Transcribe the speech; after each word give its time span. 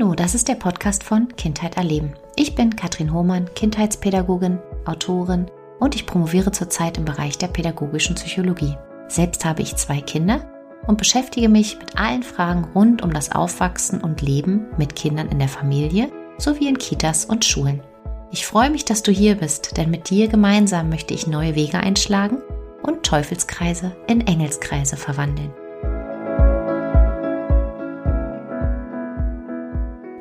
Hallo, 0.00 0.14
das 0.14 0.34
ist 0.34 0.48
der 0.48 0.54
Podcast 0.54 1.04
von 1.04 1.28
Kindheit 1.36 1.76
erleben. 1.76 2.14
Ich 2.34 2.54
bin 2.54 2.74
Katrin 2.74 3.12
Hohmann, 3.12 3.50
Kindheitspädagogin, 3.54 4.58
Autorin 4.86 5.50
und 5.78 5.94
ich 5.94 6.06
promoviere 6.06 6.52
zurzeit 6.52 6.96
im 6.96 7.04
Bereich 7.04 7.36
der 7.36 7.48
pädagogischen 7.48 8.14
Psychologie. 8.14 8.78
Selbst 9.08 9.44
habe 9.44 9.60
ich 9.60 9.76
zwei 9.76 10.00
Kinder 10.00 10.50
und 10.86 10.96
beschäftige 10.96 11.50
mich 11.50 11.78
mit 11.78 11.98
allen 12.00 12.22
Fragen 12.22 12.66
rund 12.74 13.02
um 13.02 13.12
das 13.12 13.32
Aufwachsen 13.32 14.00
und 14.00 14.22
Leben 14.22 14.68
mit 14.78 14.96
Kindern 14.96 15.28
in 15.28 15.38
der 15.38 15.48
Familie 15.48 16.10
sowie 16.38 16.68
in 16.68 16.78
Kitas 16.78 17.26
und 17.26 17.44
Schulen. 17.44 17.82
Ich 18.30 18.46
freue 18.46 18.70
mich, 18.70 18.86
dass 18.86 19.02
du 19.02 19.12
hier 19.12 19.34
bist, 19.34 19.76
denn 19.76 19.90
mit 19.90 20.08
dir 20.08 20.28
gemeinsam 20.28 20.88
möchte 20.88 21.12
ich 21.12 21.26
neue 21.26 21.56
Wege 21.56 21.78
einschlagen 21.78 22.38
und 22.82 23.02
Teufelskreise 23.02 23.94
in 24.06 24.26
Engelskreise 24.26 24.96
verwandeln. 24.96 25.52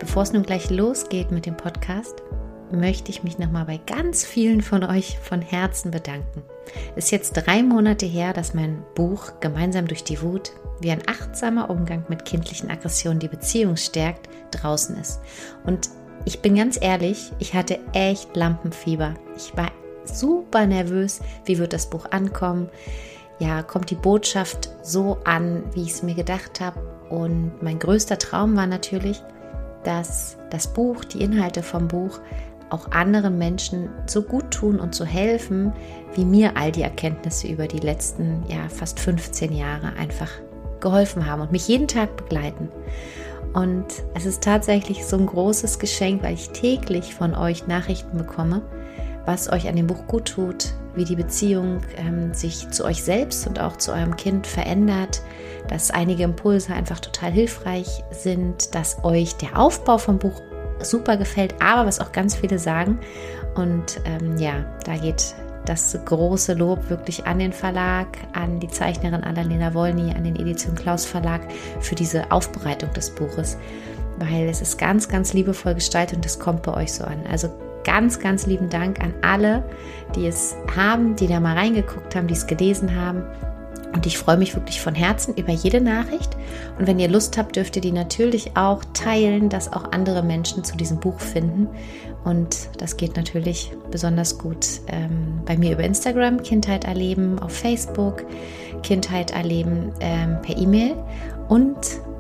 Bevor 0.10 0.24
es 0.24 0.34
nun 0.34 0.42
gleich 0.42 0.72
losgeht 0.72 1.30
mit 1.30 1.46
dem 1.46 1.56
Podcast, 1.56 2.24
möchte 2.72 3.12
ich 3.12 3.22
mich 3.22 3.38
nochmal 3.38 3.66
bei 3.66 3.80
ganz 3.86 4.26
vielen 4.26 4.62
von 4.62 4.84
euch 4.84 5.20
von 5.20 5.40
Herzen 5.40 5.92
bedanken. 5.92 6.42
Es 6.96 7.06
ist 7.06 7.12
jetzt 7.12 7.34
drei 7.34 7.62
Monate 7.62 8.08
her, 8.08 8.34
dass 8.34 8.56
mein 8.56 8.84
Buch 8.96 9.34
Gemeinsam 9.40 9.88
durch 9.88 10.04
die 10.04 10.20
Wut, 10.24 10.52
wie 10.82 10.90
ein 10.90 11.04
achtsamer 11.06 11.70
Umgang 11.70 12.06
mit 12.10 12.26
kindlichen 12.26 12.72
Aggressionen 12.72 13.20
die 13.20 13.28
Beziehung 13.28 13.78
stärkt, 13.78 14.30
draußen 14.50 14.98
ist. 14.98 15.20
Und 15.64 15.90
ich 16.26 16.40
bin 16.40 16.56
ganz 16.56 16.80
ehrlich, 16.82 17.32
ich 17.38 17.54
hatte 17.54 17.78
echt 17.94 18.36
Lampenfieber. 18.36 19.14
Ich 19.38 19.56
war 19.56 19.72
super 20.06 20.66
nervös, 20.66 21.20
wie 21.46 21.60
wird 21.60 21.72
das 21.72 21.88
Buch 21.88 22.08
ankommen. 22.10 22.68
Ja, 23.38 23.62
kommt 23.62 23.92
die 23.92 23.96
Botschaft 23.96 24.72
so 24.82 25.20
an, 25.24 25.66
wie 25.76 25.84
ich 25.84 25.92
es 25.92 26.02
mir 26.02 26.16
gedacht 26.16 26.62
habe. 26.62 26.82
Und 27.12 27.62
mein 27.62 27.78
größter 27.78 28.18
Traum 28.18 28.58
war 28.58 28.66
natürlich, 28.66 29.22
dass 29.84 30.38
das 30.50 30.68
Buch, 30.68 31.04
die 31.06 31.22
Inhalte 31.22 31.64
vom 31.64 31.88
Buch 31.88 32.20
auch 32.70 32.92
anderen 32.92 33.38
Menschen 33.38 33.90
so 34.06 34.22
gut 34.22 34.52
tun 34.52 34.80
und 34.80 34.94
so 34.94 35.06
helfen, 35.06 35.74
wie 36.14 36.26
mir 36.26 36.56
all 36.56 36.72
die 36.72 36.84
Erkenntnisse 36.84 37.48
über 37.48 37.68
die 37.68 37.80
letzten 37.80 38.44
ja 38.48 38.70
fast 38.70 39.00
15 39.00 39.54
Jahre 39.54 39.94
einfach 39.98 40.30
geholfen 40.80 41.26
haben 41.26 41.42
und 41.42 41.52
mich 41.52 41.68
jeden 41.68 41.88
Tag 41.88 42.16
begleiten. 42.16 42.70
Und 43.54 43.86
es 44.14 44.26
ist 44.26 44.44
tatsächlich 44.44 45.06
so 45.06 45.18
ein 45.18 45.26
großes 45.26 45.80
Geschenk, 45.80 46.22
weil 46.24 46.36
ich 46.36 46.50
täglich 46.50 47.16
von 47.16 47.34
euch 47.34 47.68
Nachrichten 47.68 48.18
bekomme, 48.18 48.62
was 49.26 49.52
euch 49.52 49.68
an 49.68 49.76
dem 49.76 49.88
Buch 49.88 50.06
gut 50.08 50.26
tut, 50.26 50.74
wie 51.00 51.06
die 51.06 51.16
Beziehung 51.16 51.80
ähm, 51.98 52.34
sich 52.34 52.70
zu 52.70 52.84
euch 52.84 53.02
selbst 53.02 53.48
und 53.48 53.60
auch 53.60 53.78
zu 53.78 53.92
eurem 53.94 54.18
Kind 54.18 54.46
verändert, 54.46 55.22
dass 55.70 55.90
einige 55.90 56.24
Impulse 56.24 56.74
einfach 56.74 57.00
total 57.00 57.32
hilfreich 57.32 58.04
sind, 58.12 58.76
dass 58.76 59.04
euch 59.04 59.36
der 59.38 59.58
Aufbau 59.58 59.98
vom 59.98 60.20
Buch 60.20 60.42
super 60.82 61.16
gefällt, 61.18 61.56
aber 61.62 61.88
was 61.88 62.02
auch 62.02 62.12
ganz 62.12 62.36
viele 62.36 62.60
sagen. 62.60 63.00
Und 63.56 64.02
ähm, 64.06 64.38
ja, 64.38 64.66
da 64.86 64.98
geht 64.98 65.34
das 65.66 65.98
große 66.04 66.54
Lob 66.54 66.90
wirklich 66.90 67.26
an 67.26 67.40
den 67.40 67.54
Verlag, 67.54 68.08
an 68.34 68.60
die 68.60 68.68
Zeichnerin 68.68 69.24
Annalena 69.24 69.74
Wolny, 69.74 70.14
an 70.14 70.26
den 70.26 70.36
Edition 70.36 70.76
Klaus 70.76 71.06
Verlag 71.06 71.42
für 71.80 71.96
diese 71.96 72.30
Aufbereitung 72.32 72.92
des 72.94 73.10
Buches, 73.12 73.58
weil 74.18 74.50
es 74.50 74.62
ist 74.62 74.78
ganz, 74.78 75.08
ganz 75.08 75.34
liebevoll 75.34 75.76
gestaltet 75.76 76.18
und 76.18 76.26
das 76.26 76.40
kommt 76.40 76.64
bei 76.64 76.74
euch 76.74 76.92
so 76.92 77.06
an. 77.06 77.24
Also 77.32 77.50
ganz, 77.84 78.20
ganz 78.20 78.46
lieben 78.46 78.70
Dank 78.70 79.02
an 79.02 79.14
alle, 79.22 79.64
die 80.16 80.28
es 80.28 80.56
haben, 80.76 81.16
die 81.16 81.28
da 81.28 81.40
mal 81.40 81.56
reingeguckt 81.58 82.16
haben, 82.16 82.28
die 82.28 82.34
es 82.34 82.48
gelesen 82.48 82.96
haben. 82.96 83.24
Und 83.94 84.06
ich 84.06 84.18
freue 84.18 84.38
mich 84.38 84.56
wirklich 84.56 84.82
von 84.82 84.94
Herzen 84.94 85.34
über 85.36 85.52
jede 85.52 85.82
Nachricht. 85.82 86.38
Und 86.78 86.86
wenn 86.86 87.00
ihr 87.00 87.08
Lust 87.08 87.38
habt, 87.38 87.56
dürft 87.56 87.76
ihr 87.76 87.82
die 87.82 87.92
natürlich 87.92 88.56
auch 88.56 88.84
teilen, 88.94 89.50
dass 89.50 89.74
auch 89.74 89.92
andere 89.92 90.22
Menschen 90.22 90.64
zu 90.64 90.78
diesem 90.78 91.00
Buch 91.00 91.20
finden. 91.20 91.68
Und 92.24 92.70
das 92.78 92.98
geht 92.98 93.16
natürlich 93.16 93.72
besonders 93.90 94.38
gut 94.38 94.68
ähm, 94.88 95.42
bei 95.46 95.58
mir 95.58 95.72
über 95.72 95.84
Instagram, 95.84 96.44
Kindheit 96.44 96.84
erleben, 96.84 97.40
auf 97.40 97.52
Facebook, 97.52 98.26
Kindheit 98.84 99.32
erleben 99.32 99.92
ähm, 100.02 100.38
per 100.44 100.58
E-Mail 100.58 100.96
und 101.48 101.78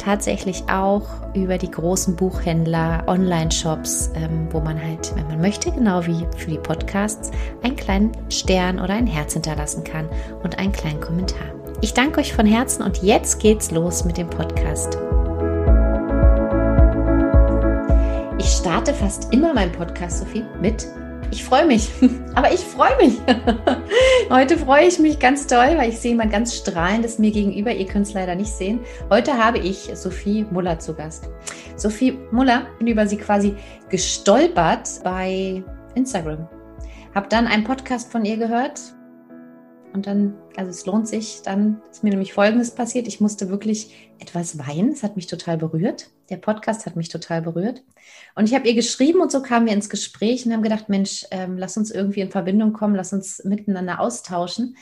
tatsächlich 0.09 0.64
auch 0.72 1.03
über 1.36 1.59
die 1.59 1.70
großen 1.70 2.16
Buchhändler, 2.16 3.03
Online-Shops, 3.06 4.09
ähm, 4.16 4.47
wo 4.50 4.59
man 4.59 4.81
halt, 4.81 5.16
wenn 5.16 5.28
man 5.28 5.40
möchte, 5.40 5.72
genau 5.72 6.03
wie 6.08 6.25
für 6.36 6.50
die 6.50 6.58
Podcasts, 6.58 7.30
einen 7.62 7.75
kleinen 7.75 8.12
Stern 8.31 8.80
oder 8.80 8.96
ein 8.96 9.06
Herz 9.06 9.34
hinterlassen 9.34 9.84
kann 9.84 10.09
und 10.42 10.58
einen 10.58 10.72
kleinen 10.72 11.00
Kommentar. 11.00 11.46
Ich 11.81 11.94
danke 11.94 12.22
euch 12.22 12.34
von 12.34 12.48
Herzen 12.48 12.81
und 12.81 13.03
jetzt 13.03 13.40
geht's 13.40 13.69
los 13.69 14.03
mit 14.03 14.18
dem 14.18 14.31
Podcast. 14.31 14.98
Ich 18.40 18.48
starte 18.48 18.96
fast 18.96 19.31
immer 19.31 19.53
meinen 19.53 19.74
Podcast, 19.74 20.22
Sophie, 20.22 20.44
mit 20.59 20.88
ich 21.32 21.44
freue 21.44 21.66
mich, 21.66 21.90
aber 22.36 22.52
ich 22.52 22.62
freue 22.62 22.96
mich. 22.98 23.18
Heute 24.30 24.58
freue 24.58 24.88
ich 24.88 25.00
mich 25.00 25.20
ganz 25.20 25.48
toll, 25.48 25.76
weil 25.78 25.90
ich 25.90 26.00
sehe 26.00 26.12
jemand 26.12 26.32
ganz 26.32 26.56
strahlendes 26.56 27.20
mir 27.20 27.32
gegenüber. 27.32 27.72
Ihr 27.72 27.86
könnt 27.86 28.08
es 28.08 28.14
leider 28.14 28.36
nicht 28.36 28.52
sehen. 28.52 28.80
Heute 29.10 29.38
habe 29.38 29.60
ich 29.60 29.90
Sophie 29.94 30.46
Muller 30.52 30.80
zu 30.80 30.94
Gast. 30.96 31.30
Sophie 31.76 32.18
Muller, 32.32 32.68
bin 32.78 32.88
über 32.88 33.08
sie 33.08 33.18
quasi 33.18 33.56
gestolpert 33.90 35.02
bei 35.04 35.64
Instagram. 35.96 36.48
Hab 37.14 37.30
dann 37.30 37.48
einen 37.48 37.64
Podcast 37.64 38.12
von 38.12 38.26
ihr 38.26 38.38
gehört 38.38 38.80
und 39.94 40.06
dann, 40.06 40.36
also 40.56 40.70
es 40.70 40.86
lohnt 40.86 41.08
sich, 41.08 41.42
dann 41.44 41.82
ist 41.90 42.04
mir 42.04 42.12
nämlich 42.12 42.34
Folgendes 42.34 42.72
passiert. 42.72 43.08
Ich 43.08 43.20
musste 43.20 43.50
wirklich 43.50 44.12
etwas 44.20 44.60
weinen. 44.60 44.92
Es 44.92 45.04
hat 45.04 45.16
mich 45.16 45.28
total 45.28 45.58
berührt. 45.58 46.10
Der 46.30 46.38
Podcast 46.38 46.86
hat 46.86 46.96
mich 46.96 47.10
total 47.10 47.42
berührt. 47.42 47.84
Und 48.36 48.46
ich 48.46 48.56
habe 48.56 48.68
ihr 48.68 48.76
geschrieben 48.76 49.22
und 49.22 49.32
so 49.32 49.42
kamen 49.42 49.66
wir 49.66 49.74
ins 49.74 49.90
Gespräch 49.90 50.46
und 50.46 50.54
haben 50.54 50.64
gedacht, 50.64 50.90
Mensch, 50.90 51.26
ähm, 51.32 51.58
lass 51.58 51.78
uns 51.78 51.92
irgendwie 51.92 52.22
in 52.22 52.32
Verbindung 52.32 52.74
kommen, 52.74 52.96
lass 52.96 53.14
uns 53.14 53.44
miteinander 53.44 54.00
austauschen. 54.00 54.78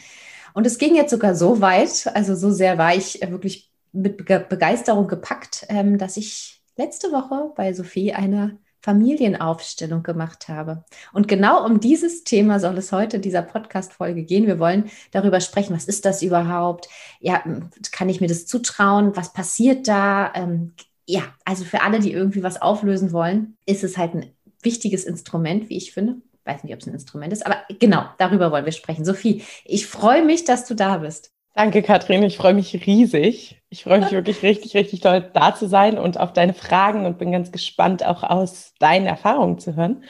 Und 0.54 0.66
es 0.66 0.78
ging 0.78 0.96
jetzt 0.96 1.12
sogar 1.12 1.36
so 1.36 1.62
weit, 1.62 2.10
also 2.14 2.36
so 2.36 2.52
sehr 2.52 2.78
war 2.78 2.96
ich 2.96 3.22
äh, 3.22 3.32
wirklich 3.32 3.72
mit 3.92 4.18
Begeisterung 4.26 5.08
gepackt, 5.08 5.66
ähm, 5.70 5.98
dass 5.98 6.18
ich 6.18 6.62
letzte 6.78 7.12
Woche 7.12 7.52
bei 7.56 7.74
Sophie 7.74 8.14
eine 8.14 8.58
Familienaufstellung 8.82 10.04
gemacht 10.04 10.48
habe. 10.48 10.86
Und 11.12 11.28
genau 11.28 11.66
um 11.66 11.80
dieses 11.80 12.24
Thema 12.24 12.60
soll 12.60 12.78
es 12.78 12.92
heute 12.92 13.18
in 13.18 13.22
dieser 13.22 13.42
Podcast-Folge 13.42 14.24
gehen. 14.24 14.48
Wir 14.48 14.60
wollen 14.60 14.90
darüber 15.12 15.42
sprechen, 15.42 15.76
was 15.76 15.86
ist 15.86 16.06
das 16.06 16.22
überhaupt? 16.22 16.88
Ja, 17.20 17.44
kann 17.92 18.08
ich 18.08 18.22
mir 18.22 18.28
das 18.28 18.46
zutrauen? 18.46 19.16
Was 19.16 19.34
passiert 19.34 19.88
da? 19.88 20.32
Ähm, 20.36 20.74
ja, 21.08 21.24
also 21.46 21.64
für 21.64 21.82
alle, 21.82 22.00
die 22.00 22.12
irgendwie 22.12 22.44
was 22.44 22.62
auflösen 22.62 23.12
wollen, 23.14 23.58
ist 23.66 23.84
es 23.84 23.98
halt 23.98 24.14
ein 24.14 24.32
wichtiges 24.62 25.06
Instrument, 25.06 25.70
wie 25.70 25.78
ich 25.78 25.94
finde. 25.94 26.18
Ich 26.34 26.46
weiß 26.46 26.64
nicht, 26.64 26.74
ob 26.74 26.82
es 26.82 26.88
ein 26.88 26.94
Instrument 26.94 27.34
ist, 27.34 27.46
aber 27.46 27.58
genau, 27.80 28.06
darüber 28.18 28.52
wollen 28.52 28.66
wir 28.66 28.72
sprechen. 28.72 29.06
Sophie, 29.06 29.44
ich 29.66 29.88
freue 29.88 30.24
mich, 30.24 30.44
dass 30.44 30.66
du 30.66 30.76
da 30.76 30.98
bist. 30.98 31.32
Danke, 31.56 31.82
Katrin. 31.82 32.22
Ich 32.24 32.38
freue 32.38 32.54
mich 32.54 32.86
riesig. 32.86 33.62
Ich 33.70 33.84
freue 33.84 34.00
mich 34.00 34.12
wirklich 34.12 34.44
richtig, 34.44 34.76
richtig 34.76 35.00
toll, 35.00 35.30
da 35.34 35.56
zu 35.56 35.68
sein 35.68 35.98
und 35.98 36.20
auf 36.20 36.32
deine 36.32 36.54
Fragen 36.54 37.06
und 37.06 37.18
bin 37.18 37.32
ganz 37.32 37.52
gespannt, 37.52 38.06
auch 38.06 38.24
aus 38.24 38.74
deinen 38.80 39.08
Erfahrungen 39.08 39.58
zu 39.58 39.76
hören, 39.76 40.04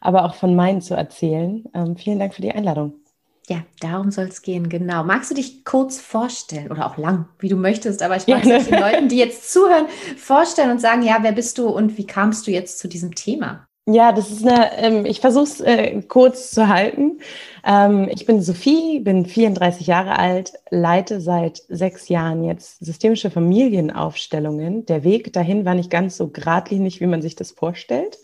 aber 0.00 0.24
auch 0.24 0.34
von 0.34 0.54
meinen 0.54 0.80
zu 0.80 0.94
erzählen. 0.94 1.64
Ähm, 1.74 1.96
vielen 1.96 2.20
Dank 2.20 2.34
für 2.34 2.42
die 2.42 2.52
Einladung. 2.52 3.01
Ja, 3.48 3.64
darum 3.80 4.10
soll 4.10 4.26
es 4.26 4.42
gehen, 4.42 4.68
genau. 4.68 5.02
Magst 5.02 5.30
du 5.30 5.34
dich 5.34 5.64
kurz 5.64 5.98
vorstellen 6.00 6.70
oder 6.70 6.86
auch 6.86 6.96
lang, 6.96 7.28
wie 7.40 7.48
du 7.48 7.56
möchtest, 7.56 8.02
aber 8.02 8.16
ich 8.16 8.26
mag 8.28 8.46
es 8.46 8.66
den 8.66 8.80
Leuten, 8.80 9.08
die 9.08 9.18
jetzt 9.18 9.52
zuhören, 9.52 9.86
vorstellen 10.16 10.70
und 10.70 10.80
sagen, 10.80 11.02
ja, 11.02 11.18
wer 11.22 11.32
bist 11.32 11.58
du 11.58 11.68
und 11.68 11.98
wie 11.98 12.06
kamst 12.06 12.46
du 12.46 12.52
jetzt 12.52 12.78
zu 12.78 12.88
diesem 12.88 13.14
Thema? 13.14 13.66
Ja, 13.86 14.12
das 14.12 14.30
ist 14.30 14.46
eine, 14.46 14.78
ähm, 14.78 15.06
ich 15.06 15.20
versuche 15.20 15.42
es 15.42 15.60
äh, 15.60 16.02
kurz 16.02 16.52
zu 16.52 16.68
halten. 16.68 17.18
Ähm, 17.64 18.08
ich 18.12 18.26
bin 18.26 18.40
Sophie, 18.40 19.00
bin 19.00 19.26
34 19.26 19.88
Jahre 19.88 20.20
alt, 20.20 20.52
leite 20.70 21.20
seit 21.20 21.62
sechs 21.68 22.08
Jahren 22.08 22.44
jetzt 22.44 22.84
systemische 22.84 23.32
Familienaufstellungen. 23.32 24.86
Der 24.86 25.02
Weg 25.02 25.32
dahin 25.32 25.64
war 25.64 25.74
nicht 25.74 25.90
ganz 25.90 26.16
so 26.16 26.28
geradlinig, 26.28 27.00
wie 27.00 27.08
man 27.08 27.22
sich 27.22 27.34
das 27.34 27.50
vorstellt. 27.50 28.18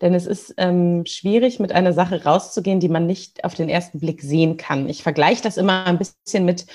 Denn 0.00 0.14
es 0.14 0.26
ist 0.26 0.54
ähm, 0.56 1.04
schwierig, 1.06 1.60
mit 1.60 1.72
einer 1.72 1.92
Sache 1.92 2.24
rauszugehen, 2.24 2.80
die 2.80 2.88
man 2.88 3.06
nicht 3.06 3.44
auf 3.44 3.54
den 3.54 3.68
ersten 3.68 4.00
Blick 4.00 4.22
sehen 4.22 4.56
kann. 4.56 4.88
Ich 4.88 5.02
vergleiche 5.02 5.42
das 5.42 5.56
immer 5.56 5.86
ein 5.86 5.98
bisschen 5.98 6.44
mit, 6.44 6.66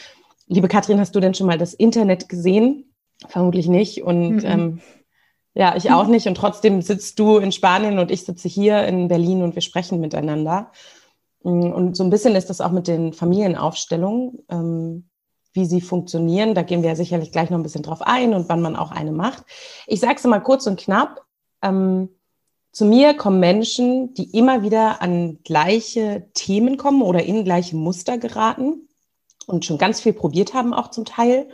liebe 0.48 0.68
Katrin, 0.68 1.00
hast 1.00 1.16
du 1.16 1.19
denn 1.19 1.33
schon 1.33 1.48
mal 1.48 1.57
das 1.57 1.74
Internet 1.74 2.30
gesehen? 2.30 2.94
Vermutlich 3.27 3.68
nicht. 3.68 4.04
Und 4.04 4.38
mhm. 4.38 4.45
ähm, 4.45 4.81
ja, 5.54 5.75
ich 5.75 5.92
auch 5.92 6.07
nicht. 6.07 6.27
Und 6.27 6.36
trotzdem 6.36 6.81
sitzt 6.81 7.19
du 7.19 7.38
in 7.38 7.51
Spanien 7.51 8.00
und 8.00 8.12
ich 8.12 8.24
sitze 8.24 8.48
hier 8.48 8.86
in 8.86 9.07
Berlin 9.07 9.44
und 9.44 9.56
wir 9.56 9.62
sprechen 9.62 10.00
miteinander. 10.00 10.71
Mm, 11.44 11.71
und 11.71 11.98
so 11.98 12.04
ein 12.04 12.10
bisschen 12.10 12.36
ist 12.36 12.50
das 12.50 12.62
auch 12.62 12.71
mit 12.71 12.88
den 12.88 13.13
Familienaufstellungen, 13.13 14.39
ähm, 14.50 15.10
wie 15.54 15.66
sie 15.66 15.81
funktionieren. 15.81 16.54
Da 16.54 16.62
gehen 16.62 16.81
wir 16.81 16.89
ja 16.89 16.95
sicherlich 16.95 17.31
gleich 17.31 17.50
noch 17.50 17.57
ein 17.57 17.63
bisschen 17.63 17.83
drauf 17.83 18.01
ein 18.01 18.33
und 18.33 18.48
wann 18.48 18.62
man 18.62 18.75
auch 18.75 18.92
eine 18.92 19.12
macht. 19.12 19.44
Ich 19.88 20.00
sage 20.00 20.16
es 20.16 20.24
mal 20.24 20.39
kurz 20.39 20.68
und 20.68 20.80
knapp. 20.80 21.21
Ähm, 21.62 22.10
zu 22.71 22.86
mir 22.86 23.16
kommen 23.16 23.39
Menschen, 23.39 24.13
die 24.13 24.38
immer 24.38 24.62
wieder 24.62 25.01
an 25.01 25.39
gleiche 25.44 26.27
Themen 26.33 26.77
kommen 26.77 27.01
oder 27.01 27.24
in 27.24 27.44
gleiche 27.44 27.75
Muster 27.75 28.18
geraten 28.18 28.88
und 29.48 29.66
schon 29.66 29.77
ganz 29.77 30.01
viel 30.01 30.13
probiert 30.13 30.54
haben, 30.54 30.74
auch 30.74 30.92
zum 30.92 31.06
Teil 31.06 31.50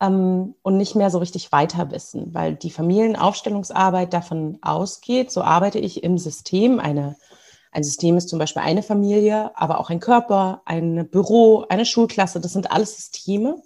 ähm, 0.00 0.54
und 0.62 0.76
nicht 0.76 0.94
mehr 0.94 1.10
so 1.10 1.18
richtig 1.18 1.52
weiter 1.52 1.90
wissen, 1.90 2.34
weil 2.34 2.56
die 2.56 2.70
Familienaufstellungsarbeit 2.70 4.12
davon 4.12 4.58
ausgeht, 4.62 5.30
so 5.30 5.42
arbeite 5.42 5.78
ich 5.78 6.02
im 6.02 6.16
System. 6.18 6.80
Eine, 6.80 7.16
ein 7.70 7.84
System 7.84 8.16
ist 8.16 8.28
zum 8.28 8.38
Beispiel 8.38 8.62
eine 8.62 8.82
Familie, 8.82 9.52
aber 9.54 9.78
auch 9.78 9.90
ein 9.90 10.00
Körper, 10.00 10.62
ein 10.64 11.08
Büro, 11.10 11.64
eine 11.68 11.84
Schulklasse. 11.84 12.40
Das 12.40 12.54
sind 12.54 12.72
alles 12.72 12.96
Systeme, 12.96 13.62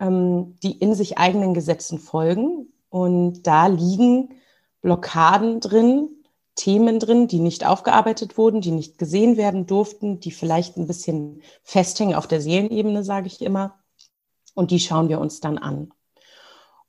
ähm, 0.00 0.56
die 0.62 0.72
in 0.72 0.94
sich 0.94 1.16
eigenen 1.16 1.54
Gesetzen 1.54 1.98
folgen. 1.98 2.72
Und 2.90 3.46
da 3.46 3.66
liegen 3.66 4.30
Blockaden 4.80 5.60
drin, 5.60 6.08
Themen 6.54 6.98
drin, 6.98 7.28
die 7.28 7.38
nicht 7.38 7.64
aufgearbeitet 7.64 8.36
wurden, 8.36 8.60
die 8.60 8.72
nicht 8.72 8.98
gesehen 8.98 9.36
werden 9.36 9.66
durften, 9.66 10.20
die 10.20 10.32
vielleicht 10.32 10.76
ein 10.76 10.86
bisschen 10.86 11.42
festhängen 11.62 12.16
auf 12.16 12.26
der 12.26 12.40
Seelenebene, 12.40 13.04
sage 13.04 13.28
ich 13.28 13.40
immer. 13.40 13.78
Und 14.54 14.70
die 14.72 14.80
schauen 14.80 15.08
wir 15.08 15.20
uns 15.20 15.40
dann 15.40 15.58
an. 15.58 15.92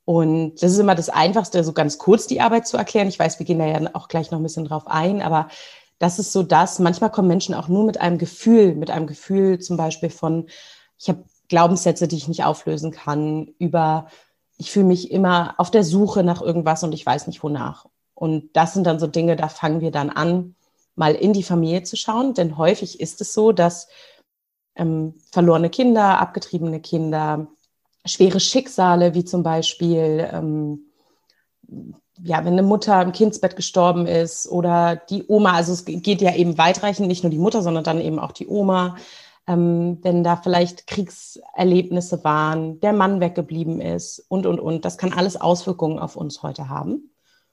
Und 0.04 0.56
das 0.56 0.72
ist 0.72 0.78
immer 0.78 0.96
das 0.96 1.08
Einfachste, 1.08 1.62
so 1.62 1.72
ganz 1.72 1.98
kurz 1.98 2.26
die 2.26 2.40
Arbeit 2.40 2.66
zu 2.66 2.76
erklären. 2.76 3.06
Ich 3.06 3.18
weiß, 3.18 3.38
wir 3.38 3.46
gehen 3.46 3.60
da 3.60 3.66
ja 3.66 3.80
auch 3.94 4.08
gleich 4.08 4.32
noch 4.32 4.40
ein 4.40 4.42
bisschen 4.42 4.64
drauf 4.64 4.88
ein, 4.88 5.22
aber 5.22 5.48
das 6.00 6.18
ist 6.18 6.32
so 6.32 6.42
das. 6.42 6.80
Manchmal 6.80 7.12
kommen 7.12 7.28
Menschen 7.28 7.54
auch 7.54 7.68
nur 7.68 7.84
mit 7.84 8.00
einem 8.00 8.18
Gefühl, 8.18 8.74
mit 8.74 8.90
einem 8.90 9.06
Gefühl 9.06 9.60
zum 9.60 9.76
Beispiel 9.76 10.10
von, 10.10 10.48
ich 10.98 11.08
habe 11.08 11.24
Glaubenssätze, 11.48 12.08
die 12.08 12.16
ich 12.16 12.26
nicht 12.26 12.42
auflösen 12.42 12.90
kann, 12.90 13.54
über, 13.58 14.08
ich 14.60 14.70
fühle 14.70 14.84
mich 14.84 15.10
immer 15.10 15.54
auf 15.56 15.70
der 15.70 15.84
Suche 15.84 16.22
nach 16.22 16.42
irgendwas 16.42 16.84
und 16.84 16.92
ich 16.92 17.04
weiß 17.04 17.26
nicht 17.26 17.42
wonach. 17.42 17.86
Und 18.14 18.50
das 18.52 18.74
sind 18.74 18.86
dann 18.86 18.98
so 18.98 19.06
Dinge, 19.06 19.34
da 19.34 19.48
fangen 19.48 19.80
wir 19.80 19.90
dann 19.90 20.10
an, 20.10 20.54
mal 20.94 21.14
in 21.14 21.32
die 21.32 21.42
Familie 21.42 21.82
zu 21.82 21.96
schauen, 21.96 22.34
denn 22.34 22.58
häufig 22.58 23.00
ist 23.00 23.22
es 23.22 23.32
so, 23.32 23.52
dass 23.52 23.88
ähm, 24.76 25.14
verlorene 25.32 25.70
Kinder, 25.70 26.18
abgetriebene 26.20 26.80
Kinder, 26.80 27.46
schwere 28.04 28.38
Schicksale, 28.38 29.14
wie 29.14 29.24
zum 29.24 29.42
Beispiel, 29.42 30.28
ähm, 30.30 30.82
ja, 32.22 32.44
wenn 32.44 32.52
eine 32.52 32.62
Mutter 32.62 33.00
im 33.00 33.12
Kindsbett 33.12 33.56
gestorben 33.56 34.06
ist 34.06 34.46
oder 34.46 34.96
die 34.96 35.24
Oma, 35.26 35.54
also 35.54 35.72
es 35.72 35.86
geht 35.86 36.20
ja 36.20 36.34
eben 36.34 36.58
weitreichend, 36.58 37.08
nicht 37.08 37.22
nur 37.22 37.30
die 37.30 37.38
Mutter, 37.38 37.62
sondern 37.62 37.84
dann 37.84 37.98
eben 37.98 38.18
auch 38.18 38.32
die 38.32 38.46
Oma, 38.46 38.96
ähm, 39.46 39.98
wenn 40.02 40.22
da 40.24 40.36
vielleicht 40.36 40.86
Kriegserlebnisse 40.86 42.22
waren, 42.24 42.80
der 42.80 42.92
Mann 42.92 43.20
weggeblieben 43.20 43.80
ist 43.80 44.24
und, 44.28 44.46
und, 44.46 44.60
und. 44.60 44.84
Das 44.84 44.98
kann 44.98 45.12
alles 45.12 45.40
Auswirkungen 45.40 45.98
auf 45.98 46.16
uns 46.16 46.42
heute 46.42 46.68
haben. 46.68 47.10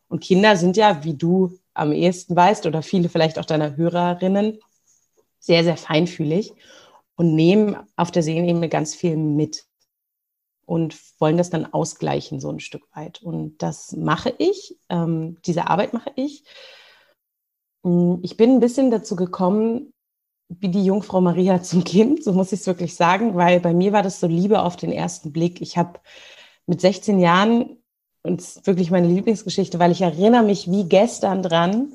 Und 0.07 0.24
Kinder 0.24 0.56
sind 0.56 0.78
ja, 0.78 1.04
wie 1.04 1.16
du 1.16 1.57
am 1.74 1.92
ehesten 1.92 2.36
weißt 2.36 2.66
oder 2.66 2.81
viele 2.81 3.10
vielleicht 3.10 3.39
auch 3.39 3.45
deiner 3.45 3.75
Hörerinnen, 3.75 4.60
sehr, 5.39 5.63
sehr 5.63 5.78
feinfühlig 5.78 6.54
und 7.16 7.36
nehmen 7.36 7.78
auf 7.95 8.12
der 8.12 8.24
Seelenebene 8.24 8.69
ganz 8.69 8.95
viel 8.95 9.18
mit 9.18 9.66
und 10.66 11.00
wollen 11.19 11.38
das 11.38 11.50
dann 11.50 11.72
ausgleichen, 11.74 12.42
so 12.42 12.50
ein 12.50 12.60
Stück 12.60 12.83
weit. 12.94 13.24
Und 13.24 13.57
das 13.62 13.94
mache 13.94 14.33
ich, 14.38 14.78
ähm, 14.90 15.38
diese 15.45 15.68
Arbeit 15.68 15.94
mache 15.94 16.12
ich. 16.16 16.44
Mm, 17.83 18.16
ich 18.22 18.36
bin 18.38 18.51
ein 18.51 18.60
bisschen 18.60 18.92
dazu 18.92 19.16
gekommen, 19.16 19.94
wie 20.50 20.70
die 20.70 20.86
Jungfrau 20.86 21.22
Maria 21.22 21.62
zum 21.62 21.84
Kind, 21.84 22.24
so 22.24 22.34
muss 22.34 22.52
ich 22.52 22.62
es 22.62 22.68
wirklich 22.68 22.96
sagen, 22.96 23.36
weil 23.36 23.60
bei 23.60 23.74
mir 23.74 23.94
war 23.94 24.04
das 24.04 24.20
so 24.20 24.28
Liebe 24.28 24.62
auf 24.62 24.76
den 24.76 24.92
ersten 24.92 25.32
Blick. 25.32 25.62
Ich 25.62 25.78
habe 25.78 26.00
mit 26.66 26.82
16 26.82 27.20
Jahren, 27.20 27.78
und 28.24 28.42
es 28.42 28.58
ist 28.58 28.68
wirklich 28.68 28.92
meine 28.92 29.08
Lieblingsgeschichte, 29.08 29.80
weil 29.80 29.92
ich 29.92 30.02
erinnere 30.02 30.44
mich 30.44 30.70
wie 30.70 30.84
gestern 30.84 31.42
dran, 31.44 31.94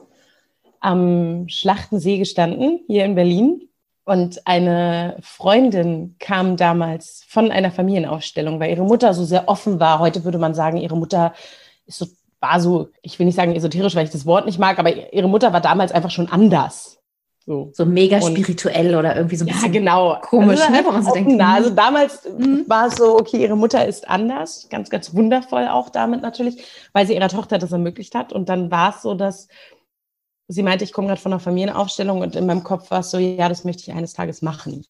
am 0.80 1.48
Schlachtensee 1.48 2.18
gestanden, 2.18 2.80
hier 2.88 3.04
in 3.04 3.14
Berlin 3.14 3.68
und 4.04 4.46
eine 4.46 5.16
Freundin 5.20 6.16
kam 6.18 6.56
damals 6.56 7.24
von 7.28 7.52
einer 7.52 7.70
Familienausstellung, 7.70 8.58
weil 8.58 8.70
ihre 8.70 8.84
Mutter 8.84 9.14
so 9.14 9.24
sehr 9.24 9.48
offen 9.48 9.78
war. 9.78 10.00
Heute 10.00 10.24
würde 10.24 10.38
man 10.38 10.54
sagen, 10.54 10.78
ihre 10.78 10.96
Mutter 10.96 11.34
so, 11.86 12.06
war 12.40 12.60
so, 12.60 12.88
ich 13.02 13.18
will 13.18 13.26
nicht 13.26 13.36
sagen 13.36 13.54
esoterisch, 13.54 13.94
weil 13.94 14.04
ich 14.04 14.10
das 14.10 14.26
Wort 14.26 14.46
nicht 14.46 14.58
mag, 14.58 14.78
aber 14.80 15.12
ihre 15.12 15.28
Mutter 15.28 15.52
war 15.52 15.60
damals 15.60 15.92
einfach 15.92 16.10
schon 16.10 16.28
anders. 16.28 17.01
So, 17.44 17.70
so 17.72 17.84
mega 17.84 18.18
und, 18.20 18.30
spirituell 18.30 18.94
oder 18.94 19.16
irgendwie 19.16 19.34
so 19.34 19.44
ein 19.44 19.48
bisschen 19.48 19.72
ja, 19.72 19.80
genau. 19.80 20.16
komisch, 20.20 20.60
also, 20.60 20.72
ne, 20.72 20.82
man 20.82 21.02
so 21.02 21.12
denkt. 21.12 21.40
Also 21.40 21.70
damals 21.70 22.28
mhm. 22.38 22.64
war 22.68 22.86
es 22.86 22.94
so, 22.94 23.18
okay, 23.18 23.42
ihre 23.42 23.56
Mutter 23.56 23.84
ist 23.84 24.08
anders, 24.08 24.68
ganz, 24.70 24.90
ganz 24.90 25.12
wundervoll 25.12 25.66
auch 25.66 25.88
damit 25.88 26.22
natürlich, 26.22 26.62
weil 26.92 27.04
sie 27.04 27.14
ihrer 27.14 27.28
Tochter 27.28 27.58
das 27.58 27.72
ermöglicht 27.72 28.14
hat. 28.14 28.32
Und 28.32 28.48
dann 28.48 28.70
war 28.70 28.94
es 28.94 29.02
so, 29.02 29.14
dass 29.14 29.48
sie 30.46 30.62
meinte, 30.62 30.84
ich 30.84 30.92
komme 30.92 31.08
gerade 31.08 31.20
von 31.20 31.32
einer 31.32 31.40
Familienaufstellung 31.40 32.20
und 32.20 32.36
in 32.36 32.46
meinem 32.46 32.62
Kopf 32.62 32.92
war 32.92 33.00
es 33.00 33.10
so, 33.10 33.18
ja, 33.18 33.48
das 33.48 33.64
möchte 33.64 33.82
ich 33.82 33.92
eines 33.92 34.12
Tages 34.12 34.40
machen. 34.42 34.84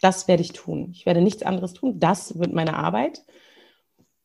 Das 0.00 0.26
werde 0.26 0.42
ich 0.42 0.52
tun. 0.52 0.90
Ich 0.92 1.06
werde 1.06 1.20
nichts 1.20 1.44
anderes 1.44 1.72
tun. 1.72 2.00
Das 2.00 2.36
wird 2.38 2.52
meine 2.52 2.76
Arbeit. 2.76 3.22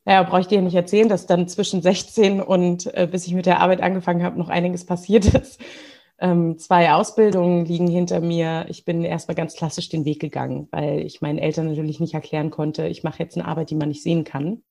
Naja, 0.06 0.24
brauche 0.24 0.42
ich 0.42 0.48
dir 0.48 0.62
nicht 0.62 0.76
erzählen, 0.76 1.10
dass 1.10 1.28
dann 1.28 1.48
zwischen 1.48 1.84
16 1.84 2.42
und 2.42 2.94
äh, 2.96 3.08
bis 3.10 3.28
ich 3.28 3.34
mit 3.34 3.46
der 3.46 3.60
Arbeit 3.60 3.82
angefangen 3.82 4.24
habe, 4.24 4.38
noch 4.38 4.50
einiges 4.50 4.86
passiert 4.86 5.26
ist. 5.34 5.62
Ähm, 6.20 6.58
zwei 6.58 6.94
Ausbildungen 6.94 7.66
liegen 7.66 7.88
hinter 7.88 8.22
mir. 8.22 8.66
Ich 8.70 8.86
bin 8.86 9.04
erstmal 9.04 9.36
ganz 9.36 9.56
klassisch 9.56 9.90
den 9.90 10.06
Weg 10.06 10.20
gegangen, 10.20 10.68
weil 10.72 11.00
ich 11.00 11.22
meinen 11.22 11.40
Eltern 11.40 11.68
natürlich 11.68 12.00
nicht 12.00 12.14
erklären 12.14 12.50
konnte, 12.50 12.88
ich 12.88 13.04
mache 13.04 13.20
jetzt 13.20 13.38
eine 13.38 13.48
Arbeit, 13.48 13.70
die 13.70 13.76
man 13.76 13.90
nicht 13.90 14.04
sehen 14.04 14.24
kann. 14.24 14.64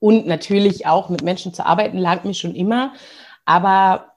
Und 0.00 0.26
natürlich 0.26 0.86
auch 0.86 1.08
mit 1.08 1.22
Menschen 1.22 1.54
zu 1.54 1.64
arbeiten, 1.64 1.96
lag 1.96 2.24
mir 2.24 2.34
schon 2.34 2.54
immer. 2.54 2.92
Aber 3.46 4.14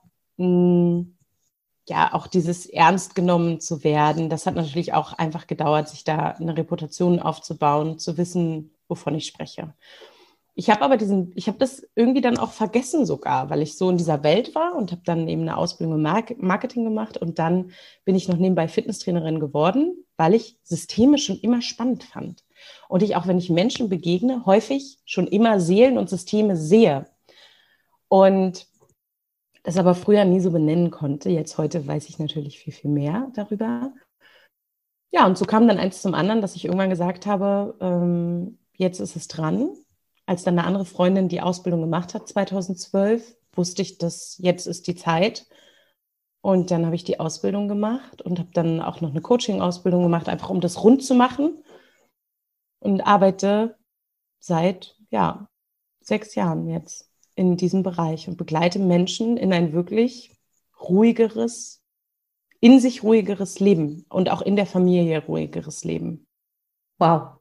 ja, 1.88 2.13
auch 2.13 2.27
dieses 2.27 2.65
ernst 2.65 3.15
genommen 3.15 3.60
zu 3.60 3.83
werden, 3.83 4.30
das 4.30 4.45
hat 4.45 4.56
natürlich 4.56 4.94
auch 4.94 5.13
einfach 5.13 5.48
gedauert, 5.48 5.89
sich 5.89 6.03
da 6.03 6.31
eine 6.31 6.57
Reputation 6.57 7.19
aufzubauen, 7.19 7.98
zu 7.98 8.18
wissen, 8.18 8.71
wovon 8.88 9.15
ich 9.15 9.25
spreche. 9.25 9.74
Ich 10.59 10.71
habe 10.71 10.81
aber 10.81 10.98
diesen, 10.98 11.33
ich 11.36 11.48
habe 11.48 11.59
das 11.59 11.88
irgendwie 11.94 12.21
dann 12.21 12.39
auch 12.39 12.51
vergessen 12.51 13.06
sogar, 13.06 13.51
weil 13.51 13.62
ich 13.62 13.77
so 13.77 13.92
in 13.92 13.98
dieser 13.98 14.24
Welt 14.24 14.56
war 14.56 14.75
und 14.75 14.92
habe 14.92 15.04
dann 15.06 15.27
eben 15.27 15.44
eine 15.44 15.56
Ausbildung 15.56 16.04
im 16.04 16.38
Marketing 16.39 16.83
gemacht 16.83 17.15
und 17.15 17.38
dann 17.38 17.69
bin 18.06 18.15
ich 18.15 18.27
noch 18.27 18.38
nebenbei 18.38 18.68
Fitnesstrainerin 18.68 19.39
geworden, 19.39 20.04
weil 20.18 20.33
ich 20.33 20.57
Systeme 20.63 21.19
schon 21.19 21.38
immer 21.42 21.62
spannend 21.62 22.06
fand. 22.06 22.44
Und 22.89 23.04
ich 23.04 23.15
auch, 23.15 23.27
wenn 23.27 23.38
ich 23.38 23.51
Menschen 23.51 23.88
begegne, 23.88 24.48
häufig 24.48 24.98
schon 25.06 25.27
immer 25.27 25.59
Seelen 25.59 26.00
und 26.00 26.09
Systeme 26.09 26.57
sehe. 26.57 27.06
Und 28.07 28.65
das 29.62 29.77
aber 29.77 29.94
früher 29.94 30.25
nie 30.25 30.39
so 30.39 30.50
benennen 30.50 30.89
konnte. 30.89 31.30
Jetzt 31.30 31.60
heute 31.60 31.86
weiß 31.86 32.10
ich 32.10 32.18
natürlich 32.18 32.57
viel, 32.57 32.74
viel 32.74 32.89
mehr 32.89 33.30
darüber. 33.36 33.94
Ja, 35.12 35.27
und 35.27 35.38
so 35.38 35.45
kam 35.45 35.68
dann 35.68 35.77
eins 35.77 36.01
zum 36.01 36.15
anderen, 36.15 36.42
dass 36.42 36.56
ich 36.56 36.65
irgendwann 36.65 36.89
gesagt 36.89 37.27
habe, 37.27 37.77
ähm, 37.80 38.57
jetzt 38.74 39.00
ist 39.00 39.15
es 39.15 39.27
dran. 39.27 39.69
Als 40.27 40.43
dann 40.43 40.60
eine 40.60 40.67
andere 40.67 40.86
Freundin 40.86 41.29
die 41.29 41.41
Ausbildung 41.41 41.81
gemacht 41.81 42.13
hat, 42.13 42.27
2012, 42.27 43.36
wusste 43.53 43.81
ich, 43.81 43.98
dass 43.98 44.38
jetzt 44.38 44.67
ist 44.67 44.86
die 44.86 44.96
Zeit. 44.96 45.48
Und 46.41 46.69
dann 46.69 46.86
habe 46.86 46.96
ich 46.96 47.03
die 47.03 47.19
Ausbildung 47.19 47.67
gemacht 47.67 48.22
und 48.22 48.38
habe 48.38 48.50
dann 48.53 48.79
auch 48.81 49.01
noch 49.01 49.10
eine 49.10 49.22
Coaching-Ausbildung 49.22 50.03
gemacht, 50.03 50.29
einfach 50.29 50.50
um 50.50 50.62
das 50.62 50.84
rund 50.84 51.03
zu 51.03 51.15
machen. 51.15 51.63
Und 52.79 53.01
arbeite 53.01 53.75
seit, 54.39 54.96
ja, 55.10 55.50
sechs 56.01 56.36
Jahren 56.36 56.67
jetzt 56.67 57.10
in 57.36 57.57
diesem 57.57 57.84
Bereich 57.84 58.27
und 58.27 58.38
begleite 58.38 58.79
Menschen 58.79 59.38
in 59.38 59.53
ein 59.53 59.74
wirklich 59.74 60.36
ruhigeres, 60.79 61.81
in 62.60 62.79
sich 62.79 63.01
ruhigeres 63.03 63.60
Leben 63.60 64.05
und 64.10 64.29
auch 64.29 64.41
in 64.41 64.55
der 64.55 64.65
Familie 64.65 65.25
ruhigeres 65.25 65.84
Leben. 65.84 66.27
Wow. 66.98 67.37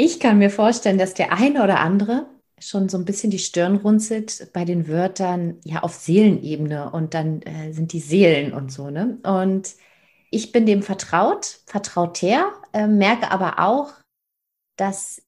Ich 0.00 0.20
kann 0.20 0.38
mir 0.38 0.48
vorstellen, 0.48 0.96
dass 0.96 1.12
der 1.12 1.32
eine 1.32 1.64
oder 1.64 1.80
andere 1.80 2.28
schon 2.60 2.88
so 2.88 2.96
ein 2.96 3.04
bisschen 3.04 3.32
die 3.32 3.40
Stirn 3.40 3.76
runzelt 3.76 4.52
bei 4.52 4.64
den 4.64 4.86
Wörtern 4.86 5.58
ja 5.64 5.82
auf 5.82 5.94
Seelenebene 5.94 6.92
und 6.92 7.14
dann 7.14 7.42
äh, 7.42 7.72
sind 7.72 7.92
die 7.92 7.98
Seelen 8.00 8.52
und 8.52 8.72
so, 8.72 8.90
ne? 8.90 9.18
Und 9.24 9.74
ich 10.30 10.52
bin 10.52 10.66
dem 10.66 10.82
vertraut, 10.82 11.60
vertraut 11.66 12.22
her, 12.22 12.52
äh, 12.72 12.86
merke 12.86 13.32
aber 13.32 13.58
auch, 13.58 13.92
dass 14.76 15.20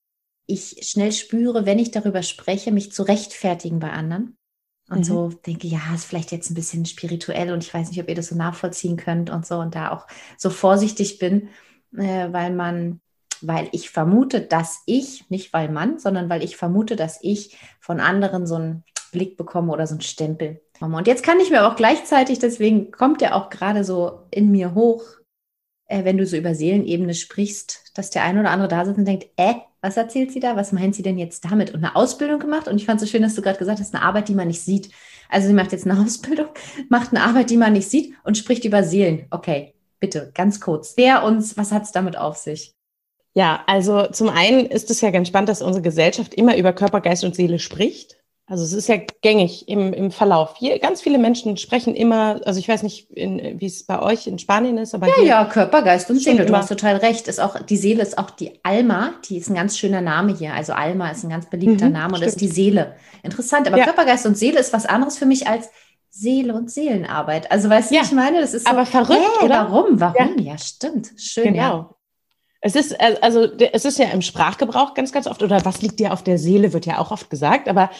ich 0.46 0.78
schnell 0.88 1.10
spüre, 1.10 1.66
wenn 1.66 1.80
ich 1.80 1.90
darüber 1.90 2.22
spreche, 2.22 2.70
mich 2.70 2.92
zu 2.92 3.02
rechtfertigen 3.02 3.80
bei 3.80 3.90
anderen. 3.90 4.36
Und 4.88 5.00
mhm. 5.00 5.04
so 5.04 5.28
denke, 5.46 5.66
ja, 5.66 5.80
ist 5.94 6.04
vielleicht 6.04 6.30
jetzt 6.30 6.48
ein 6.50 6.54
bisschen 6.54 6.86
spirituell 6.86 7.52
und 7.52 7.64
ich 7.64 7.74
weiß 7.74 7.88
nicht, 7.88 8.00
ob 8.00 8.08
ihr 8.08 8.14
das 8.14 8.28
so 8.28 8.36
nachvollziehen 8.36 8.96
könnt 8.96 9.30
und 9.30 9.44
so 9.44 9.58
und 9.58 9.74
da 9.74 9.90
auch 9.90 10.06
so 10.38 10.48
vorsichtig 10.48 11.18
bin, 11.18 11.48
äh, 11.96 12.32
weil 12.32 12.54
man, 12.54 13.00
weil 13.42 13.68
ich 13.72 13.90
vermute, 13.90 14.40
dass 14.40 14.82
ich, 14.86 15.28
nicht 15.30 15.52
weil 15.52 15.68
man, 15.68 15.98
sondern 15.98 16.28
weil 16.28 16.42
ich 16.42 16.56
vermute, 16.56 16.96
dass 16.96 17.18
ich 17.22 17.56
von 17.80 18.00
anderen 18.00 18.46
so 18.46 18.56
einen 18.56 18.84
Blick 19.12 19.36
bekomme 19.36 19.72
oder 19.72 19.86
so 19.86 19.94
einen 19.94 20.02
Stempel. 20.02 20.60
Und 20.80 21.06
jetzt 21.06 21.22
kann 21.22 21.40
ich 21.40 21.50
mir 21.50 21.66
auch 21.66 21.76
gleichzeitig, 21.76 22.38
deswegen 22.38 22.90
kommt 22.90 23.20
der 23.20 23.36
auch 23.36 23.50
gerade 23.50 23.84
so 23.84 24.22
in 24.30 24.50
mir 24.50 24.74
hoch, 24.74 25.02
äh, 25.86 26.04
wenn 26.04 26.16
du 26.16 26.26
so 26.26 26.36
über 26.36 26.54
Seelenebene 26.54 27.14
sprichst, 27.14 27.92
dass 27.94 28.10
der 28.10 28.22
ein 28.22 28.38
oder 28.38 28.50
andere 28.50 28.68
da 28.68 28.84
sitzt 28.84 28.98
und 28.98 29.04
denkt, 29.04 29.26
äh, 29.36 29.54
was 29.82 29.96
erzählt 29.96 30.30
sie 30.30 30.40
da? 30.40 30.56
Was 30.56 30.72
meint 30.72 30.94
sie 30.94 31.02
denn 31.02 31.18
jetzt 31.18 31.44
damit? 31.44 31.72
Und 31.72 31.84
eine 31.84 31.96
Ausbildung 31.96 32.38
gemacht. 32.38 32.68
Und 32.68 32.76
ich 32.76 32.86
fand 32.86 33.00
es 33.00 33.08
so 33.08 33.10
schön, 33.10 33.22
dass 33.22 33.34
du 33.34 33.42
gerade 33.42 33.58
gesagt 33.58 33.80
hast, 33.80 33.94
eine 33.94 34.04
Arbeit, 34.04 34.28
die 34.28 34.34
man 34.34 34.48
nicht 34.48 34.60
sieht. 34.60 34.90
Also 35.28 35.48
sie 35.48 35.54
macht 35.54 35.72
jetzt 35.72 35.86
eine 35.86 36.00
Ausbildung, 36.04 36.48
macht 36.88 37.10
eine 37.10 37.22
Arbeit, 37.22 37.50
die 37.50 37.56
man 37.56 37.72
nicht 37.72 37.88
sieht 37.88 38.14
und 38.24 38.38
spricht 38.38 38.64
über 38.64 38.82
Seelen. 38.84 39.26
Okay, 39.30 39.74
bitte, 39.98 40.30
ganz 40.34 40.60
kurz. 40.60 40.94
Wer 40.96 41.24
uns, 41.24 41.56
was 41.56 41.72
hat 41.72 41.84
es 41.84 41.92
damit 41.92 42.16
auf 42.16 42.36
sich? 42.36 42.74
Ja, 43.34 43.62
also 43.66 44.06
zum 44.08 44.28
einen 44.28 44.66
ist 44.66 44.90
es 44.90 45.00
ja 45.00 45.10
ganz 45.10 45.28
spannend, 45.28 45.48
dass 45.48 45.62
unsere 45.62 45.82
Gesellschaft 45.82 46.34
immer 46.34 46.56
über 46.56 46.72
Körper, 46.72 47.00
Geist 47.00 47.24
und 47.24 47.34
Seele 47.34 47.58
spricht. 47.58 48.16
Also 48.50 48.64
es 48.64 48.72
ist 48.72 48.88
ja 48.88 48.96
gängig 49.22 49.68
im, 49.68 49.92
im 49.92 50.10
Verlauf. 50.10 50.56
Hier, 50.58 50.80
ganz 50.80 51.00
viele 51.00 51.18
Menschen 51.18 51.56
sprechen 51.56 51.94
immer, 51.94 52.40
also 52.44 52.58
ich 52.58 52.68
weiß 52.68 52.82
nicht, 52.82 53.08
wie 53.10 53.64
es 53.64 53.86
bei 53.86 54.02
euch 54.02 54.26
in 54.26 54.40
Spanien 54.40 54.76
ist, 54.76 54.92
aber 54.92 55.06
ja, 55.06 55.22
ja, 55.22 55.44
Körper, 55.44 55.82
Geist 55.82 56.10
und 56.10 56.18
Seele. 56.18 56.46
Du 56.46 56.56
hast 56.56 56.66
total 56.66 56.96
recht. 56.96 57.28
Ist 57.28 57.38
auch 57.38 57.62
die 57.62 57.76
Seele 57.76 58.02
ist 58.02 58.18
auch 58.18 58.30
die 58.30 58.58
Alma, 58.64 59.12
die 59.28 59.36
ist 59.36 59.48
ein 59.50 59.54
ganz 59.54 59.78
schöner 59.78 60.00
Name 60.00 60.36
hier. 60.36 60.52
Also 60.52 60.72
Alma 60.72 61.10
ist 61.10 61.22
ein 61.22 61.30
ganz 61.30 61.48
beliebter 61.48 61.86
mhm, 61.86 61.92
Name 61.92 62.14
und 62.14 62.22
das 62.22 62.30
ist 62.30 62.40
die 62.40 62.48
Seele. 62.48 62.96
Interessant, 63.22 63.68
aber 63.68 63.78
ja. 63.78 63.84
Körper, 63.84 64.04
Geist 64.04 64.26
und 64.26 64.36
Seele 64.36 64.58
ist 64.58 64.72
was 64.72 64.84
anderes 64.84 65.16
für 65.16 65.26
mich 65.26 65.46
als 65.46 65.70
Seele 66.08 66.52
und 66.52 66.72
Seelenarbeit. 66.72 67.52
Also 67.52 67.70
weißt 67.70 67.92
du, 67.92 67.94
ja. 67.94 68.02
ich 68.02 68.10
meine, 68.10 68.40
das 68.40 68.52
ist 68.52 68.66
so, 68.66 68.72
aber 68.72 68.84
verrückt, 68.84 69.20
hey, 69.38 69.44
oder? 69.46 69.70
Warum? 69.70 70.00
Warum? 70.00 70.38
Ja, 70.38 70.54
ja 70.54 70.58
stimmt. 70.58 71.12
Schön, 71.16 71.54
genau. 71.54 71.56
ja. 71.62 71.90
Es 72.60 72.76
ist, 72.76 72.92
äh, 72.92 73.16
also, 73.20 73.44
es 73.44 73.84
ist 73.84 73.98
ja 73.98 74.06
im 74.06 74.22
Sprachgebrauch 74.22 74.94
ganz, 74.94 75.12
ganz 75.12 75.26
oft, 75.26 75.42
oder 75.42 75.64
was 75.64 75.82
liegt 75.82 75.98
dir 76.00 76.12
auf 76.12 76.22
der 76.22 76.38
Seele, 76.38 76.72
wird 76.72 76.86
ja 76.86 76.98
auch 76.98 77.10
oft 77.10 77.30
gesagt, 77.30 77.68
aber 77.68 77.90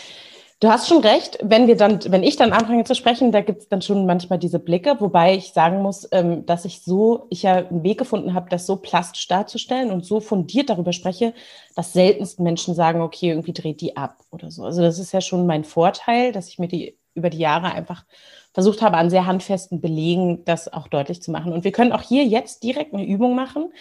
du 0.60 0.68
hast 0.68 0.88
schon 0.88 1.02
recht, 1.02 1.38
wenn 1.42 1.66
wir 1.66 1.76
dann, 1.76 2.00
wenn 2.08 2.22
ich 2.22 2.36
dann 2.36 2.52
anfange 2.52 2.84
zu 2.84 2.94
sprechen, 2.94 3.32
da 3.32 3.40
gibt 3.40 3.62
es 3.62 3.68
dann 3.68 3.80
schon 3.80 4.04
manchmal 4.04 4.38
diese 4.38 4.58
Blicke, 4.58 4.96
wobei 5.00 5.34
ich 5.34 5.52
sagen 5.52 5.80
muss, 5.82 6.06
ähm, 6.12 6.44
dass 6.44 6.66
ich 6.66 6.82
so, 6.82 7.26
ich 7.30 7.42
ja 7.42 7.56
einen 7.56 7.82
Weg 7.82 7.98
gefunden 7.98 8.34
habe, 8.34 8.50
das 8.50 8.66
so 8.66 8.76
plastisch 8.76 9.26
darzustellen 9.28 9.90
und 9.90 10.04
so 10.04 10.20
fundiert 10.20 10.68
darüber 10.68 10.92
spreche, 10.92 11.32
dass 11.74 11.94
seltenst 11.94 12.38
Menschen 12.40 12.74
sagen, 12.74 13.00
okay, 13.00 13.30
irgendwie 13.30 13.54
dreht 13.54 13.80
die 13.80 13.96
ab 13.96 14.18
oder 14.30 14.50
so. 14.50 14.64
Also 14.64 14.82
das 14.82 14.98
ist 14.98 15.12
ja 15.12 15.22
schon 15.22 15.46
mein 15.46 15.64
Vorteil, 15.64 16.32
dass 16.32 16.48
ich 16.48 16.58
mir 16.58 16.68
die 16.68 16.98
über 17.14 17.30
die 17.30 17.38
Jahre 17.38 17.72
einfach 17.72 18.04
versucht 18.52 18.82
habe, 18.82 18.96
an 18.96 19.10
sehr 19.10 19.26
handfesten 19.26 19.80
Belegen 19.80 20.44
das 20.44 20.72
auch 20.72 20.88
deutlich 20.88 21.22
zu 21.22 21.30
machen. 21.30 21.52
Und 21.52 21.64
wir 21.64 21.72
können 21.72 21.92
auch 21.92 22.02
hier 22.02 22.24
jetzt 22.24 22.62
direkt 22.62 22.94
eine 22.94 23.04
Übung 23.04 23.34
machen, 23.34 23.72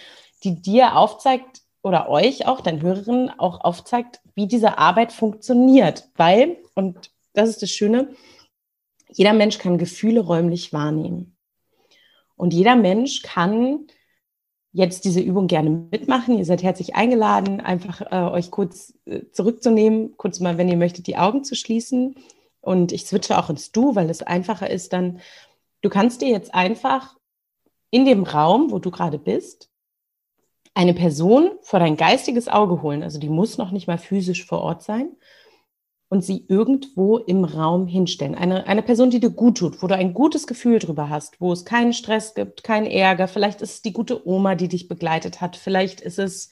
die 0.42 0.60
dir 0.60 0.96
aufzeigt 0.96 1.62
oder 1.82 2.08
euch 2.08 2.46
auch, 2.46 2.60
deinen 2.60 2.82
Hörerinnen 2.82 3.30
auch 3.38 3.60
aufzeigt, 3.62 4.20
wie 4.34 4.46
diese 4.46 4.78
Arbeit 4.78 5.12
funktioniert. 5.12 6.08
Weil, 6.16 6.58
und 6.74 7.10
das 7.32 7.48
ist 7.48 7.62
das 7.62 7.70
Schöne, 7.70 8.14
jeder 9.08 9.32
Mensch 9.32 9.58
kann 9.58 9.78
Gefühle 9.78 10.20
räumlich 10.20 10.72
wahrnehmen. 10.72 11.36
Und 12.36 12.54
jeder 12.54 12.76
Mensch 12.76 13.22
kann 13.22 13.86
jetzt 14.72 15.04
diese 15.04 15.20
Übung 15.20 15.46
gerne 15.46 15.70
mitmachen. 15.70 16.38
Ihr 16.38 16.44
seid 16.44 16.62
herzlich 16.62 16.94
eingeladen, 16.94 17.60
einfach 17.60 18.00
äh, 18.12 18.30
euch 18.30 18.50
kurz 18.50 18.94
äh, 19.04 19.22
zurückzunehmen, 19.32 20.16
kurz 20.16 20.40
mal, 20.40 20.58
wenn 20.58 20.68
ihr 20.68 20.76
möchtet, 20.76 21.06
die 21.06 21.16
Augen 21.16 21.44
zu 21.44 21.54
schließen. 21.54 22.14
Und 22.60 22.92
ich 22.92 23.06
switche 23.06 23.38
auch 23.38 23.50
ins 23.50 23.72
Du, 23.72 23.94
weil 23.96 24.08
es 24.10 24.22
einfacher 24.22 24.70
ist 24.70 24.92
dann, 24.92 25.20
du 25.82 25.88
kannst 25.88 26.20
dir 26.20 26.28
jetzt 26.28 26.54
einfach 26.54 27.16
in 27.90 28.04
dem 28.04 28.22
Raum, 28.22 28.70
wo 28.70 28.78
du 28.78 28.90
gerade 28.90 29.18
bist, 29.18 29.69
eine 30.74 30.94
Person 30.94 31.50
vor 31.62 31.80
dein 31.80 31.96
geistiges 31.96 32.48
Auge 32.48 32.82
holen, 32.82 33.02
also 33.02 33.18
die 33.18 33.28
muss 33.28 33.58
noch 33.58 33.70
nicht 33.70 33.86
mal 33.86 33.98
physisch 33.98 34.44
vor 34.44 34.60
Ort 34.60 34.82
sein, 34.82 35.16
und 36.10 36.24
sie 36.24 36.44
irgendwo 36.48 37.18
im 37.18 37.44
Raum 37.44 37.86
hinstellen. 37.86 38.34
Eine, 38.34 38.66
eine 38.66 38.82
Person, 38.82 39.10
die 39.10 39.20
dir 39.20 39.30
gut 39.30 39.58
tut, 39.58 39.80
wo 39.80 39.86
du 39.86 39.94
ein 39.94 40.12
gutes 40.12 40.48
Gefühl 40.48 40.80
drüber 40.80 41.08
hast, 41.08 41.40
wo 41.40 41.52
es 41.52 41.64
keinen 41.64 41.92
Stress 41.92 42.34
gibt, 42.34 42.64
keinen 42.64 42.86
Ärger. 42.86 43.28
Vielleicht 43.28 43.62
ist 43.62 43.74
es 43.74 43.82
die 43.82 43.92
gute 43.92 44.26
Oma, 44.26 44.56
die 44.56 44.66
dich 44.66 44.88
begleitet 44.88 45.40
hat. 45.40 45.54
Vielleicht 45.54 46.00
ist 46.00 46.18
es, 46.18 46.50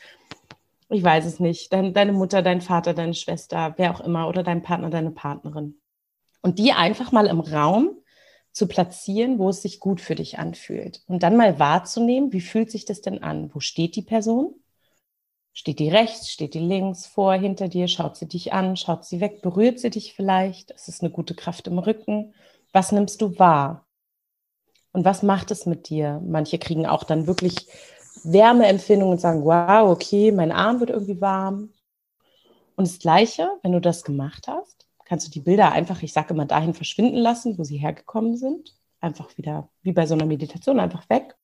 ich 0.89 1.03
weiß 1.03 1.25
es 1.25 1.41
nicht, 1.41 1.73
dein, 1.73 1.93
deine 1.93 2.13
Mutter, 2.13 2.41
dein 2.41 2.61
Vater, 2.61 2.95
deine 2.95 3.15
Schwester, 3.15 3.75
wer 3.77 3.93
auch 3.93 4.01
immer, 4.01 4.29
oder 4.29 4.45
dein 4.45 4.63
Partner, 4.63 4.91
deine 4.91 5.11
Partnerin. 5.11 5.81
Und 6.41 6.61
die 6.61 6.71
einfach 6.71 7.11
mal 7.11 7.27
im 7.27 7.41
Raum 7.41 7.97
zu 8.53 8.67
platzieren, 8.67 9.39
wo 9.39 9.51
es 9.51 9.63
sich 9.63 9.81
gut 9.81 10.01
für 10.01 10.15
dich 10.15 10.39
anfühlt. 10.39 11.03
Und 11.07 11.23
dann 11.23 11.37
mal 11.37 11.59
wahrzunehmen, 11.59 12.33
wie 12.33 12.41
fühlt 12.41 12.71
sich 12.71 12.85
das 12.85 13.01
denn 13.01 13.23
an? 13.23 13.55
Wo 13.55 13.61
steht 13.61 13.97
die 13.97 14.03
Person? 14.03 14.55
Steht 15.53 15.79
die 15.79 15.89
rechts, 15.89 16.31
steht 16.31 16.55
die 16.55 16.61
links, 16.61 17.07
vor, 17.07 17.35
hinter 17.35 17.69
dir? 17.69 17.89
Schaut 17.89 18.17
sie 18.17 18.27
dich 18.27 18.53
an, 18.53 18.77
schaut 18.77 19.05
sie 19.05 19.21
weg, 19.21 19.43
berührt 19.43 19.81
sie 19.81 19.91
dich 19.91 20.15
vielleicht? 20.15 20.71
Ist 20.71 20.89
es 20.89 21.01
eine 21.01 21.11
gute 21.11 21.35
Kraft 21.35 21.67
im 21.67 21.79
Rücken? 21.79 22.35
Was 22.73 22.93
nimmst 22.93 23.21
du 23.23 23.39
wahr? 23.39 23.87
Und 24.93 25.05
was 25.05 25.23
macht 25.23 25.51
es 25.51 25.67
mit 25.67 25.89
dir? 25.89 26.21
Manche 26.25 26.59
kriegen 26.59 26.87
auch 26.87 27.05
dann 27.05 27.27
wirklich 27.27 27.67
Wärmeempfindungen 28.25 29.13
und 29.13 29.21
sagen, 29.21 29.45
wow, 29.45 29.91
okay, 29.91 30.33
mein 30.33 30.53
Arm 30.53 30.81
wird 30.81 30.91
irgendwie 30.91 31.21
warm. 31.21 31.73
Und 32.77 32.87
das 32.87 32.99
Gleiche, 32.99 33.49
wenn 33.63 33.73
du 33.73 33.81
das 33.81 34.05
gemacht 34.05 34.49
hast, 34.49 34.88
kannst 35.09 35.27
du 35.27 35.31
die 35.31 35.41
Bilder 35.41 35.73
einfach, 35.73 36.03
ich 36.03 36.13
sage 36.13 36.35
immer, 36.35 36.45
dahin 36.45 36.75
verschwinden 36.75 37.17
lassen, 37.17 37.59
wo 37.59 37.65
sie 37.65 37.79
hergekommen 37.79 38.37
sind. 38.37 38.77
Einfach 39.01 39.37
wieder, 39.39 39.71
wie 39.83 39.93
bei 39.93 40.07
so 40.07 40.15
einer 40.15 40.27
Meditation, 40.27 40.79
einfach 40.79 41.09
weg. 41.09 41.35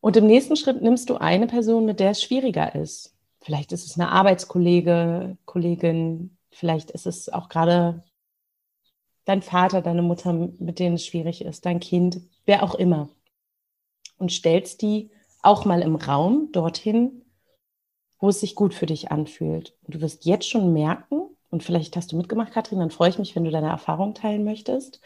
Und 0.00 0.16
im 0.16 0.26
nächsten 0.26 0.56
Schritt 0.56 0.82
nimmst 0.82 1.08
du 1.08 1.16
eine 1.16 1.46
Person, 1.46 1.86
mit 1.86 1.98
der 1.98 2.10
es 2.10 2.22
schwieriger 2.22 2.74
ist. 2.74 3.16
Vielleicht 3.40 3.72
ist 3.72 3.86
es 3.86 3.98
eine 3.98 4.10
Arbeitskollege, 4.10 5.38
Kollegin, 5.46 6.36
vielleicht 6.50 6.90
ist 6.90 7.06
es 7.06 7.28
auch 7.28 7.48
gerade 7.48 8.04
dein 9.24 9.42
Vater, 9.42 9.80
deine 9.80 10.02
Mutter, 10.02 10.32
mit 10.32 10.78
denen 10.78 10.96
es 10.96 11.06
schwierig 11.06 11.42
ist, 11.42 11.64
dein 11.64 11.80
Kind, 11.80 12.20
wer 12.44 12.62
auch 12.62 12.74
immer. 12.74 13.08
Und 14.18 14.32
stellst 14.32 14.82
die 14.82 15.10
auch 15.42 15.64
mal 15.64 15.80
im 15.80 15.96
Raum 15.96 16.50
dorthin, 16.52 17.24
wo 18.18 18.28
es 18.28 18.40
sich 18.40 18.54
gut 18.54 18.74
für 18.74 18.86
dich 18.86 19.10
anfühlt. 19.10 19.74
Und 19.82 19.94
du 19.94 20.00
wirst 20.00 20.26
jetzt 20.26 20.48
schon 20.48 20.72
merken, 20.72 21.36
und 21.50 21.62
vielleicht 21.62 21.96
hast 21.96 22.12
du 22.12 22.16
mitgemacht, 22.16 22.52
Katrin, 22.52 22.78
dann 22.78 22.90
freue 22.90 23.10
ich 23.10 23.18
mich, 23.18 23.34
wenn 23.34 23.44
du 23.44 23.50
deine 23.50 23.68
Erfahrung 23.68 24.14
teilen 24.14 24.44
möchtest, 24.44 25.00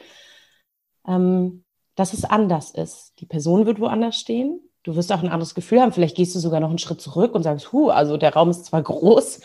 ähm, 1.06 1.64
dass 1.94 2.14
es 2.14 2.24
anders 2.24 2.70
ist. 2.70 3.20
Die 3.20 3.26
Person 3.26 3.66
wird 3.66 3.80
woanders 3.80 4.16
stehen. 4.16 4.60
Du 4.82 4.96
wirst 4.96 5.12
auch 5.12 5.22
ein 5.22 5.28
anderes 5.28 5.54
Gefühl 5.54 5.80
haben. 5.80 5.92
Vielleicht 5.92 6.16
gehst 6.16 6.34
du 6.34 6.40
sogar 6.40 6.60
noch 6.60 6.70
einen 6.70 6.78
Schritt 6.78 7.00
zurück 7.00 7.34
und 7.34 7.42
sagst, 7.42 7.72
hu, 7.72 7.90
also 7.90 8.16
der 8.16 8.34
Raum 8.34 8.50
ist 8.50 8.64
zwar 8.64 8.82
groß, 8.82 9.40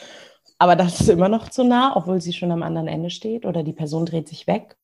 aber 0.57 0.75
das 0.75 0.99
ist 0.99 1.09
immer 1.09 1.29
noch 1.29 1.49
zu 1.49 1.63
nah, 1.63 1.95
obwohl 1.95 2.19
sie 2.21 2.33
schon 2.33 2.51
am 2.51 2.63
anderen 2.63 2.87
Ende 2.87 3.09
steht. 3.09 3.45
Oder 3.45 3.63
die 3.63 3.73
Person 3.73 4.05
dreht 4.05 4.27
sich 4.27 4.47
weg. 4.47 4.77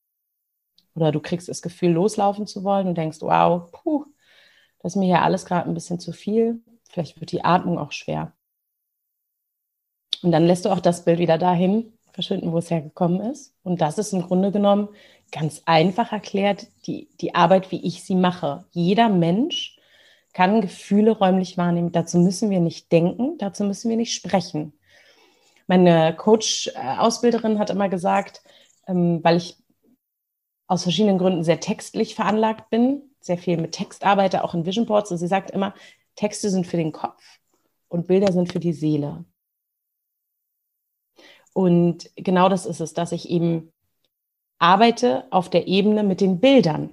Oder 0.96 1.12
du 1.12 1.20
kriegst 1.20 1.50
das 1.50 1.64
Gefühl, 1.64 1.92
loslaufen 1.92 2.46
zu 2.46 2.64
wollen 2.64 2.88
und 2.88 2.98
denkst, 2.98 3.18
wow, 3.22 3.72
puh, 3.72 4.06
das 4.80 4.94
ist 4.94 4.96
mir 4.98 5.06
hier 5.06 5.24
alles 5.24 5.46
gerade 5.46 5.68
ein 5.68 5.74
bisschen 5.74 6.00
zu 6.00 6.12
viel. 6.12 6.62
Vielleicht 6.90 7.20
wird 7.20 7.32
die 7.32 7.44
Atmung 7.44 7.80
auch 7.80 7.92
schwer. 7.92 8.34
Und 10.22 10.32
dann 10.32 10.46
lässt 10.46 10.66
du 10.66 10.70
auch 10.70 10.80
das 10.80 11.06
Bild 11.06 11.20
wieder 11.20 11.38
dahin, 11.38 11.94
verschwinden, 12.14 12.52
wo 12.52 12.60
es 12.60 12.72
hergekommen 12.72 13.22
ist. 13.22 13.54
Und 13.64 13.82
das 13.82 13.98
ist 13.98 14.14
im 14.14 14.22
Grunde 14.22 14.52
genommen 14.52 14.90
ganz 15.32 15.64
einfach 15.66 16.12
erklärt 16.12 16.68
die, 16.86 17.10
die 17.20 17.36
Arbeit, 17.36 17.72
wie 17.72 17.86
ich 17.86 18.04
sie 18.04 18.16
mache. 18.16 18.66
Jeder 18.72 19.10
Mensch 19.10 19.78
kann 20.32 20.62
Gefühle 20.62 21.12
räumlich 21.12 21.58
wahrnehmen. 21.58 21.92
Dazu 21.92 22.20
müssen 22.20 22.50
wir 22.50 22.60
nicht 22.60 22.92
denken, 22.92 23.38
dazu 23.40 23.64
müssen 23.64 23.90
wir 23.90 23.98
nicht 23.98 24.14
sprechen. 24.14 24.74
Meine 25.68 26.16
Coach-Ausbilderin 26.16 27.60
hat 27.60 27.70
immer 27.70 27.90
gesagt, 27.90 28.44
ähm, 28.88 29.24
weil 29.24 29.38
ich 29.38 29.58
aus 30.68 30.84
verschiedenen 30.84 31.18
Gründen 31.18 31.44
sehr 31.44 31.60
textlich 31.60 32.16
veranlagt 32.16 32.70
bin, 32.70 33.02
sehr 33.20 33.38
viel 33.38 33.58
mit 33.58 33.74
Text 33.74 34.04
arbeite, 34.04 34.44
auch 34.44 34.54
in 34.54 34.66
Vision 34.66 34.86
Boards. 34.86 35.12
Und 35.12 35.18
sie 35.18 35.28
sagt 35.28 35.52
immer, 35.52 35.74
Texte 36.16 36.50
sind 36.50 36.68
für 36.68 36.78
den 36.78 36.92
Kopf 36.92 37.24
und 37.88 38.08
Bilder 38.08 38.32
sind 38.32 38.52
für 38.52 38.60
die 38.60 38.74
Seele. 38.74 39.26
Und 41.54 42.10
genau 42.16 42.50
das 42.50 42.66
ist 42.66 42.82
es, 42.82 42.94
dass 42.94 43.12
ich 43.12 43.30
eben 43.30 43.72
arbeite 44.58 45.26
auf 45.32 45.50
der 45.50 45.68
Ebene 45.68 46.04
mit 46.04 46.22
den 46.22 46.40
Bildern. 46.40 46.90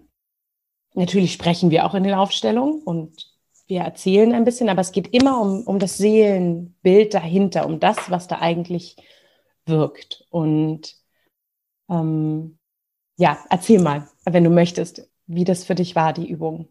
Natürlich 0.95 1.33
sprechen 1.33 1.71
wir 1.71 1.87
auch 1.87 1.95
in 1.95 2.03
den 2.05 2.15
Aufstellungen 2.15 2.83
und 2.83 3.31
wir 3.67 3.83
erzählen 3.83 4.33
ein 4.33 4.45
bisschen, 4.45 4.69
aber 4.69 4.81
es 4.81 4.93
geht 4.93 5.15
immer 5.15 5.41
um, 5.41 5.63
um 5.63 5.79
das 5.79 5.97
Seelenbild 5.97 7.15
dahinter, 7.15 7.67
um 7.67 7.79
das, 7.79 8.11
was 8.11 8.27
da 8.27 8.41
eigentlich 8.41 8.97
wirkt. 9.65 10.27
Und 10.31 10.97
ähm, 11.89 12.59
ja, 13.17 13.39
erzähl 13.49 13.81
mal, 13.81 14.09
wenn 14.25 14.45
du 14.45 14.51
möchtest, 14.51 15.09
wie 15.27 15.45
das 15.45 15.65
für 15.65 15.77
dich 15.77 15.95
war, 15.95 16.13
die 16.13 16.29
Übung. 16.29 16.69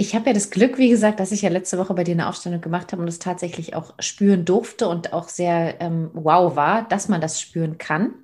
Ich 0.00 0.14
habe 0.14 0.26
ja 0.26 0.32
das 0.32 0.50
Glück, 0.50 0.78
wie 0.78 0.90
gesagt, 0.90 1.18
dass 1.18 1.32
ich 1.32 1.42
ja 1.42 1.50
letzte 1.50 1.76
Woche 1.76 1.92
bei 1.92 2.04
dir 2.04 2.12
eine 2.12 2.28
Aufstellung 2.28 2.60
gemacht 2.60 2.92
habe 2.92 3.02
und 3.02 3.08
es 3.08 3.18
tatsächlich 3.18 3.74
auch 3.74 3.94
spüren 3.98 4.44
durfte 4.44 4.86
und 4.86 5.12
auch 5.12 5.28
sehr 5.28 5.80
ähm, 5.80 6.12
wow 6.14 6.54
war, 6.54 6.86
dass 6.86 7.08
man 7.08 7.20
das 7.20 7.40
spüren 7.40 7.78
kann. 7.78 8.14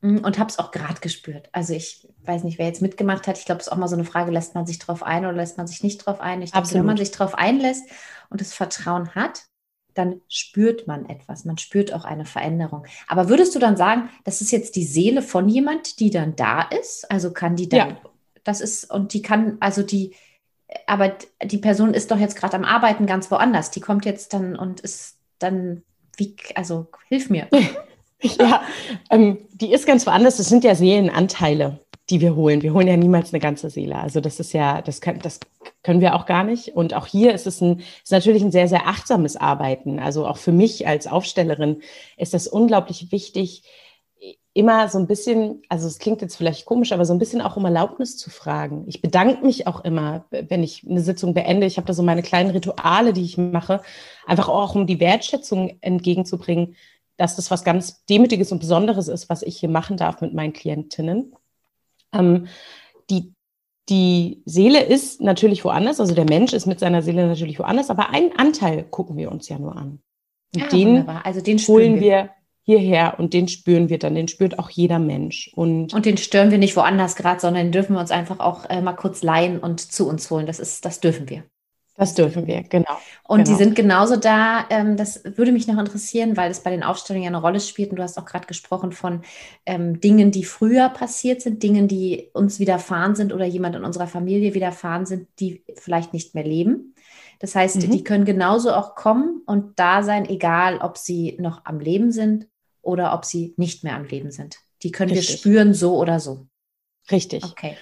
Mm, 0.00 0.18
und 0.18 0.38
habe 0.38 0.50
es 0.50 0.60
auch 0.60 0.70
gerade 0.70 1.00
gespürt. 1.00 1.48
Also 1.50 1.74
ich 1.74 2.06
weiß 2.24 2.44
nicht, 2.44 2.58
wer 2.58 2.66
jetzt 2.66 2.82
mitgemacht 2.82 3.26
hat. 3.26 3.36
Ich 3.36 3.46
glaube, 3.46 3.60
es 3.60 3.66
ist 3.66 3.72
auch 3.72 3.76
mal 3.78 3.88
so 3.88 3.96
eine 3.96 4.04
Frage, 4.04 4.30
lässt 4.30 4.54
man 4.54 4.64
sich 4.64 4.78
drauf 4.78 5.02
ein 5.02 5.24
oder 5.24 5.34
lässt 5.34 5.58
man 5.58 5.66
sich 5.66 5.82
nicht 5.82 5.98
drauf 6.06 6.20
ein? 6.20 6.40
Ich 6.40 6.52
glaube, 6.52 6.72
wenn 6.72 6.86
man 6.86 6.98
sich 6.98 7.10
drauf 7.10 7.34
einlässt 7.34 7.84
und 8.30 8.40
das 8.40 8.54
Vertrauen 8.54 9.16
hat, 9.16 9.42
dann 9.94 10.20
spürt 10.28 10.86
man 10.86 11.08
etwas. 11.08 11.44
Man 11.44 11.58
spürt 11.58 11.92
auch 11.92 12.04
eine 12.04 12.26
Veränderung. 12.26 12.86
Aber 13.08 13.28
würdest 13.28 13.56
du 13.56 13.58
dann 13.58 13.76
sagen, 13.76 14.08
das 14.22 14.40
ist 14.40 14.52
jetzt 14.52 14.76
die 14.76 14.84
Seele 14.84 15.20
von 15.20 15.48
jemand, 15.48 15.98
die 15.98 16.10
dann 16.10 16.36
da 16.36 16.62
ist? 16.62 17.10
Also 17.10 17.32
kann 17.32 17.56
die 17.56 17.68
dann, 17.68 17.88
ja. 17.88 17.96
das 18.44 18.60
ist, 18.60 18.88
und 18.88 19.14
die 19.14 19.22
kann, 19.22 19.56
also 19.58 19.82
die, 19.82 20.14
aber 20.86 21.12
die 21.42 21.58
Person 21.58 21.94
ist 21.94 22.10
doch 22.10 22.18
jetzt 22.18 22.36
gerade 22.36 22.56
am 22.56 22.64
Arbeiten 22.64 23.06
ganz 23.06 23.30
woanders. 23.30 23.70
Die 23.70 23.80
kommt 23.80 24.04
jetzt 24.04 24.32
dann 24.32 24.56
und 24.56 24.80
ist 24.80 25.16
dann, 25.38 25.82
wie, 26.16 26.36
also 26.54 26.86
hilf 27.08 27.30
mir. 27.30 27.48
ja, 28.20 28.62
ähm, 29.10 29.38
die 29.52 29.72
ist 29.72 29.86
ganz 29.86 30.06
woanders. 30.06 30.36
Das 30.36 30.48
sind 30.48 30.64
ja 30.64 30.74
Seelenanteile. 30.74 31.80
die 32.10 32.20
wir 32.20 32.36
holen. 32.36 32.60
Wir 32.62 32.74
holen 32.74 32.86
ja 32.86 32.96
niemals 32.96 33.32
eine 33.32 33.40
ganze 33.40 33.70
Seele. 33.70 33.96
Also 33.96 34.20
das 34.20 34.38
ist 34.38 34.52
ja, 34.52 34.82
das, 34.82 35.00
kann, 35.00 35.20
das 35.20 35.40
können 35.82 36.02
wir 36.02 36.14
auch 36.14 36.26
gar 36.26 36.44
nicht. 36.44 36.68
Und 36.76 36.92
auch 36.92 37.06
hier 37.06 37.32
ist 37.32 37.46
es 37.46 37.60
ein, 37.62 37.80
ist 38.02 38.12
natürlich 38.12 38.42
ein 38.42 38.52
sehr, 38.52 38.68
sehr 38.68 38.86
achtsames 38.86 39.36
Arbeiten. 39.36 39.98
Also 39.98 40.26
auch 40.26 40.36
für 40.36 40.52
mich 40.52 40.86
als 40.86 41.06
Aufstellerin 41.06 41.80
ist 42.18 42.34
das 42.34 42.46
unglaublich 42.46 43.10
wichtig, 43.10 43.62
immer 44.54 44.88
so 44.88 44.98
ein 44.98 45.08
bisschen, 45.08 45.62
also 45.68 45.88
es 45.88 45.98
klingt 45.98 46.22
jetzt 46.22 46.36
vielleicht 46.36 46.64
komisch, 46.64 46.92
aber 46.92 47.04
so 47.04 47.12
ein 47.12 47.18
bisschen 47.18 47.40
auch 47.40 47.56
um 47.56 47.64
Erlaubnis 47.64 48.16
zu 48.16 48.30
fragen. 48.30 48.84
Ich 48.86 49.02
bedanke 49.02 49.44
mich 49.44 49.66
auch 49.66 49.84
immer, 49.84 50.26
wenn 50.30 50.62
ich 50.62 50.86
eine 50.88 51.00
Sitzung 51.00 51.34
beende. 51.34 51.66
Ich 51.66 51.76
habe 51.76 51.88
da 51.88 51.92
so 51.92 52.04
meine 52.04 52.22
kleinen 52.22 52.50
Rituale, 52.50 53.12
die 53.12 53.24
ich 53.24 53.36
mache, 53.36 53.82
einfach 54.26 54.48
auch 54.48 54.76
um 54.76 54.86
die 54.86 55.00
Wertschätzung 55.00 55.76
entgegenzubringen, 55.80 56.76
dass 57.16 57.34
das 57.34 57.50
was 57.50 57.64
ganz 57.64 58.04
Demütiges 58.06 58.52
und 58.52 58.60
Besonderes 58.60 59.08
ist, 59.08 59.28
was 59.28 59.42
ich 59.42 59.58
hier 59.58 59.68
machen 59.68 59.96
darf 59.96 60.20
mit 60.20 60.34
meinen 60.34 60.52
Klientinnen. 60.52 61.34
Ähm, 62.12 62.46
die, 63.10 63.32
die 63.88 64.40
Seele 64.44 64.84
ist 64.84 65.20
natürlich 65.20 65.64
woanders, 65.64 65.98
also 65.98 66.14
der 66.14 66.26
Mensch 66.26 66.52
ist 66.52 66.66
mit 66.66 66.78
seiner 66.78 67.02
Seele 67.02 67.26
natürlich 67.26 67.58
woanders, 67.58 67.90
aber 67.90 68.10
einen 68.10 68.32
Anteil 68.36 68.84
gucken 68.84 69.16
wir 69.16 69.32
uns 69.32 69.48
ja 69.48 69.58
nur 69.58 69.76
an. 69.76 70.00
Und 70.54 70.62
ja, 70.62 70.68
den, 70.68 71.08
also 71.08 71.40
den 71.40 71.58
holen 71.58 71.96
wir, 71.96 72.00
wir 72.00 72.30
hierher 72.64 73.18
und 73.18 73.34
den 73.34 73.46
spüren 73.46 73.90
wir 73.90 73.98
dann, 73.98 74.14
den 74.14 74.26
spürt 74.26 74.58
auch 74.58 74.70
jeder 74.70 74.98
Mensch. 74.98 75.50
Und, 75.54 75.92
und 75.92 76.06
den 76.06 76.16
stören 76.16 76.50
wir 76.50 76.58
nicht 76.58 76.76
woanders 76.76 77.14
gerade, 77.14 77.40
sondern 77.40 77.66
den 77.66 77.72
dürfen 77.72 77.94
wir 77.94 78.00
uns 78.00 78.10
einfach 78.10 78.40
auch 78.40 78.68
äh, 78.70 78.80
mal 78.80 78.94
kurz 78.94 79.22
leihen 79.22 79.58
und 79.60 79.80
zu 79.80 80.08
uns 80.08 80.30
holen. 80.30 80.46
Das 80.46 80.58
ist, 80.58 80.84
das 80.84 81.00
dürfen 81.00 81.28
wir. 81.28 81.44
Das 81.96 82.14
dürfen 82.14 82.48
wir, 82.48 82.62
genau. 82.62 82.98
Und 83.28 83.44
genau. 83.44 83.50
die 83.56 83.62
sind 83.64 83.76
genauso 83.76 84.16
da. 84.16 84.66
Ähm, 84.70 84.96
das 84.96 85.22
würde 85.24 85.52
mich 85.52 85.68
noch 85.68 85.78
interessieren, 85.78 86.36
weil 86.36 86.50
es 86.50 86.60
bei 86.60 86.70
den 86.70 86.82
Aufstellungen 86.82 87.22
ja 87.24 87.28
eine 87.28 87.40
Rolle 87.40 87.60
spielt. 87.60 87.90
Und 87.90 87.96
du 87.96 88.02
hast 88.02 88.18
auch 88.18 88.24
gerade 88.24 88.46
gesprochen 88.46 88.90
von 88.90 89.20
ähm, 89.64 90.00
Dingen, 90.00 90.32
die 90.32 90.44
früher 90.44 90.88
passiert 90.88 91.40
sind, 91.42 91.62
Dingen, 91.62 91.86
die 91.86 92.30
uns 92.32 92.58
widerfahren 92.58 93.14
sind 93.14 93.32
oder 93.32 93.44
jemand 93.44 93.76
in 93.76 93.84
unserer 93.84 94.08
Familie 94.08 94.54
widerfahren 94.54 95.06
sind, 95.06 95.28
die 95.38 95.62
vielleicht 95.78 96.12
nicht 96.12 96.34
mehr 96.34 96.44
leben. 96.44 96.94
Das 97.38 97.54
heißt, 97.54 97.76
mhm. 97.76 97.90
die 97.90 98.02
können 98.02 98.24
genauso 98.24 98.72
auch 98.72 98.96
kommen 98.96 99.42
und 99.46 99.78
da 99.78 100.02
sein, 100.02 100.28
egal 100.28 100.78
ob 100.78 100.98
sie 100.98 101.36
noch 101.38 101.64
am 101.64 101.78
Leben 101.78 102.10
sind 102.10 102.48
oder 102.84 103.14
ob 103.14 103.24
sie 103.24 103.54
nicht 103.56 103.84
mehr 103.84 103.96
am 103.96 104.04
Leben 104.04 104.30
sind. 104.30 104.58
Die 104.82 104.92
können 104.92 105.12
Richtig. 105.12 105.28
wir 105.28 105.38
spüren, 105.38 105.74
so 105.74 105.96
oder 105.96 106.20
so. 106.20 106.46
Richtig. 107.10 107.44
Okay. 107.44 107.76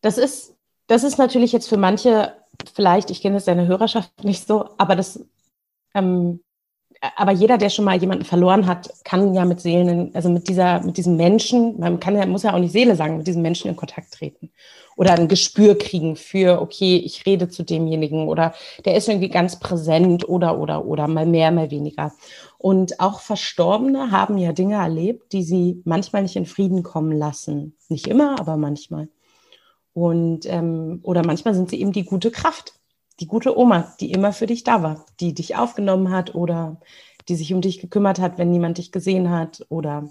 Das 0.00 0.18
ist, 0.18 0.54
das 0.86 1.04
ist 1.04 1.18
natürlich 1.18 1.52
jetzt 1.52 1.68
für 1.68 1.76
manche 1.76 2.36
vielleicht, 2.74 3.10
ich 3.10 3.20
kenne 3.20 3.36
jetzt 3.36 3.48
deine 3.48 3.66
Hörerschaft 3.66 4.22
nicht 4.22 4.46
so, 4.46 4.70
aber 4.78 4.96
das, 4.96 5.24
ähm, 5.94 6.43
aber 7.16 7.32
jeder, 7.32 7.58
der 7.58 7.70
schon 7.70 7.84
mal 7.84 7.96
jemanden 7.96 8.24
verloren 8.24 8.66
hat, 8.66 8.88
kann 9.04 9.34
ja 9.34 9.44
mit 9.44 9.60
Seelen, 9.60 10.10
also 10.14 10.28
mit 10.28 10.48
dieser, 10.48 10.80
mit 10.82 10.96
diesem 10.96 11.16
Menschen, 11.16 11.78
man 11.78 12.00
kann 12.00 12.16
ja, 12.16 12.26
muss 12.26 12.42
ja 12.42 12.54
auch 12.54 12.58
nicht 12.58 12.72
Seele 12.72 12.96
sagen, 12.96 13.18
mit 13.18 13.26
diesem 13.26 13.42
Menschen 13.42 13.68
in 13.68 13.76
Kontakt 13.76 14.12
treten 14.12 14.50
oder 14.96 15.12
ein 15.14 15.28
Gespür 15.28 15.76
kriegen 15.76 16.16
für, 16.16 16.60
okay, 16.60 16.96
ich 16.96 17.26
rede 17.26 17.48
zu 17.48 17.64
demjenigen 17.64 18.28
oder 18.28 18.54
der 18.84 18.96
ist 18.96 19.08
irgendwie 19.08 19.28
ganz 19.28 19.58
präsent 19.58 20.28
oder, 20.28 20.58
oder, 20.58 20.84
oder 20.86 21.08
mal 21.08 21.26
mehr, 21.26 21.50
mal 21.50 21.70
weniger. 21.70 22.12
Und 22.58 23.00
auch 23.00 23.20
Verstorbene 23.20 24.10
haben 24.10 24.38
ja 24.38 24.52
Dinge 24.52 24.76
erlebt, 24.76 25.32
die 25.32 25.42
sie 25.42 25.82
manchmal 25.84 26.22
nicht 26.22 26.36
in 26.36 26.46
Frieden 26.46 26.82
kommen 26.82 27.12
lassen. 27.12 27.76
Nicht 27.88 28.06
immer, 28.06 28.38
aber 28.38 28.56
manchmal. 28.56 29.08
Und 29.92 30.46
ähm, 30.46 31.00
oder 31.02 31.24
manchmal 31.24 31.54
sind 31.54 31.70
sie 31.70 31.80
eben 31.80 31.92
die 31.92 32.04
gute 32.04 32.30
Kraft, 32.30 32.74
die 33.20 33.26
gute 33.26 33.56
Oma, 33.58 33.94
die 34.00 34.12
immer 34.12 34.32
für 34.32 34.46
dich 34.46 34.64
da 34.64 34.82
war, 34.82 35.06
die 35.20 35.34
dich 35.34 35.56
aufgenommen 35.56 36.10
hat 36.10 36.34
oder 36.34 36.80
die 37.28 37.36
sich 37.36 37.54
um 37.54 37.60
dich 37.60 37.80
gekümmert 37.80 38.18
hat, 38.18 38.38
wenn 38.38 38.50
niemand 38.50 38.78
dich 38.78 38.92
gesehen 38.92 39.30
hat 39.30 39.64
oder 39.68 40.08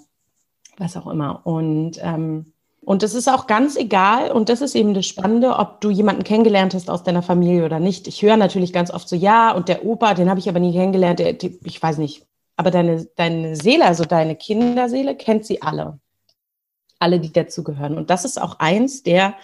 was 0.77 0.97
auch 0.97 1.07
immer. 1.07 1.45
Und 1.45 1.99
ähm, 2.01 2.53
und 2.85 3.01
das 3.01 3.13
ist 3.13 3.29
auch 3.29 3.47
ganz 3.47 3.77
egal, 3.77 4.31
und 4.31 4.49
das 4.49 4.61
ist 4.61 4.75
eben 4.75 4.93
das 4.93 5.05
Spannende, 5.05 5.57
ob 5.57 5.79
du 5.79 5.89
jemanden 5.89 6.23
kennengelernt 6.23 6.73
hast 6.73 6.89
aus 6.89 7.03
deiner 7.03 7.21
Familie 7.21 7.63
oder 7.63 7.79
nicht. 7.79 8.07
Ich 8.07 8.21
höre 8.21 8.35
natürlich 8.35 8.73
ganz 8.73 8.91
oft 8.91 9.07
so, 9.07 9.15
ja, 9.15 9.53
und 9.53 9.69
der 9.69 9.85
Opa, 9.85 10.13
den 10.13 10.29
habe 10.29 10.39
ich 10.39 10.49
aber 10.49 10.59
nie 10.59 10.73
kennengelernt, 10.73 11.19
der, 11.19 11.33
die, 11.33 11.59
ich 11.63 11.81
weiß 11.81 11.97
nicht. 11.97 12.25
Aber 12.57 12.71
deine, 12.71 13.05
deine 13.15 13.55
Seele, 13.55 13.85
also 13.85 14.03
deine 14.03 14.35
Kinderseele, 14.35 15.15
kennt 15.15 15.45
sie 15.45 15.61
alle. 15.61 15.99
Alle, 16.99 17.19
die 17.19 17.31
dazugehören. 17.31 17.97
Und 17.97 18.09
das 18.09 18.25
ist 18.25 18.41
auch 18.41 18.59
eins 18.59 19.01
der 19.01 19.35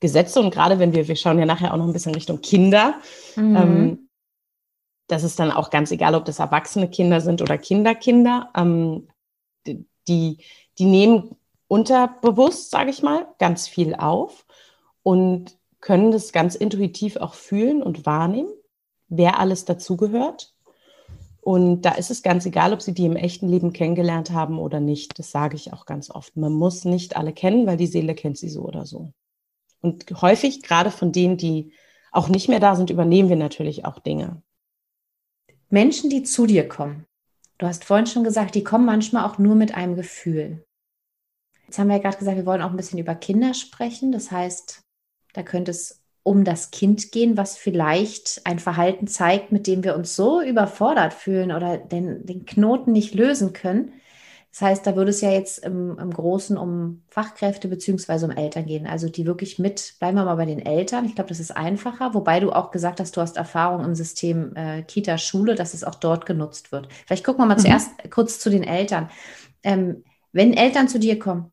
Gesetze 0.00 0.40
und 0.40 0.52
gerade 0.52 0.78
wenn 0.78 0.94
wir, 0.94 1.08
wir 1.08 1.16
schauen 1.16 1.38
ja 1.38 1.46
nachher 1.46 1.72
auch 1.72 1.78
noch 1.78 1.86
ein 1.86 1.92
bisschen 1.92 2.14
Richtung 2.14 2.40
Kinder, 2.40 2.94
mhm. 3.34 3.56
ähm, 3.56 4.08
das 5.06 5.22
ist 5.22 5.38
dann 5.38 5.50
auch 5.50 5.70
ganz 5.70 5.90
egal, 5.90 6.14
ob 6.14 6.24
das 6.24 6.38
erwachsene 6.38 6.90
Kinder 6.90 7.20
sind 7.20 7.40
oder 7.40 7.58
Kinderkinder, 7.58 8.50
ähm, 8.56 9.08
die, 9.66 10.38
die 10.78 10.84
nehmen 10.84 11.36
unterbewusst, 11.68 12.70
sage 12.70 12.90
ich 12.90 13.02
mal, 13.02 13.26
ganz 13.38 13.68
viel 13.68 13.94
auf 13.94 14.46
und 15.02 15.56
können 15.80 16.10
das 16.10 16.32
ganz 16.32 16.54
intuitiv 16.54 17.16
auch 17.16 17.34
fühlen 17.34 17.82
und 17.82 18.06
wahrnehmen, 18.06 18.50
wer 19.08 19.38
alles 19.38 19.64
dazugehört. 19.64 20.52
Und 21.40 21.82
da 21.82 21.92
ist 21.92 22.10
es 22.10 22.24
ganz 22.24 22.44
egal, 22.44 22.72
ob 22.72 22.82
sie 22.82 22.92
die 22.92 23.06
im 23.06 23.14
echten 23.14 23.48
Leben 23.48 23.72
kennengelernt 23.72 24.32
haben 24.32 24.58
oder 24.58 24.80
nicht. 24.80 25.16
Das 25.20 25.30
sage 25.30 25.54
ich 25.54 25.72
auch 25.72 25.86
ganz 25.86 26.10
oft. 26.10 26.36
Man 26.36 26.52
muss 26.52 26.84
nicht 26.84 27.16
alle 27.16 27.32
kennen, 27.32 27.68
weil 27.68 27.76
die 27.76 27.86
Seele 27.86 28.16
kennt 28.16 28.36
sie 28.36 28.48
so 28.48 28.62
oder 28.62 28.84
so. 28.84 29.12
Und 29.86 30.20
häufig, 30.20 30.62
gerade 30.62 30.90
von 30.90 31.12
denen, 31.12 31.36
die 31.36 31.72
auch 32.10 32.28
nicht 32.28 32.48
mehr 32.48 32.58
da 32.58 32.74
sind, 32.74 32.90
übernehmen 32.90 33.28
wir 33.28 33.36
natürlich 33.36 33.84
auch 33.84 34.00
Dinge. 34.00 34.42
Menschen, 35.70 36.10
die 36.10 36.24
zu 36.24 36.46
dir 36.46 36.66
kommen. 36.66 37.06
Du 37.58 37.66
hast 37.66 37.84
vorhin 37.84 38.06
schon 38.06 38.24
gesagt, 38.24 38.56
die 38.56 38.64
kommen 38.64 38.84
manchmal 38.84 39.24
auch 39.24 39.38
nur 39.38 39.54
mit 39.54 39.76
einem 39.76 39.94
Gefühl. 39.94 40.64
Jetzt 41.66 41.78
haben 41.78 41.86
wir 41.86 41.96
ja 41.96 42.02
gerade 42.02 42.18
gesagt, 42.18 42.36
wir 42.36 42.46
wollen 42.46 42.62
auch 42.62 42.70
ein 42.70 42.76
bisschen 42.76 42.98
über 42.98 43.14
Kinder 43.14 43.54
sprechen. 43.54 44.10
Das 44.10 44.32
heißt, 44.32 44.82
da 45.34 45.44
könnte 45.44 45.70
es 45.70 46.02
um 46.24 46.42
das 46.42 46.72
Kind 46.72 47.12
gehen, 47.12 47.36
was 47.36 47.56
vielleicht 47.56 48.40
ein 48.44 48.58
Verhalten 48.58 49.06
zeigt, 49.06 49.52
mit 49.52 49.68
dem 49.68 49.84
wir 49.84 49.94
uns 49.94 50.16
so 50.16 50.42
überfordert 50.42 51.14
fühlen 51.14 51.52
oder 51.52 51.78
den, 51.78 52.26
den 52.26 52.44
Knoten 52.44 52.90
nicht 52.90 53.14
lösen 53.14 53.52
können, 53.52 53.92
das 54.58 54.62
heißt, 54.62 54.86
da 54.86 54.96
würde 54.96 55.10
es 55.10 55.20
ja 55.20 55.30
jetzt 55.30 55.58
im, 55.66 55.98
im 55.98 56.10
Großen 56.10 56.56
um 56.56 57.02
Fachkräfte 57.08 57.68
beziehungsweise 57.68 58.24
um 58.24 58.32
Eltern 58.32 58.64
gehen. 58.64 58.86
Also 58.86 59.10
die 59.10 59.26
wirklich 59.26 59.58
mit, 59.58 59.96
bleiben 59.98 60.16
wir 60.16 60.24
mal 60.24 60.36
bei 60.36 60.46
den 60.46 60.64
Eltern. 60.64 61.04
Ich 61.04 61.14
glaube, 61.14 61.28
das 61.28 61.40
ist 61.40 61.54
einfacher, 61.54 62.14
wobei 62.14 62.40
du 62.40 62.52
auch 62.52 62.70
gesagt 62.70 62.98
hast, 62.98 63.14
du 63.14 63.20
hast 63.20 63.36
Erfahrung 63.36 63.84
im 63.84 63.94
System 63.94 64.56
äh, 64.56 64.82
Kita, 64.82 65.18
Schule, 65.18 65.56
dass 65.56 65.74
es 65.74 65.84
auch 65.84 65.96
dort 65.96 66.24
genutzt 66.24 66.72
wird. 66.72 66.88
Vielleicht 67.06 67.22
gucken 67.22 67.42
wir 67.42 67.46
mal 67.46 67.56
mhm. 67.56 67.64
zuerst 67.64 67.90
kurz 68.10 68.38
zu 68.38 68.48
den 68.48 68.62
Eltern. 68.62 69.10
Ähm, 69.62 70.04
wenn 70.32 70.54
Eltern 70.54 70.88
zu 70.88 70.98
dir 70.98 71.18
kommen, 71.18 71.52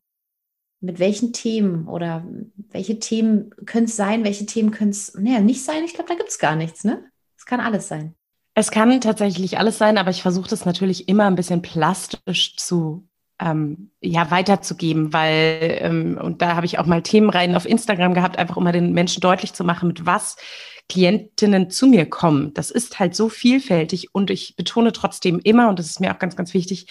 mit 0.80 0.98
welchen 0.98 1.34
Themen 1.34 1.86
oder 1.86 2.26
welche 2.70 3.00
Themen 3.00 3.50
können 3.66 3.84
es 3.84 3.96
sein, 3.96 4.24
welche 4.24 4.46
Themen 4.46 4.70
können 4.70 4.92
es 4.92 5.12
naja, 5.12 5.40
nicht 5.40 5.62
sein? 5.62 5.84
Ich 5.84 5.92
glaube, 5.92 6.08
da 6.08 6.14
gibt 6.14 6.30
es 6.30 6.38
gar 6.38 6.56
nichts, 6.56 6.84
ne? 6.84 7.04
Es 7.36 7.44
kann 7.44 7.60
alles 7.60 7.86
sein. 7.86 8.14
Es 8.54 8.70
kann 8.70 9.00
tatsächlich 9.00 9.58
alles 9.58 9.78
sein, 9.78 9.98
aber 9.98 10.10
ich 10.10 10.22
versuche 10.22 10.48
das 10.48 10.64
natürlich 10.64 11.08
immer 11.08 11.26
ein 11.26 11.34
bisschen 11.34 11.60
plastisch 11.60 12.56
zu 12.56 13.08
ähm, 13.40 13.90
ja 14.00 14.30
weiterzugeben, 14.30 15.12
weil 15.12 15.78
ähm, 15.80 16.18
und 16.22 16.40
da 16.40 16.54
habe 16.54 16.66
ich 16.66 16.78
auch 16.78 16.86
mal 16.86 17.02
Themenreihen 17.02 17.56
auf 17.56 17.66
Instagram 17.66 18.14
gehabt, 18.14 18.38
einfach 18.38 18.56
um 18.56 18.64
mal 18.64 18.72
den 18.72 18.92
Menschen 18.92 19.20
deutlich 19.20 19.52
zu 19.54 19.64
machen, 19.64 19.88
mit 19.88 20.06
was 20.06 20.36
Klientinnen 20.88 21.70
zu 21.70 21.88
mir 21.88 22.08
kommen. 22.08 22.54
Das 22.54 22.70
ist 22.70 23.00
halt 23.00 23.16
so 23.16 23.28
vielfältig 23.28 24.14
und 24.14 24.30
ich 24.30 24.54
betone 24.54 24.92
trotzdem 24.92 25.40
immer 25.40 25.68
und 25.68 25.80
das 25.80 25.86
ist 25.86 26.00
mir 26.00 26.14
auch 26.14 26.18
ganz 26.20 26.36
ganz 26.36 26.54
wichtig, 26.54 26.86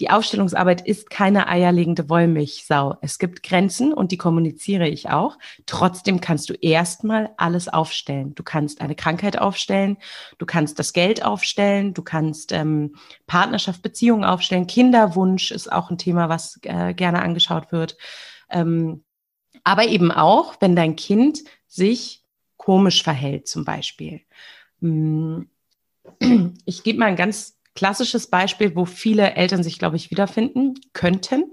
die 0.00 0.10
Aufstellungsarbeit 0.10 0.86
ist 0.86 1.10
keine 1.10 1.48
eierlegende 1.48 2.08
Wollmilchsau. 2.08 2.96
Es 3.00 3.18
gibt 3.18 3.42
Grenzen 3.42 3.92
und 3.92 4.12
die 4.12 4.16
kommuniziere 4.16 4.86
ich 4.86 5.10
auch. 5.10 5.38
Trotzdem 5.66 6.20
kannst 6.20 6.48
du 6.50 6.54
erstmal 6.54 7.30
alles 7.36 7.68
aufstellen. 7.68 8.34
Du 8.34 8.42
kannst 8.42 8.80
eine 8.80 8.94
Krankheit 8.94 9.38
aufstellen, 9.38 9.98
du 10.38 10.46
kannst 10.46 10.78
das 10.78 10.92
Geld 10.92 11.24
aufstellen, 11.24 11.94
du 11.94 12.02
kannst 12.02 12.52
ähm, 12.52 12.94
Partnerschaft, 13.26 13.82
Beziehungen 13.82 14.24
aufstellen. 14.24 14.68
Kinderwunsch 14.68 15.50
ist 15.50 15.70
auch 15.72 15.90
ein 15.90 15.98
Thema, 15.98 16.28
was 16.28 16.60
äh, 16.62 16.94
gerne 16.94 17.20
angeschaut 17.20 17.72
wird. 17.72 17.96
Ähm, 18.50 19.02
aber 19.64 19.86
eben 19.86 20.12
auch, 20.12 20.56
wenn 20.60 20.76
dein 20.76 20.94
Kind 20.94 21.40
sich 21.66 22.24
komisch 22.56 23.02
verhält, 23.02 23.48
zum 23.48 23.64
Beispiel. 23.64 24.20
Hm, 24.80 25.48
ich 26.64 26.82
gebe 26.84 27.00
mal 27.00 27.06
ein 27.06 27.16
ganz 27.16 27.57
klassisches 27.78 28.26
Beispiel, 28.26 28.74
wo 28.74 28.86
viele 28.86 29.34
Eltern 29.34 29.62
sich, 29.62 29.78
glaube 29.78 29.94
ich, 29.94 30.10
wiederfinden 30.10 30.74
könnten. 30.94 31.44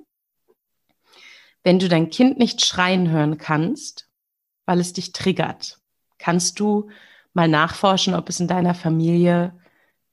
Wenn 1.64 1.78
du 1.78 1.88
dein 1.88 2.10
Kind 2.10 2.40
nicht 2.40 2.66
schreien 2.66 3.12
hören 3.12 3.38
kannst, 3.38 4.10
weil 4.66 4.80
es 4.80 4.92
dich 4.92 5.12
triggert, 5.12 5.78
kannst 6.18 6.60
du 6.60 6.90
mal 7.34 7.48
nachforschen, 7.48 8.16
ob 8.16 8.28
es 8.28 8.40
in 8.40 8.48
deiner 8.48 8.74
Familie 8.74 9.56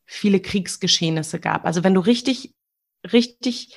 viele 0.04 0.40
Kriegsgeschehnisse 0.40 1.40
gab. 1.40 1.64
Also 1.64 1.82
wenn 1.82 1.94
du 1.94 2.00
richtig, 2.00 2.52
richtig 3.10 3.74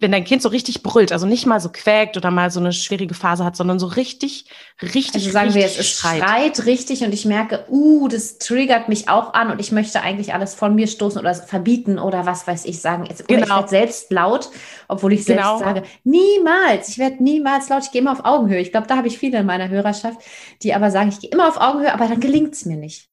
wenn 0.00 0.12
dein 0.12 0.24
Kind 0.24 0.42
so 0.42 0.48
richtig 0.48 0.82
brüllt, 0.82 1.12
also 1.12 1.26
nicht 1.26 1.46
mal 1.46 1.60
so 1.60 1.70
quäkt 1.70 2.16
oder 2.16 2.30
mal 2.30 2.50
so 2.50 2.60
eine 2.60 2.72
schwierige 2.72 3.14
Phase 3.14 3.44
hat, 3.44 3.56
sondern 3.56 3.78
so 3.78 3.86
richtig, 3.86 4.46
richtig, 4.82 5.14
also 5.14 5.30
sagen 5.30 5.46
richtig 5.46 5.62
wir 5.62 5.68
jetzt, 5.68 5.78
es 5.78 5.90
schreit. 5.90 6.22
schreit 6.22 6.66
richtig 6.66 7.02
und 7.02 7.12
ich 7.12 7.24
merke, 7.24 7.64
uh, 7.70 8.08
das 8.08 8.38
triggert 8.38 8.88
mich 8.88 9.08
auch 9.08 9.34
an 9.34 9.50
und 9.50 9.60
ich 9.60 9.72
möchte 9.72 10.02
eigentlich 10.02 10.34
alles 10.34 10.54
von 10.54 10.74
mir 10.74 10.86
stoßen 10.86 11.20
oder 11.20 11.34
verbieten 11.34 11.98
oder 11.98 12.26
was 12.26 12.46
weiß 12.46 12.64
ich 12.64 12.80
sagen. 12.80 13.04
Oder 13.04 13.14
genau. 13.26 13.44
ich 13.44 13.50
werde 13.50 13.68
selbst 13.68 14.12
laut, 14.12 14.50
obwohl 14.88 15.12
ich 15.12 15.24
selbst 15.24 15.44
genau. 15.44 15.58
sage, 15.58 15.82
niemals, 16.04 16.88
ich 16.88 16.98
werde 16.98 17.22
niemals 17.22 17.68
laut, 17.68 17.84
ich 17.84 17.92
gehe 17.92 18.00
immer 18.00 18.12
auf 18.12 18.24
Augenhöhe. 18.24 18.60
Ich 18.60 18.72
glaube, 18.72 18.86
da 18.86 18.96
habe 18.96 19.08
ich 19.08 19.18
viele 19.18 19.38
in 19.38 19.46
meiner 19.46 19.68
Hörerschaft, 19.68 20.20
die 20.62 20.74
aber 20.74 20.90
sagen, 20.90 21.08
ich 21.08 21.20
gehe 21.20 21.30
immer 21.30 21.48
auf 21.48 21.60
Augenhöhe, 21.60 21.92
aber 21.92 22.08
dann 22.08 22.20
gelingt 22.20 22.54
es 22.54 22.64
mir 22.64 22.76
nicht. 22.76 23.08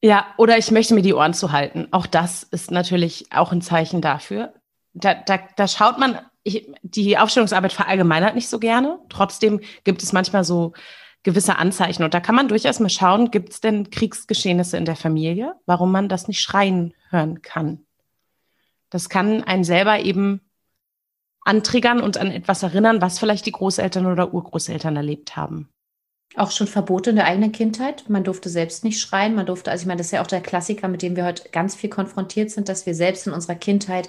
Ja, 0.00 0.26
oder 0.36 0.58
ich 0.58 0.70
möchte 0.70 0.94
mir 0.94 1.02
die 1.02 1.14
Ohren 1.14 1.34
zu 1.34 1.50
halten. 1.50 1.88
Auch 1.90 2.06
das 2.06 2.44
ist 2.44 2.70
natürlich 2.70 3.26
auch 3.32 3.50
ein 3.50 3.62
Zeichen 3.62 4.00
dafür. 4.00 4.52
Da, 5.00 5.14
da, 5.14 5.38
da 5.56 5.68
schaut 5.68 5.98
man, 5.98 6.18
ich, 6.42 6.70
die 6.82 7.18
Aufstellungsarbeit 7.18 7.72
verallgemeinert 7.72 8.34
nicht 8.34 8.48
so 8.48 8.58
gerne. 8.58 8.98
Trotzdem 9.08 9.60
gibt 9.84 10.02
es 10.02 10.12
manchmal 10.12 10.44
so 10.44 10.72
gewisse 11.22 11.56
Anzeichen. 11.56 12.04
Und 12.04 12.14
da 12.14 12.20
kann 12.20 12.34
man 12.34 12.48
durchaus 12.48 12.80
mal 12.80 12.88
schauen, 12.88 13.30
gibt 13.30 13.52
es 13.52 13.60
denn 13.60 13.90
Kriegsgeschehnisse 13.90 14.76
in 14.76 14.84
der 14.84 14.96
Familie, 14.96 15.54
warum 15.66 15.92
man 15.92 16.08
das 16.08 16.28
nicht 16.28 16.40
schreien 16.40 16.94
hören 17.10 17.42
kann. 17.42 17.84
Das 18.90 19.08
kann 19.08 19.44
einen 19.44 19.64
selber 19.64 20.00
eben 20.00 20.40
antriggern 21.42 22.00
und 22.00 22.18
an 22.18 22.30
etwas 22.30 22.62
erinnern, 22.62 23.00
was 23.00 23.18
vielleicht 23.18 23.46
die 23.46 23.52
Großeltern 23.52 24.06
oder 24.06 24.32
Urgroßeltern 24.32 24.96
erlebt 24.96 25.36
haben. 25.36 25.68
Auch 26.36 26.50
schon 26.50 26.66
Verbote 26.66 27.10
in 27.10 27.16
der 27.16 27.24
eigenen 27.24 27.52
Kindheit. 27.52 28.08
Man 28.08 28.22
durfte 28.22 28.48
selbst 28.48 28.84
nicht 28.84 29.00
schreien. 29.00 29.34
Man 29.34 29.46
durfte, 29.46 29.70
also 29.70 29.82
ich 29.82 29.86
meine, 29.86 29.98
das 29.98 30.08
ist 30.08 30.12
ja 30.12 30.22
auch 30.22 30.26
der 30.26 30.42
Klassiker, 30.42 30.88
mit 30.88 31.02
dem 31.02 31.16
wir 31.16 31.24
heute 31.24 31.48
ganz 31.50 31.74
viel 31.74 31.90
konfrontiert 31.90 32.50
sind, 32.50 32.68
dass 32.68 32.86
wir 32.86 32.94
selbst 32.94 33.26
in 33.26 33.32
unserer 33.32 33.54
Kindheit 33.54 34.08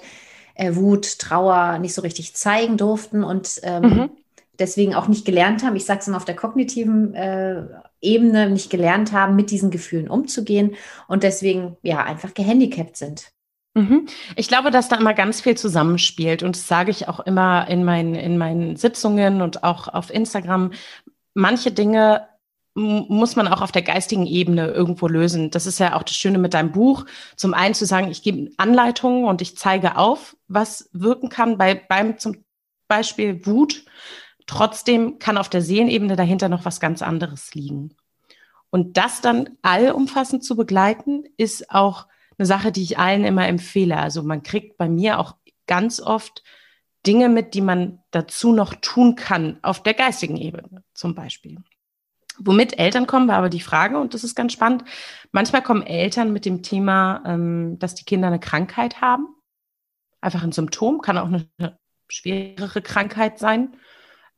äh, 0.60 0.76
Wut, 0.76 1.18
Trauer 1.18 1.78
nicht 1.78 1.94
so 1.94 2.02
richtig 2.02 2.34
zeigen 2.34 2.76
durften 2.76 3.24
und 3.24 3.60
ähm, 3.62 3.82
mhm. 3.82 4.10
deswegen 4.58 4.94
auch 4.94 5.08
nicht 5.08 5.24
gelernt 5.24 5.64
haben. 5.64 5.74
Ich 5.74 5.86
sage 5.86 6.00
es 6.00 6.08
immer 6.08 6.18
auf 6.18 6.24
der 6.26 6.36
kognitiven 6.36 7.14
äh, 7.14 7.62
Ebene 8.02 8.50
nicht 8.50 8.70
gelernt 8.70 9.12
haben, 9.12 9.36
mit 9.36 9.50
diesen 9.50 9.70
Gefühlen 9.70 10.08
umzugehen 10.08 10.74
und 11.08 11.22
deswegen 11.22 11.76
ja 11.82 12.04
einfach 12.04 12.34
gehandicapt 12.34 12.96
sind. 12.96 13.32
Mhm. 13.74 14.06
Ich 14.36 14.48
glaube, 14.48 14.70
dass 14.70 14.88
da 14.88 14.96
immer 14.96 15.14
ganz 15.14 15.40
viel 15.40 15.56
zusammenspielt 15.56 16.42
und 16.42 16.56
das 16.56 16.68
sage 16.68 16.90
ich 16.90 17.08
auch 17.08 17.20
immer 17.20 17.66
in 17.68 17.84
meinen, 17.84 18.14
in 18.14 18.36
meinen 18.36 18.76
Sitzungen 18.76 19.40
und 19.40 19.64
auch 19.64 19.88
auf 19.88 20.10
Instagram 20.10 20.72
manche 21.32 21.70
Dinge 21.70 22.26
muss 22.74 23.36
man 23.36 23.48
auch 23.48 23.62
auf 23.62 23.72
der 23.72 23.82
geistigen 23.82 24.26
Ebene 24.26 24.68
irgendwo 24.68 25.08
lösen. 25.08 25.50
Das 25.50 25.66
ist 25.66 25.80
ja 25.80 25.96
auch 25.96 26.02
das 26.02 26.16
Schöne 26.16 26.38
mit 26.38 26.54
deinem 26.54 26.72
Buch. 26.72 27.04
Zum 27.36 27.52
einen 27.52 27.74
zu 27.74 27.84
sagen, 27.84 28.10
ich 28.10 28.22
gebe 28.22 28.50
Anleitungen 28.58 29.24
und 29.24 29.42
ich 29.42 29.56
zeige 29.56 29.96
auf, 29.96 30.36
was 30.46 30.88
wirken 30.92 31.28
kann 31.28 31.58
bei, 31.58 31.74
beim 31.74 32.18
zum 32.18 32.44
Beispiel 32.86 33.44
Wut. 33.44 33.84
Trotzdem 34.46 35.18
kann 35.18 35.36
auf 35.36 35.48
der 35.48 35.62
Seelenebene 35.62 36.16
dahinter 36.16 36.48
noch 36.48 36.64
was 36.64 36.80
ganz 36.80 37.02
anderes 37.02 37.54
liegen. 37.54 37.96
Und 38.70 38.96
das 38.96 39.20
dann 39.20 39.50
allumfassend 39.62 40.44
zu 40.44 40.56
begleiten, 40.56 41.24
ist 41.36 41.70
auch 41.70 42.06
eine 42.38 42.46
Sache, 42.46 42.72
die 42.72 42.82
ich 42.82 42.98
allen 42.98 43.24
immer 43.24 43.46
empfehle. 43.48 43.96
Also 43.96 44.22
man 44.22 44.42
kriegt 44.42 44.78
bei 44.78 44.88
mir 44.88 45.18
auch 45.18 45.34
ganz 45.66 46.00
oft 46.00 46.42
Dinge 47.06 47.28
mit, 47.28 47.54
die 47.54 47.60
man 47.60 48.00
dazu 48.10 48.52
noch 48.52 48.74
tun 48.74 49.16
kann, 49.16 49.58
auf 49.62 49.82
der 49.82 49.94
geistigen 49.94 50.36
Ebene 50.36 50.84
zum 50.94 51.14
Beispiel. 51.14 51.58
Womit 52.42 52.78
Eltern 52.78 53.06
kommen, 53.06 53.28
war 53.28 53.36
aber 53.36 53.50
die 53.50 53.60
Frage, 53.60 53.98
und 53.98 54.14
das 54.14 54.24
ist 54.24 54.34
ganz 54.34 54.52
spannend. 54.52 54.84
Manchmal 55.30 55.62
kommen 55.62 55.82
Eltern 55.82 56.32
mit 56.32 56.44
dem 56.46 56.62
Thema, 56.62 57.22
ähm, 57.26 57.78
dass 57.78 57.94
die 57.94 58.04
Kinder 58.04 58.28
eine 58.28 58.40
Krankheit 58.40 59.00
haben. 59.00 59.28
Einfach 60.20 60.42
ein 60.42 60.52
Symptom, 60.52 61.00
kann 61.00 61.18
auch 61.18 61.26
eine 61.26 61.48
schwerere 62.08 62.82
Krankheit 62.82 63.38
sein, 63.38 63.76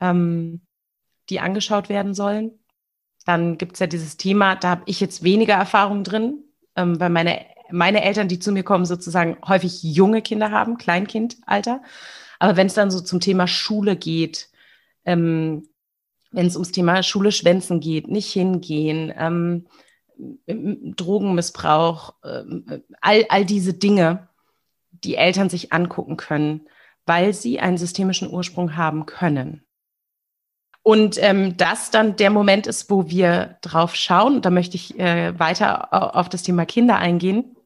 ähm, 0.00 0.62
die 1.28 1.40
angeschaut 1.40 1.88
werden 1.88 2.14
sollen. 2.14 2.58
Dann 3.24 3.56
gibt 3.56 3.74
es 3.74 3.80
ja 3.80 3.86
dieses 3.86 4.16
Thema, 4.16 4.56
da 4.56 4.70
habe 4.70 4.82
ich 4.86 5.00
jetzt 5.00 5.22
weniger 5.22 5.54
Erfahrung 5.54 6.02
drin, 6.02 6.44
ähm, 6.76 6.98
weil 6.98 7.10
meine, 7.10 7.46
meine 7.70 8.02
Eltern, 8.02 8.28
die 8.28 8.38
zu 8.38 8.52
mir 8.52 8.64
kommen, 8.64 8.84
sozusagen 8.84 9.36
häufig 9.46 9.82
junge 9.82 10.22
Kinder 10.22 10.50
haben, 10.50 10.76
Kleinkindalter. 10.76 11.82
Aber 12.38 12.56
wenn 12.56 12.66
es 12.66 12.74
dann 12.74 12.90
so 12.90 13.00
zum 13.00 13.20
Thema 13.20 13.46
Schule 13.46 13.96
geht, 13.96 14.48
ähm, 15.04 15.68
wenn 16.32 16.46
es 16.46 16.56
ums 16.56 16.72
Thema 16.72 17.02
Schule 17.02 17.32
schwänzen 17.32 17.80
geht, 17.80 18.08
nicht 18.08 18.32
hingehen, 18.32 19.12
ähm, 19.16 19.66
Drogenmissbrauch, 20.46 22.14
äh, 22.22 22.42
all, 23.00 23.26
all 23.28 23.44
diese 23.44 23.74
Dinge, 23.74 24.28
die 24.90 25.16
Eltern 25.16 25.48
sich 25.48 25.72
angucken 25.72 26.16
können, 26.16 26.68
weil 27.06 27.32
sie 27.32 27.60
einen 27.60 27.78
systemischen 27.78 28.30
Ursprung 28.30 28.76
haben 28.76 29.06
können. 29.06 29.64
Und 30.82 31.16
ähm, 31.22 31.56
das 31.56 31.90
dann 31.90 32.16
der 32.16 32.30
Moment 32.30 32.66
ist, 32.66 32.90
wo 32.90 33.08
wir 33.08 33.58
drauf 33.62 33.94
schauen, 33.94 34.42
da 34.42 34.50
möchte 34.50 34.76
ich 34.76 34.98
äh, 34.98 35.38
weiter 35.38 36.16
auf 36.16 36.28
das 36.28 36.42
Thema 36.42 36.66
Kinder 36.66 36.96
eingehen. 36.96 37.56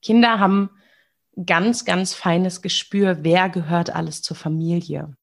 Kinder 0.00 0.40
haben 0.40 0.70
ganz, 1.46 1.84
ganz 1.84 2.14
feines 2.14 2.60
Gespür, 2.60 3.18
wer 3.22 3.48
gehört 3.48 3.94
alles 3.94 4.20
zur 4.20 4.36
Familie. 4.36 5.16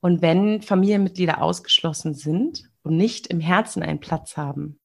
Und 0.00 0.22
wenn 0.22 0.62
Familienmitglieder 0.62 1.42
ausgeschlossen 1.42 2.14
sind 2.14 2.70
und 2.82 2.96
nicht 2.96 3.26
im 3.26 3.40
Herzen 3.40 3.82
einen 3.82 4.00
Platz 4.00 4.36
haben, 4.36 4.78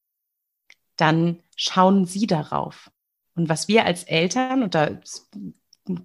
dann 0.96 1.40
schauen 1.56 2.06
sie 2.06 2.28
darauf. 2.28 2.92
Und 3.36 3.50
was 3.50 3.68
wir 3.68 3.86
als 3.86 4.04
Eltern, 4.04 4.64
und 4.64 4.76
da 4.76 5.00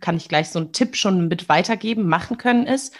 kann 0.00 0.16
ich 0.16 0.28
gleich 0.28 0.50
so 0.50 0.58
einen 0.58 0.72
Tipp 0.72 0.96
schon 0.96 1.28
mit 1.28 1.48
weitergeben, 1.48 2.08
machen 2.08 2.38
können, 2.38 2.66
ist, 2.66 2.94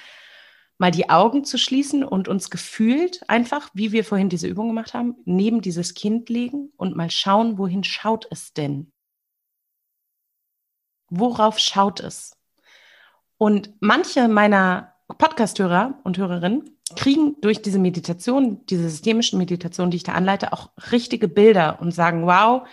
mal 0.79 0.91
die 0.91 1.11
Augen 1.11 1.45
zu 1.45 1.59
schließen 1.59 2.05
und 2.05 2.29
uns 2.29 2.51
gefühlt 2.51 3.29
einfach, 3.29 3.69
wie 3.75 3.93
wir 3.93 4.05
vorhin 4.05 4.29
diese 4.29 4.47
Übung 4.47 4.69
gemacht 4.69 4.95
haben, 4.95 5.17
neben 5.25 5.61
dieses 5.61 5.95
Kind 5.95 6.29
legen 6.29 6.73
und 6.77 6.97
mal 6.97 7.11
schauen, 7.11 7.59
wohin 7.59 7.83
schaut 7.85 8.29
es 8.31 8.53
denn? 8.53 8.93
Worauf 11.11 11.59
schaut 11.59 12.01
es? 12.01 12.37
Und 13.39 13.73
manche 13.81 14.29
meiner 14.29 14.88
Podcast-Hörer 15.17 15.99
und 16.05 16.19
Hörerinnen 16.19 16.79
kriegen 16.97 17.37
durch 17.41 17.63
diese 17.63 17.79
Meditation, 17.79 18.65
diese 18.67 18.89
systemischen 18.89 19.39
Meditationen, 19.39 19.91
die 19.91 19.99
ich 19.99 20.03
da 20.03 20.13
anleite, 20.13 20.53
auch 20.53 20.71
richtige 20.93 21.29
Bilder 21.29 21.79
und 21.81 21.93
sagen, 21.93 22.27
wow, 22.27 22.67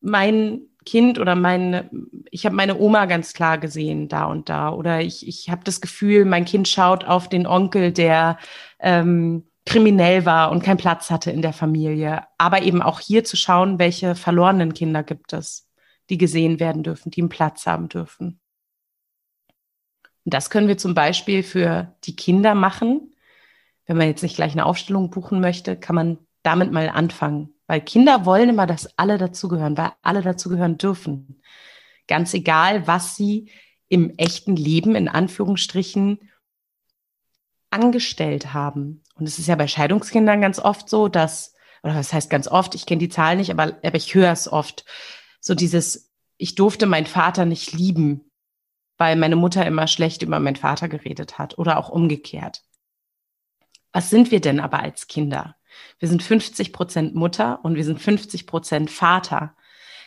mein 0.00 0.62
Kind 0.86 1.18
oder 1.18 1.34
meine, 1.34 1.90
ich 2.30 2.46
habe 2.46 2.56
meine 2.56 2.78
Oma 2.78 3.06
ganz 3.06 3.34
klar 3.34 3.58
gesehen 3.58 4.08
da 4.08 4.24
und 4.24 4.48
da. 4.48 4.72
Oder 4.72 5.02
ich, 5.02 5.26
ich 5.28 5.50
habe 5.50 5.62
das 5.64 5.80
Gefühl, 5.80 6.24
mein 6.24 6.46
Kind 6.46 6.68
schaut 6.68 7.04
auf 7.04 7.28
den 7.28 7.46
Onkel, 7.46 7.92
der 7.92 8.38
ähm, 8.78 9.46
kriminell 9.66 10.24
war 10.24 10.50
und 10.50 10.62
keinen 10.62 10.78
Platz 10.78 11.10
hatte 11.10 11.30
in 11.30 11.42
der 11.42 11.52
Familie. 11.52 12.22
Aber 12.38 12.62
eben 12.62 12.80
auch 12.80 13.00
hier 13.00 13.24
zu 13.24 13.36
schauen, 13.36 13.78
welche 13.78 14.14
verlorenen 14.14 14.72
Kinder 14.72 15.02
gibt 15.02 15.32
es 15.32 15.70
die 16.10 16.18
gesehen 16.18 16.60
werden 16.60 16.82
dürfen, 16.82 17.10
die 17.10 17.22
einen 17.22 17.28
Platz 17.28 17.66
haben 17.66 17.88
dürfen. 17.88 18.40
Und 20.24 20.34
das 20.34 20.50
können 20.50 20.68
wir 20.68 20.78
zum 20.78 20.94
Beispiel 20.94 21.42
für 21.42 21.94
die 22.04 22.16
Kinder 22.16 22.54
machen. 22.54 23.14
Wenn 23.86 23.96
man 23.96 24.06
jetzt 24.06 24.22
nicht 24.22 24.36
gleich 24.36 24.52
eine 24.52 24.66
Aufstellung 24.66 25.10
buchen 25.10 25.40
möchte, 25.40 25.76
kann 25.76 25.96
man 25.96 26.18
damit 26.42 26.72
mal 26.72 26.88
anfangen. 26.88 27.54
Weil 27.66 27.80
Kinder 27.80 28.24
wollen 28.24 28.48
immer, 28.48 28.66
dass 28.66 28.98
alle 28.98 29.18
dazugehören, 29.18 29.76
weil 29.76 29.92
alle 30.02 30.22
dazugehören 30.22 30.78
dürfen. 30.78 31.40
Ganz 32.08 32.34
egal, 32.34 32.86
was 32.86 33.16
sie 33.16 33.50
im 33.88 34.16
echten 34.16 34.56
Leben 34.56 34.94
in 34.94 35.08
Anführungsstrichen 35.08 36.18
angestellt 37.70 38.52
haben. 38.52 39.02
Und 39.14 39.26
es 39.26 39.38
ist 39.38 39.46
ja 39.46 39.54
bei 39.54 39.68
Scheidungskindern 39.68 40.40
ganz 40.40 40.58
oft 40.58 40.88
so, 40.88 41.08
dass, 41.08 41.54
oder 41.82 41.94
was 41.94 42.12
heißt 42.12 42.30
ganz 42.30 42.48
oft, 42.48 42.74
ich 42.74 42.86
kenne 42.86 42.98
die 42.98 43.08
Zahl 43.08 43.36
nicht, 43.36 43.50
aber, 43.50 43.78
aber 43.84 43.96
ich 43.96 44.14
höre 44.14 44.32
es 44.32 44.50
oft, 44.50 44.84
so 45.40 45.54
dieses, 45.54 46.10
ich 46.36 46.54
durfte 46.54 46.86
meinen 46.86 47.06
Vater 47.06 47.44
nicht 47.44 47.72
lieben, 47.72 48.29
weil 49.00 49.16
meine 49.16 49.34
Mutter 49.34 49.64
immer 49.64 49.86
schlecht 49.86 50.20
über 50.20 50.38
meinen 50.40 50.56
Vater 50.56 50.86
geredet 50.86 51.38
hat 51.38 51.56
oder 51.56 51.78
auch 51.78 51.88
umgekehrt. 51.88 52.62
Was 53.94 54.10
sind 54.10 54.30
wir 54.30 54.42
denn 54.42 54.60
aber 54.60 54.80
als 54.80 55.06
Kinder? 55.06 55.56
Wir 55.98 56.06
sind 56.06 56.22
50 56.22 56.74
Prozent 56.74 57.14
Mutter 57.14 57.64
und 57.64 57.76
wir 57.76 57.84
sind 57.84 57.98
50 57.98 58.46
Prozent 58.46 58.90
Vater. 58.90 59.56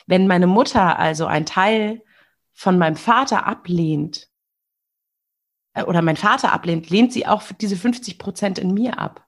Wenn 0.05 0.27
meine 0.27 0.45
Mutter 0.45 0.99
also 0.99 1.25
ein 1.25 1.47
Teil 1.47 2.03
von 2.53 2.77
meinem 2.77 2.95
Vater 2.95 3.47
ablehnt, 3.47 4.29
äh, 5.73 5.85
oder 5.85 6.03
mein 6.03 6.15
Vater 6.15 6.53
ablehnt, 6.53 6.91
lehnt 6.91 7.13
sie 7.13 7.25
auch 7.25 7.41
diese 7.59 7.75
50 7.75 8.19
Prozent 8.19 8.59
in 8.59 8.75
mir 8.75 8.99
ab. 8.99 9.27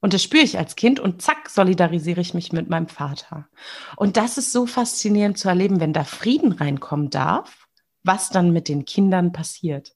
Und 0.00 0.12
das 0.12 0.24
spüre 0.24 0.42
ich 0.42 0.58
als 0.58 0.74
Kind 0.74 0.98
und 0.98 1.22
zack, 1.22 1.50
solidarisiere 1.50 2.20
ich 2.20 2.34
mich 2.34 2.52
mit 2.52 2.68
meinem 2.68 2.88
Vater. 2.88 3.48
Und 3.94 4.16
das 4.16 4.38
ist 4.38 4.50
so 4.50 4.66
faszinierend 4.66 5.38
zu 5.38 5.48
erleben, 5.48 5.78
wenn 5.78 5.92
da 5.92 6.02
Frieden 6.02 6.50
reinkommen 6.50 7.10
darf, 7.10 7.67
was 8.02 8.30
dann 8.30 8.52
mit 8.52 8.68
den 8.68 8.84
Kindern 8.84 9.32
passiert. 9.32 9.94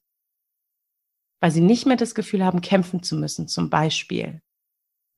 Weil 1.39 1.51
sie 1.51 1.61
nicht 1.61 1.85
mehr 1.85 1.97
das 1.97 2.15
Gefühl 2.15 2.43
haben, 2.43 2.61
kämpfen 2.61 3.03
zu 3.03 3.15
müssen, 3.15 3.47
zum 3.47 3.69
Beispiel. 3.69 4.41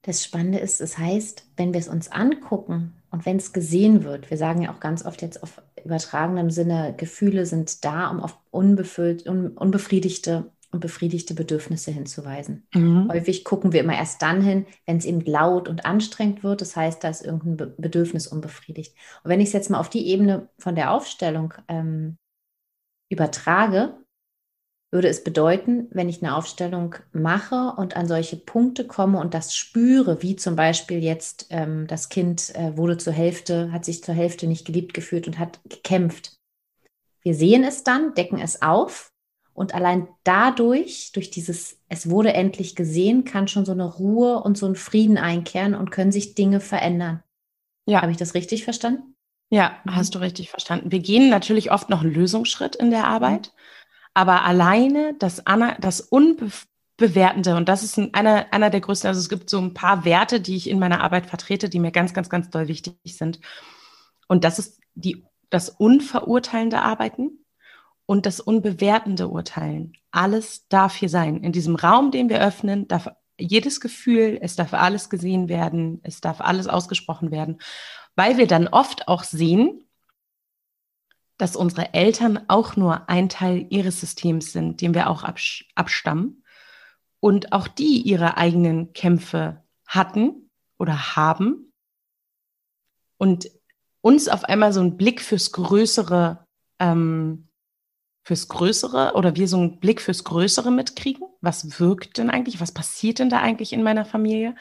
Das 0.01 0.23
Spannende 0.23 0.59
ist, 0.59 0.81
es 0.81 0.91
das 0.91 0.97
heißt, 0.99 1.47
wenn 1.57 1.73
wir 1.73 1.79
es 1.79 1.87
uns 1.87 2.11
angucken 2.11 2.93
und 3.09 3.25
wenn 3.25 3.37
es 3.37 3.53
gesehen 3.53 4.03
wird, 4.03 4.29
wir 4.29 4.37
sagen 4.37 4.61
ja 4.61 4.71
auch 4.71 4.79
ganz 4.79 5.03
oft 5.03 5.21
jetzt 5.21 5.41
auf 5.41 5.61
übertragenem 5.83 6.51
Sinne, 6.51 6.93
Gefühle 6.95 7.45
sind 7.45 7.83
da, 7.83 8.09
um 8.09 8.19
auf 8.19 8.37
unbefüllt, 8.51 9.27
un, 9.27 9.57
unbefriedigte 9.57 10.51
und 10.71 10.79
befriedigte 10.79 11.33
Bedürfnisse 11.33 11.89
hinzuweisen. 11.89 12.67
Mhm. 12.73 13.09
Häufig 13.11 13.43
gucken 13.43 13.71
wir 13.71 13.79
immer 13.79 13.95
erst 13.95 14.21
dann 14.21 14.41
hin, 14.41 14.67
wenn 14.85 14.97
es 14.97 15.05
eben 15.05 15.21
laut 15.21 15.67
und 15.67 15.85
anstrengend 15.85 16.43
wird. 16.43 16.61
Das 16.61 16.75
heißt, 16.75 17.03
da 17.03 17.09
ist 17.09 17.25
irgendein 17.25 17.73
Bedürfnis 17.77 18.27
unbefriedigt. 18.27 18.93
Und 19.23 19.29
wenn 19.29 19.39
ich 19.39 19.47
es 19.47 19.53
jetzt 19.53 19.69
mal 19.69 19.79
auf 19.79 19.89
die 19.89 20.07
Ebene 20.07 20.49
von 20.59 20.75
der 20.75 20.91
Aufstellung 20.91 21.53
ähm, 21.67 22.17
übertrage, 23.09 23.97
würde 24.91 25.07
es 25.09 25.23
bedeuten, 25.23 25.87
wenn 25.91 26.07
ich 26.07 26.23
eine 26.23 26.35
Aufstellung 26.35 26.95
mache 27.11 27.73
und 27.77 27.97
an 27.97 28.07
solche 28.07 28.37
Punkte 28.37 28.87
komme 28.87 29.19
und 29.19 29.33
das 29.33 29.53
spüre, 29.55 30.21
wie 30.21 30.35
zum 30.35 30.55
Beispiel 30.55 31.03
jetzt 31.03 31.47
ähm, 31.49 31.85
das 31.87 32.09
Kind 32.09 32.55
äh, 32.55 32.77
wurde 32.77 32.97
zur 32.97 33.13
Hälfte, 33.13 33.71
hat 33.71 33.83
sich 33.83 34.03
zur 34.03 34.15
Hälfte 34.15 34.47
nicht 34.47 34.65
geliebt 34.65 34.93
gefühlt 34.93 35.27
und 35.27 35.37
hat 35.37 35.59
gekämpft. 35.67 36.37
Wir 37.21 37.35
sehen 37.35 37.63
es 37.63 37.83
dann, 37.83 38.13
decken 38.13 38.39
es 38.39 38.61
auf 38.61 39.11
und 39.53 39.73
allein 39.73 40.07
dadurch, 40.23 41.11
durch 41.13 41.31
dieses, 41.31 41.79
es 41.89 42.09
wurde 42.09 42.33
endlich 42.33 42.75
gesehen, 42.75 43.23
kann 43.23 43.47
schon 43.47 43.65
so 43.65 43.71
eine 43.71 43.85
Ruhe 43.85 44.43
und 44.43 44.57
so 44.57 44.65
ein 44.65 44.75
Frieden 44.75 45.17
einkehren 45.17 45.75
und 45.75 45.91
können 45.91 46.11
sich 46.11 46.35
Dinge 46.35 46.59
verändern. 46.59 47.23
Ja. 47.85 48.01
Habe 48.01 48.11
ich 48.11 48.17
das 48.17 48.33
richtig 48.33 48.63
verstanden? 48.63 49.14
Ja, 49.49 49.77
hast 49.87 50.15
du 50.15 50.19
richtig 50.19 50.49
verstanden. 50.49 50.91
Wir 50.91 50.99
gehen 50.99 51.29
natürlich 51.29 51.71
oft 51.71 51.89
noch 51.89 52.01
einen 52.01 52.13
Lösungsschritt 52.13 52.75
in 52.75 52.91
der 52.91 53.07
Arbeit. 53.07 53.51
Mhm 53.53 53.61
aber 54.15 54.45
alleine 54.45 55.13
das, 55.19 55.43
das 55.79 56.01
Unbewertende, 56.01 57.55
und 57.55 57.69
das 57.69 57.83
ist 57.83 57.97
ein, 57.99 58.13
einer, 58.13 58.47
einer 58.51 58.69
der 58.69 58.79
größten, 58.79 59.09
also 59.09 59.19
es 59.19 59.29
gibt 59.29 59.49
so 59.49 59.59
ein 59.59 59.73
paar 59.73 60.05
Werte, 60.05 60.39
die 60.39 60.55
ich 60.55 60.69
in 60.69 60.79
meiner 60.79 61.01
Arbeit 61.01 61.27
vertrete, 61.27 61.69
die 61.69 61.79
mir 61.79 61.91
ganz, 61.91 62.13
ganz, 62.13 62.29
ganz 62.29 62.49
doll 62.49 62.67
wichtig 62.69 62.95
sind. 63.05 63.41
Und 64.27 64.45
das 64.45 64.57
ist 64.57 64.79
die, 64.95 65.25
das 65.49 65.69
unverurteilende 65.69 66.81
Arbeiten 66.81 67.45
und 68.05 68.25
das 68.25 68.39
unbewertende 68.39 69.27
Urteilen. 69.27 69.93
Alles 70.11 70.67
darf 70.69 70.95
hier 70.95 71.09
sein. 71.09 71.43
In 71.43 71.51
diesem 71.51 71.75
Raum, 71.75 72.09
den 72.11 72.29
wir 72.29 72.39
öffnen, 72.41 72.87
darf 72.87 73.09
jedes 73.37 73.81
Gefühl, 73.81 74.39
es 74.41 74.55
darf 74.55 74.73
alles 74.73 75.09
gesehen 75.09 75.49
werden, 75.49 75.99
es 76.03 76.21
darf 76.21 76.39
alles 76.39 76.67
ausgesprochen 76.67 77.31
werden, 77.31 77.59
weil 78.15 78.37
wir 78.37 78.47
dann 78.47 78.67
oft 78.67 79.07
auch 79.07 79.23
sehen, 79.23 79.85
dass 81.37 81.55
unsere 81.55 81.93
Eltern 81.93 82.45
auch 82.47 82.75
nur 82.75 83.09
ein 83.09 83.29
Teil 83.29 83.67
ihres 83.69 83.99
Systems 83.99 84.53
sind, 84.53 84.81
dem 84.81 84.93
wir 84.93 85.09
auch 85.09 85.23
abstammen. 85.75 86.43
Und 87.19 87.51
auch 87.51 87.67
die 87.67 88.01
ihre 88.01 88.37
eigenen 88.37 88.93
Kämpfe 88.93 89.63
hatten 89.87 90.49
oder 90.77 91.15
haben. 91.15 91.73
Und 93.17 93.49
uns 94.01 94.27
auf 94.27 94.43
einmal 94.43 94.71
so 94.71 94.79
einen 94.79 94.97
Blick 94.97 95.21
fürs 95.21 95.51
Größere, 95.51 96.45
ähm, 96.79 97.47
fürs 98.23 98.47
Größere 98.47 99.13
oder 99.15 99.35
wir 99.35 99.47
so 99.47 99.57
einen 99.57 99.79
Blick 99.79 100.01
fürs 100.01 100.23
Größere 100.23 100.71
mitkriegen. 100.71 101.27
Was 101.41 101.79
wirkt 101.79 102.17
denn 102.17 102.29
eigentlich? 102.29 102.61
Was 102.61 102.73
passiert 102.73 103.19
denn 103.19 103.29
da 103.29 103.39
eigentlich 103.39 103.73
in 103.73 103.83
meiner 103.83 104.05
Familie? 104.05 104.55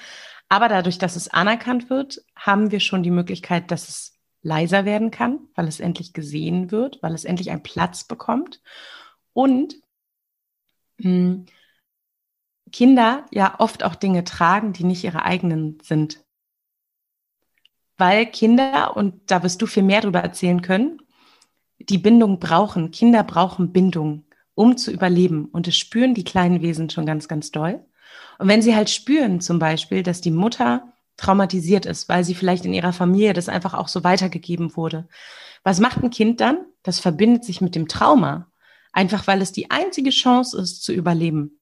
Aber 0.49 0.69
dadurch, 0.69 0.99
dass 0.99 1.17
es 1.17 1.29
anerkannt 1.29 1.91
wird, 1.91 2.25
haben 2.37 2.71
wir 2.71 2.81
schon 2.81 3.03
die 3.03 3.11
Möglichkeit, 3.11 3.71
dass 3.71 3.89
es 3.89 4.19
leiser 4.43 4.85
werden 4.85 5.11
kann, 5.11 5.41
weil 5.55 5.67
es 5.67 5.81
endlich 5.81 6.13
gesehen 6.13 6.71
wird, 6.71 7.03
weil 7.03 7.15
es 7.15 7.25
endlich 7.25 7.51
einen 7.51 7.63
Platz 7.63 8.05
bekommt. 8.05 8.61
Und 9.33 9.77
mh, 10.99 11.05
hm, 11.09 11.47
Kinder 12.73 13.25
ja 13.31 13.55
oft 13.61 13.85
auch 13.85 13.95
Dinge 13.95 14.25
tragen, 14.25 14.73
die 14.73 14.83
nicht 14.85 15.05
ihre 15.05 15.25
eigenen 15.25 15.79
sind. 15.83 16.25
Weil 17.97 18.27
Kinder, 18.27 18.97
und 18.97 19.31
da 19.31 19.45
wirst 19.45 19.63
du 19.63 19.67
viel 19.67 19.85
mehr 19.85 20.01
darüber 20.01 20.21
erzählen 20.21 20.61
können, 20.61 21.01
die 21.79 21.99
Bindung 21.99 22.41
brauchen. 22.41 22.91
Kinder 22.91 23.23
brauchen 23.23 23.73
Bindung, 23.73 24.25
um 24.55 24.77
zu 24.77 24.91
überleben. 24.91 25.47
Und 25.47 25.69
es 25.69 25.77
spüren 25.77 26.15
die 26.15 26.25
kleinen 26.25 26.63
Wesen 26.63 26.91
schon 26.91 27.07
ganz, 27.07 27.29
ganz 27.29 27.53
doll. 27.53 27.85
Und 28.39 28.49
wenn 28.49 28.63
sie 28.63 28.75
halt 28.75 28.91
spüren, 28.91 29.41
zum 29.41 29.59
Beispiel, 29.59 30.03
dass 30.03 30.21
die 30.21 30.31
Mutter 30.31 30.93
traumatisiert 31.17 31.87
ist, 31.87 32.09
weil 32.09 32.25
sie 32.25 32.35
vielleicht 32.35 32.65
in 32.65 32.75
ihrer 32.75 32.93
Familie 32.93 33.33
das 33.33 33.49
einfach 33.49 33.75
auch 33.75 33.89
so 33.89 34.05
weitergegeben 34.05 34.77
wurde. 34.77 35.09
Was 35.63 35.81
macht 35.81 36.03
ein 36.03 36.11
Kind 36.11 36.41
dann? 36.41 36.67
Das 36.83 36.99
verbindet 37.01 37.45
sich 37.45 37.61
mit 37.61 37.75
dem 37.75 37.89
Trauma, 37.89 38.51
einfach 38.93 39.27
weil 39.27 39.41
es 39.41 39.53
die 39.53 39.71
einzige 39.71 40.11
Chance 40.11 40.61
ist 40.61 40.83
zu 40.83 40.93
überleben. 40.93 41.61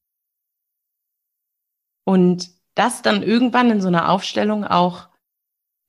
Und 2.04 2.50
das 2.74 3.02
dann 3.02 3.22
irgendwann 3.22 3.70
in 3.70 3.80
so 3.80 3.88
einer 3.88 4.08
Aufstellung 4.08 4.64
auch 4.64 5.08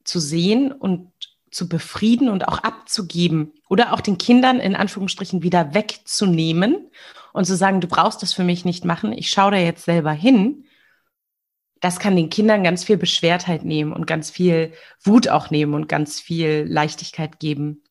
zu 0.03 0.19
sehen 0.19 0.71
und 0.71 1.11
zu 1.49 1.69
befrieden 1.69 2.29
und 2.29 2.47
auch 2.47 2.59
abzugeben 2.59 3.53
oder 3.69 3.93
auch 3.93 4.01
den 4.01 4.17
Kindern 4.17 4.59
in 4.59 4.75
Anführungsstrichen 4.75 5.43
wieder 5.43 5.73
wegzunehmen 5.73 6.89
und 7.31 7.45
zu 7.45 7.55
sagen, 7.55 7.79
du 7.79 7.87
brauchst 7.87 8.21
das 8.21 8.33
für 8.33 8.43
mich 8.43 8.65
nicht 8.65 8.85
machen, 8.85 9.13
ich 9.13 9.29
schaue 9.29 9.51
da 9.51 9.57
jetzt 9.57 9.85
selber 9.85 10.11
hin 10.11 10.65
das 11.83 11.99
kann 11.99 12.15
den 12.15 12.29
Kindern 12.29 12.63
ganz 12.63 12.85
viel 12.85 12.95
Beschwertheit 12.95 13.65
nehmen 13.65 13.91
und 13.91 14.07
ganz 14.07 14.29
viel 14.29 14.71
Wut 15.03 15.27
auch 15.27 15.51
nehmen 15.51 15.73
und 15.73 15.89
ganz 15.89 16.21
viel 16.21 16.65
Leichtigkeit 16.65 17.41
geben. 17.41 17.83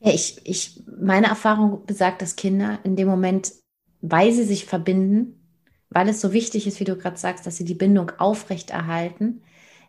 Ja, 0.00 0.12
ich, 0.12 0.40
ich, 0.42 0.82
meine 1.00 1.28
Erfahrung 1.28 1.86
besagt, 1.86 2.20
dass 2.20 2.34
Kinder 2.34 2.80
in 2.82 2.96
dem 2.96 3.06
Moment, 3.06 3.52
weil 4.00 4.32
sie 4.32 4.42
sich 4.42 4.66
verbinden, 4.66 5.46
weil 5.88 6.08
es 6.08 6.20
so 6.20 6.32
wichtig 6.32 6.66
ist, 6.66 6.80
wie 6.80 6.84
du 6.84 6.96
gerade 6.96 7.16
sagst, 7.16 7.46
dass 7.46 7.58
sie 7.58 7.64
die 7.64 7.76
Bindung 7.76 8.10
aufrechterhalten, 8.18 9.42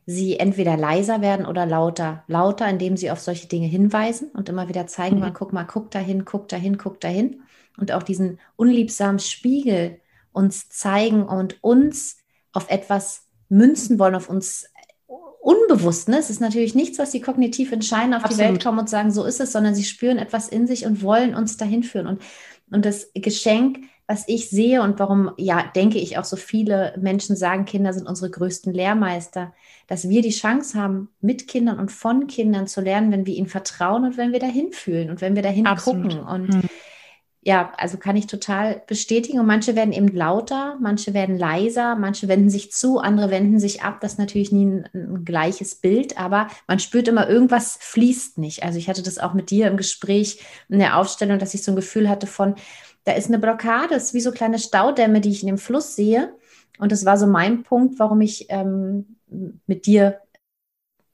sie 0.05 0.37
entweder 0.37 0.77
leiser 0.77 1.21
werden 1.21 1.47
oder 1.47 1.65
lauter. 1.65 2.23
Lauter, 2.27 2.69
indem 2.69 2.97
sie 2.97 3.09
auf 3.09 3.19
solche 3.19 3.47
Dinge 3.47 3.65
hinweisen 3.65 4.29
und 4.29 4.47
immer 4.47 4.69
wieder 4.69 4.85
zeigen, 4.85 5.15
mhm. 5.15 5.21
mal, 5.21 5.33
guck 5.33 5.53
mal, 5.53 5.63
guck 5.63 5.89
dahin, 5.89 6.23
guck 6.23 6.49
dahin, 6.49 6.77
guck 6.77 7.01
dahin. 7.01 7.41
Und 7.77 7.91
auch 7.91 8.03
diesen 8.03 8.39
unliebsamen 8.57 9.17
Spiegel 9.17 9.99
uns 10.31 10.69
zeigen 10.69 11.23
und 11.23 11.63
uns 11.63 12.22
auf 12.53 12.69
etwas 12.69 13.23
münzen 13.49 13.99
wollen, 13.99 14.15
auf 14.15 14.29
uns 14.29 14.65
unbewusst. 15.41 16.07
Ne? 16.07 16.17
Es 16.17 16.29
ist 16.29 16.39
natürlich 16.39 16.73
nichts, 16.73 16.97
was 16.99 17.11
sie 17.11 17.19
kognitiv 17.19 17.71
entscheiden, 17.71 18.13
auf 18.13 18.23
Absolut. 18.23 18.39
die 18.39 18.53
Welt 18.53 18.63
kommen 18.63 18.79
und 18.79 18.89
sagen, 18.89 19.11
so 19.11 19.25
ist 19.25 19.41
es, 19.41 19.51
sondern 19.51 19.75
sie 19.75 19.83
spüren 19.83 20.17
etwas 20.17 20.47
in 20.47 20.67
sich 20.67 20.85
und 20.85 21.03
wollen 21.03 21.35
uns 21.35 21.57
dahin 21.57 21.83
führen. 21.83 22.07
Und, 22.07 22.21
und 22.71 22.85
das 22.85 23.11
Geschenk, 23.13 23.79
was 24.07 24.23
ich 24.27 24.49
sehe 24.49 24.81
und 24.81 24.99
warum, 24.99 25.31
ja, 25.37 25.69
denke 25.75 25.97
ich 25.97 26.17
auch 26.17 26.23
so 26.23 26.37
viele 26.37 26.95
Menschen 26.99 27.35
sagen, 27.35 27.65
Kinder 27.65 27.91
sind 27.91 28.07
unsere 28.07 28.31
größten 28.31 28.73
Lehrmeister, 28.73 29.53
dass 29.87 30.07
wir 30.07 30.21
die 30.21 30.29
Chance 30.29 30.79
haben, 30.79 31.09
mit 31.19 31.47
Kindern 31.47 31.77
und 31.77 31.91
von 31.91 32.27
Kindern 32.27 32.67
zu 32.67 32.79
lernen, 32.79 33.11
wenn 33.11 33.25
wir 33.25 33.35
ihnen 33.35 33.47
vertrauen 33.47 34.05
und 34.05 34.17
wenn 34.17 34.31
wir 34.31 34.39
dahin 34.39 34.71
fühlen 34.71 35.09
und 35.09 35.19
wenn 35.19 35.35
wir 35.35 35.43
dahin 35.43 35.67
Absolut. 35.67 36.03
gucken. 36.03 36.23
Und 36.25 36.49
mhm 36.53 36.69
ja, 37.45 37.73
also 37.77 37.97
kann 37.97 38.15
ich 38.15 38.27
total 38.27 38.81
bestätigen. 38.87 39.39
Und 39.39 39.45
manche 39.45 39.75
werden 39.75 39.93
eben 39.93 40.07
lauter, 40.07 40.77
manche 40.79 41.13
werden 41.13 41.37
leiser, 41.37 41.95
manche 41.95 42.27
wenden 42.27 42.49
sich 42.49 42.71
zu, 42.71 42.99
andere 42.99 43.29
wenden 43.31 43.59
sich 43.59 43.81
ab. 43.81 43.99
Das 44.01 44.13
ist 44.13 44.19
natürlich 44.19 44.51
nie 44.51 44.65
ein, 44.65 44.89
ein, 44.93 45.25
gleiches 45.25 45.75
Bild, 45.75 46.17
aber 46.17 46.47
man 46.67 46.79
spürt 46.79 47.07
immer, 47.07 47.29
irgendwas 47.29 47.77
fließt 47.81 48.37
nicht. 48.37 48.63
Also 48.63 48.77
ich 48.77 48.87
hatte 48.87 49.03
das 49.03 49.19
auch 49.19 49.33
mit 49.33 49.49
dir 49.49 49.67
im 49.67 49.77
Gespräch 49.77 50.41
in 50.69 50.79
der 50.79 50.97
Aufstellung, 50.97 51.37
dass 51.37 51.53
ich 51.53 51.63
so 51.63 51.71
ein 51.73 51.75
Gefühl 51.75 52.09
hatte 52.09 52.27
von, 52.27 52.55
da 53.03 53.11
ist 53.11 53.27
eine 53.27 53.39
Blockade, 53.39 53.95
es 53.95 54.05
ist 54.05 54.13
wie 54.13 54.21
so 54.21 54.31
kleine 54.31 54.59
Staudämme, 54.59 55.19
die 55.19 55.31
ich 55.31 55.41
in 55.41 55.47
dem 55.47 55.57
Fluss 55.57 55.95
sehe. 55.95 56.33
Und 56.79 56.91
das 56.93 57.03
war 57.03 57.17
so 57.17 57.27
mein 57.27 57.63
Punkt, 57.63 57.99
warum 57.99 58.21
ich 58.21 58.45
ähm, 58.49 59.17
mit 59.67 59.85
dir 59.85 60.21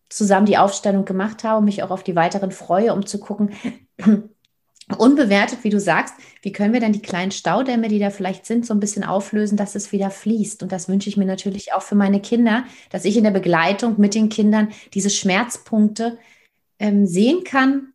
zusammen 0.10 0.46
die 0.46 0.58
Aufstellung 0.58 1.06
gemacht 1.06 1.44
habe 1.44 1.60
und 1.60 1.66
mich 1.66 1.82
auch 1.82 1.92
auf 1.92 2.04
die 2.04 2.16
weiteren 2.16 2.52
freue, 2.52 2.94
um 2.94 3.06
zu 3.06 3.20
gucken, 3.20 3.52
unbewertet, 4.98 5.64
wie 5.64 5.70
du 5.70 5.80
sagst, 5.80 6.16
wie 6.42 6.52
können 6.52 6.74
wir 6.74 6.80
denn 6.80 6.94
die 6.94 7.02
kleinen 7.02 7.32
Staudämme, 7.32 7.88
die 7.88 8.00
da 8.00 8.10
vielleicht 8.10 8.46
sind, 8.46 8.66
so 8.66 8.74
ein 8.74 8.80
bisschen 8.80 9.04
auflösen, 9.04 9.58
dass 9.58 9.76
es 9.76 9.92
wieder 9.92 10.10
fließt? 10.10 10.64
Und 10.64 10.72
das 10.72 10.90
wünsche 10.90 11.10
ich 11.10 11.18
mir 11.18 11.26
natürlich 11.26 11.74
auch 11.74 11.82
für 11.82 11.96
meine 11.96 12.22
Kinder, 12.22 12.64
dass 12.90 13.06
ich 13.06 13.18
in 13.18 13.24
der 13.24 13.32
Begleitung 13.32 14.00
mit 14.00 14.16
den 14.16 14.30
Kindern 14.30 14.70
diese 14.94 15.10
Schmerzpunkte 15.10 16.18
ähm, 16.80 17.06
sehen 17.06 17.44
kann, 17.44 17.94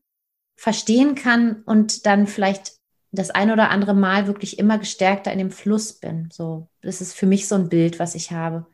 verstehen 0.57 1.15
kann 1.15 1.63
und 1.65 2.07
dann 2.07 2.27
vielleicht 2.27 2.75
das 3.11 3.31
ein 3.31 3.51
oder 3.51 3.71
andere 3.71 3.95
Mal 3.95 4.27
wirklich 4.27 4.59
immer 4.59 4.79
gestärkter 4.79 5.33
in 5.33 5.39
dem 5.39 5.51
Fluss 5.51 5.93
bin. 5.95 6.29
So, 6.33 6.69
das 6.83 7.01
ist 7.01 7.15
für 7.15 7.27
mich 7.27 7.49
so 7.49 7.55
ein 7.55 7.69
Bild, 7.69 7.99
was 7.99 8.15
ich 8.15 8.33
habe. 8.33 8.67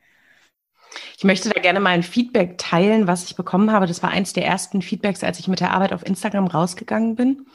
Ich 1.16 1.24
möchte 1.24 1.50
da 1.50 1.61
gerne 1.61 1.80
mal 1.80 1.90
ein 1.90 2.02
Feedback 2.02 2.59
teilen, 2.59 3.06
was 3.06 3.24
ich 3.24 3.37
bekommen 3.37 3.70
habe. 3.70 3.87
Das 3.87 4.02
war 4.02 4.11
eins 4.11 4.33
der 4.33 4.44
ersten 4.44 4.83
Feedbacks, 4.83 5.22
als 5.22 5.38
ich 5.38 5.48
mit 5.48 5.61
der 5.61 5.72
Arbeit 5.72 5.92
auf 5.92 6.04
Instagram 6.04 6.46
rausgegangen 6.46 7.14
bin. 7.14 7.46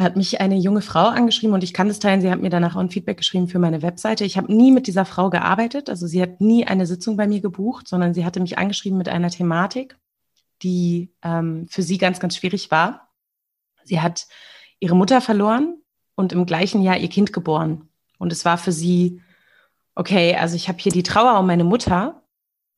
Hat 0.00 0.16
mich 0.16 0.40
eine 0.40 0.56
junge 0.56 0.80
Frau 0.80 1.08
angeschrieben 1.08 1.52
und 1.52 1.62
ich 1.62 1.74
kann 1.74 1.88
das 1.88 1.98
teilen. 1.98 2.22
Sie 2.22 2.30
hat 2.30 2.40
mir 2.40 2.48
danach 2.48 2.74
auch 2.74 2.80
ein 2.80 2.88
Feedback 2.88 3.18
geschrieben 3.18 3.48
für 3.48 3.58
meine 3.58 3.82
Webseite. 3.82 4.24
Ich 4.24 4.38
habe 4.38 4.50
nie 4.50 4.72
mit 4.72 4.86
dieser 4.86 5.04
Frau 5.04 5.28
gearbeitet. 5.28 5.90
Also 5.90 6.06
sie 6.06 6.22
hat 6.22 6.40
nie 6.40 6.66
eine 6.66 6.86
Sitzung 6.86 7.18
bei 7.18 7.26
mir 7.26 7.42
gebucht, 7.42 7.86
sondern 7.86 8.14
sie 8.14 8.24
hatte 8.24 8.40
mich 8.40 8.56
angeschrieben 8.56 8.96
mit 8.96 9.10
einer 9.10 9.28
Thematik, 9.28 9.98
die 10.62 11.12
ähm, 11.22 11.66
für 11.68 11.82
sie 11.82 11.98
ganz, 11.98 12.18
ganz 12.18 12.34
schwierig 12.34 12.70
war. 12.70 13.10
Sie 13.84 14.00
hat 14.00 14.26
ihre 14.78 14.96
Mutter 14.96 15.20
verloren 15.20 15.82
und 16.14 16.32
im 16.32 16.46
gleichen 16.46 16.80
Jahr 16.82 16.96
ihr 16.96 17.08
Kind 17.08 17.34
geboren. 17.34 17.90
Und 18.18 18.32
es 18.32 18.46
war 18.46 18.56
für 18.56 18.72
sie, 18.72 19.20
okay, 19.94 20.34
also 20.34 20.56
ich 20.56 20.68
habe 20.68 20.78
hier 20.78 20.92
die 20.92 21.02
Trauer 21.02 21.38
um 21.38 21.46
meine 21.46 21.64
Mutter, 21.64 22.22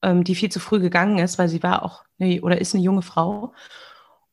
ähm, 0.03 0.25
die 0.25 0.35
viel 0.35 0.51
zu 0.51 0.59
früh 0.59 0.81
gegangen 0.81 1.19
ist, 1.19 1.39
weil 1.39 1.49
sie 1.49 1.63
war 1.63 1.85
auch 1.85 2.03
eine, 2.19 2.43
oder 2.43 2.61
ist 2.61 2.75
eine 2.75 2.83
junge 2.83 3.03
Frau. 3.03 3.53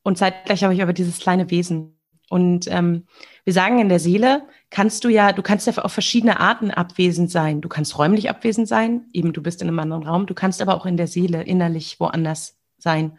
Und 0.02 0.18
zeitgleich 0.18 0.64
habe 0.64 0.74
ich 0.74 0.82
aber 0.82 0.92
dieses 0.92 1.18
kleine 1.18 1.50
Wesen. 1.50 1.99
Und 2.30 2.68
ähm, 2.68 3.06
wir 3.44 3.52
sagen 3.52 3.80
in 3.80 3.88
der 3.88 3.98
Seele, 3.98 4.46
kannst 4.70 5.02
du 5.02 5.08
ja, 5.08 5.32
du 5.32 5.42
kannst 5.42 5.66
ja 5.66 5.76
auf 5.82 5.92
verschiedene 5.92 6.38
Arten 6.38 6.70
abwesend 6.70 7.28
sein. 7.28 7.60
Du 7.60 7.68
kannst 7.68 7.98
räumlich 7.98 8.30
abwesend 8.30 8.68
sein, 8.68 9.06
eben 9.12 9.32
du 9.32 9.42
bist 9.42 9.60
in 9.62 9.68
einem 9.68 9.80
anderen 9.80 10.04
Raum. 10.04 10.26
Du 10.26 10.34
kannst 10.34 10.62
aber 10.62 10.76
auch 10.76 10.86
in 10.86 10.96
der 10.96 11.08
Seele 11.08 11.42
innerlich 11.42 11.98
woanders 11.98 12.56
sein. 12.78 13.18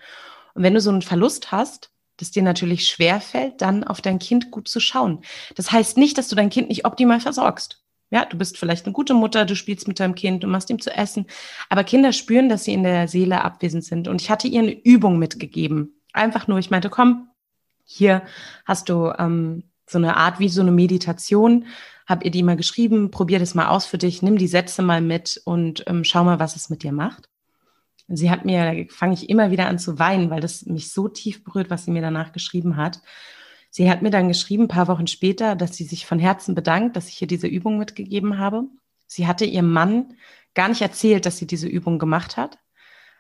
Und 0.54 0.64
wenn 0.64 0.74
du 0.74 0.80
so 0.80 0.92
einen 0.92 1.02
Verlust 1.02 1.52
hast, 1.52 1.92
das 2.16 2.32
dir 2.32 2.42
natürlich 2.42 2.88
schwer 2.88 3.20
fällt, 3.20 3.62
dann 3.62 3.84
auf 3.84 4.00
dein 4.00 4.18
Kind 4.18 4.50
gut 4.50 4.70
zu 4.70 4.80
schauen. 4.80 5.20
Das 5.56 5.74
heißt 5.74 5.98
nicht, 5.98 6.18
dass 6.18 6.30
du 6.30 6.38
dein 6.38 6.50
Kind 6.50 6.70
nicht 6.70 6.86
optimal 6.86 7.20
versorgst. 7.20 7.84
Ja, 8.12 8.24
du 8.24 8.38
bist 8.38 8.58
vielleicht 8.58 8.86
eine 8.86 8.94
gute 8.94 9.14
Mutter, 9.14 9.44
du 9.44 9.58
spielst 9.58 9.90
mit 9.90 10.00
deinem 10.00 10.16
Kind, 10.16 10.44
du 10.44 10.48
machst 10.48 10.70
ihm 10.70 10.80
zu 10.80 10.96
essen. 10.96 11.26
Aber 11.68 11.84
Kinder 11.84 12.14
spüren, 12.14 12.48
dass 12.48 12.64
sie 12.64 12.74
in 12.74 12.84
der 12.84 13.10
Seele 13.10 13.44
abwesend 13.44 13.84
sind. 13.84 14.08
Und 14.08 14.22
ich 14.22 14.30
hatte 14.30 14.48
ihr 14.48 14.62
eine 14.62 14.72
Übung 14.72 15.20
mitgegeben. 15.20 16.02
Einfach 16.14 16.48
nur, 16.48 16.60
ich 16.60 16.70
meinte, 16.70 16.90
komm, 16.90 17.31
hier 17.92 18.24
hast 18.66 18.90
du 18.90 19.14
ähm, 19.18 19.64
so 19.88 19.98
eine 19.98 20.18
Art 20.18 20.40
wie 20.40 20.50
so 20.50 20.62
eine 20.62 20.72
Meditation. 20.72 21.66
Hab 22.08 22.26
ihr 22.26 22.32
die 22.32 22.44
mal 22.44 22.56
geschrieben, 22.56 23.12
probier 23.12 23.40
das 23.40 23.56
mal 23.56 23.68
aus 23.68 23.86
für 23.86 23.98
dich, 23.98 24.22
nimm 24.22 24.38
die 24.38 24.48
Sätze 24.48 24.82
mal 24.82 25.02
mit 25.02 25.42
und 25.46 25.84
ähm, 25.88 26.04
schau 26.04 26.24
mal, 26.24 26.40
was 26.40 26.56
es 26.56 26.70
mit 26.70 26.84
dir 26.84 26.92
macht. 26.92 27.30
Sie 28.08 28.30
hat 28.30 28.44
mir, 28.46 28.66
da 28.66 28.94
fange 28.94 29.14
ich 29.14 29.30
immer 29.30 29.52
wieder 29.52 29.68
an 29.68 29.80
zu 29.80 30.00
weinen, 30.00 30.30
weil 30.30 30.42
das 30.42 30.66
mich 30.66 30.92
so 30.92 31.08
tief 31.08 31.44
berührt, 31.44 31.70
was 31.70 31.86
sie 31.86 31.92
mir 31.92 32.02
danach 32.02 32.34
geschrieben 32.34 32.76
hat. 32.76 33.02
Sie 33.70 33.90
hat 33.90 34.02
mir 34.02 34.10
dann 34.10 34.28
geschrieben, 34.28 34.64
ein 34.64 34.68
paar 34.68 34.90
Wochen 34.90 35.08
später, 35.08 35.56
dass 35.56 35.76
sie 35.78 35.86
sich 35.86 36.06
von 36.06 36.20
Herzen 36.20 36.56
bedankt, 36.56 36.98
dass 36.98 37.08
ich 37.08 37.22
ihr 37.22 37.28
diese 37.28 37.48
Übung 37.48 37.78
mitgegeben 37.78 38.38
habe. 38.38 38.64
Sie 39.08 39.28
hatte 39.28 39.46
ihrem 39.46 39.72
Mann 39.72 40.16
gar 40.54 40.68
nicht 40.68 40.82
erzählt, 40.82 41.26
dass 41.26 41.38
sie 41.38 41.48
diese 41.48 41.68
Übung 41.68 42.00
gemacht 42.00 42.36
hat. 42.36 42.58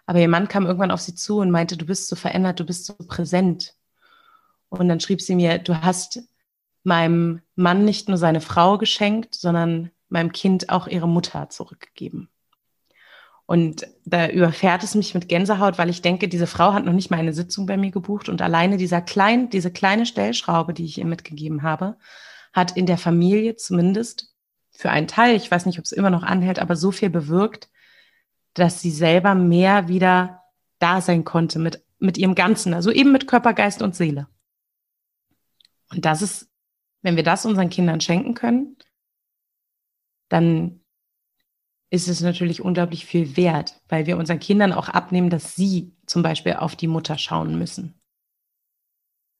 Aber 0.05 0.19
ihr 0.19 0.27
Mann 0.27 0.49
kam 0.49 0.65
irgendwann 0.65 0.91
auf 0.91 0.99
sie 0.99 1.15
zu 1.15 1.39
und 1.39 1.51
meinte, 1.51 1.77
du 1.77 1.85
bist 1.85 2.09
so 2.09 2.17
verändert, 2.17 2.59
du 2.59 2.65
bist 2.65 2.85
so 2.85 2.95
präsent. 2.95 3.75
Und 4.71 4.87
dann 4.87 5.01
schrieb 5.01 5.21
sie 5.21 5.35
mir, 5.35 5.57
du 5.57 5.81
hast 5.81 6.23
meinem 6.83 7.41
Mann 7.55 7.83
nicht 7.83 8.07
nur 8.07 8.17
seine 8.17 8.41
Frau 8.41 8.77
geschenkt, 8.77 9.35
sondern 9.35 9.91
meinem 10.07 10.31
Kind 10.31 10.69
auch 10.69 10.87
ihre 10.87 11.09
Mutter 11.09 11.49
zurückgegeben. 11.49 12.29
Und 13.45 13.85
da 14.05 14.29
überfährt 14.29 14.81
es 14.83 14.95
mich 14.95 15.13
mit 15.13 15.27
Gänsehaut, 15.27 15.77
weil 15.77 15.89
ich 15.89 16.01
denke, 16.01 16.29
diese 16.29 16.47
Frau 16.47 16.71
hat 16.71 16.85
noch 16.85 16.93
nicht 16.93 17.11
mal 17.11 17.17
eine 17.19 17.33
Sitzung 17.33 17.65
bei 17.65 17.75
mir 17.75 17.91
gebucht 17.91 18.29
und 18.29 18.41
alleine 18.41 18.77
dieser 18.77 19.01
klein, 19.01 19.49
diese 19.49 19.71
kleine 19.71 20.05
Stellschraube, 20.05 20.73
die 20.73 20.85
ich 20.85 20.97
ihr 20.97 21.05
mitgegeben 21.05 21.63
habe, 21.63 21.97
hat 22.53 22.77
in 22.77 22.85
der 22.85 22.97
Familie 22.97 23.57
zumindest 23.57 24.33
für 24.71 24.89
einen 24.89 25.07
Teil, 25.07 25.35
ich 25.35 25.51
weiß 25.51 25.65
nicht, 25.65 25.79
ob 25.79 25.85
es 25.85 25.91
immer 25.91 26.09
noch 26.09 26.23
anhält, 26.23 26.59
aber 26.59 26.77
so 26.77 26.91
viel 26.91 27.09
bewirkt, 27.09 27.69
dass 28.53 28.81
sie 28.81 28.91
selber 28.91 29.35
mehr 29.35 29.89
wieder 29.89 30.43
da 30.79 31.01
sein 31.01 31.25
konnte 31.25 31.59
mit, 31.59 31.83
mit 31.99 32.17
ihrem 32.17 32.35
Ganzen, 32.35 32.73
also 32.73 32.89
eben 32.89 33.11
mit 33.11 33.27
Körper, 33.27 33.53
Geist 33.53 33.81
und 33.81 33.95
Seele. 33.95 34.27
Und 35.91 36.05
das 36.05 36.21
ist, 36.21 36.49
wenn 37.01 37.15
wir 37.15 37.23
das 37.23 37.45
unseren 37.45 37.69
Kindern 37.69 38.01
schenken 38.01 38.33
können, 38.33 38.77
dann 40.29 40.81
ist 41.89 42.07
es 42.07 42.21
natürlich 42.21 42.61
unglaublich 42.61 43.05
viel 43.05 43.35
wert, 43.35 43.81
weil 43.89 44.05
wir 44.05 44.17
unseren 44.17 44.39
Kindern 44.39 44.71
auch 44.71 44.87
abnehmen, 44.87 45.29
dass 45.29 45.55
sie 45.55 45.93
zum 46.05 46.23
Beispiel 46.23 46.53
auf 46.53 46.75
die 46.75 46.87
Mutter 46.87 47.17
schauen 47.17 47.59
müssen. 47.59 48.01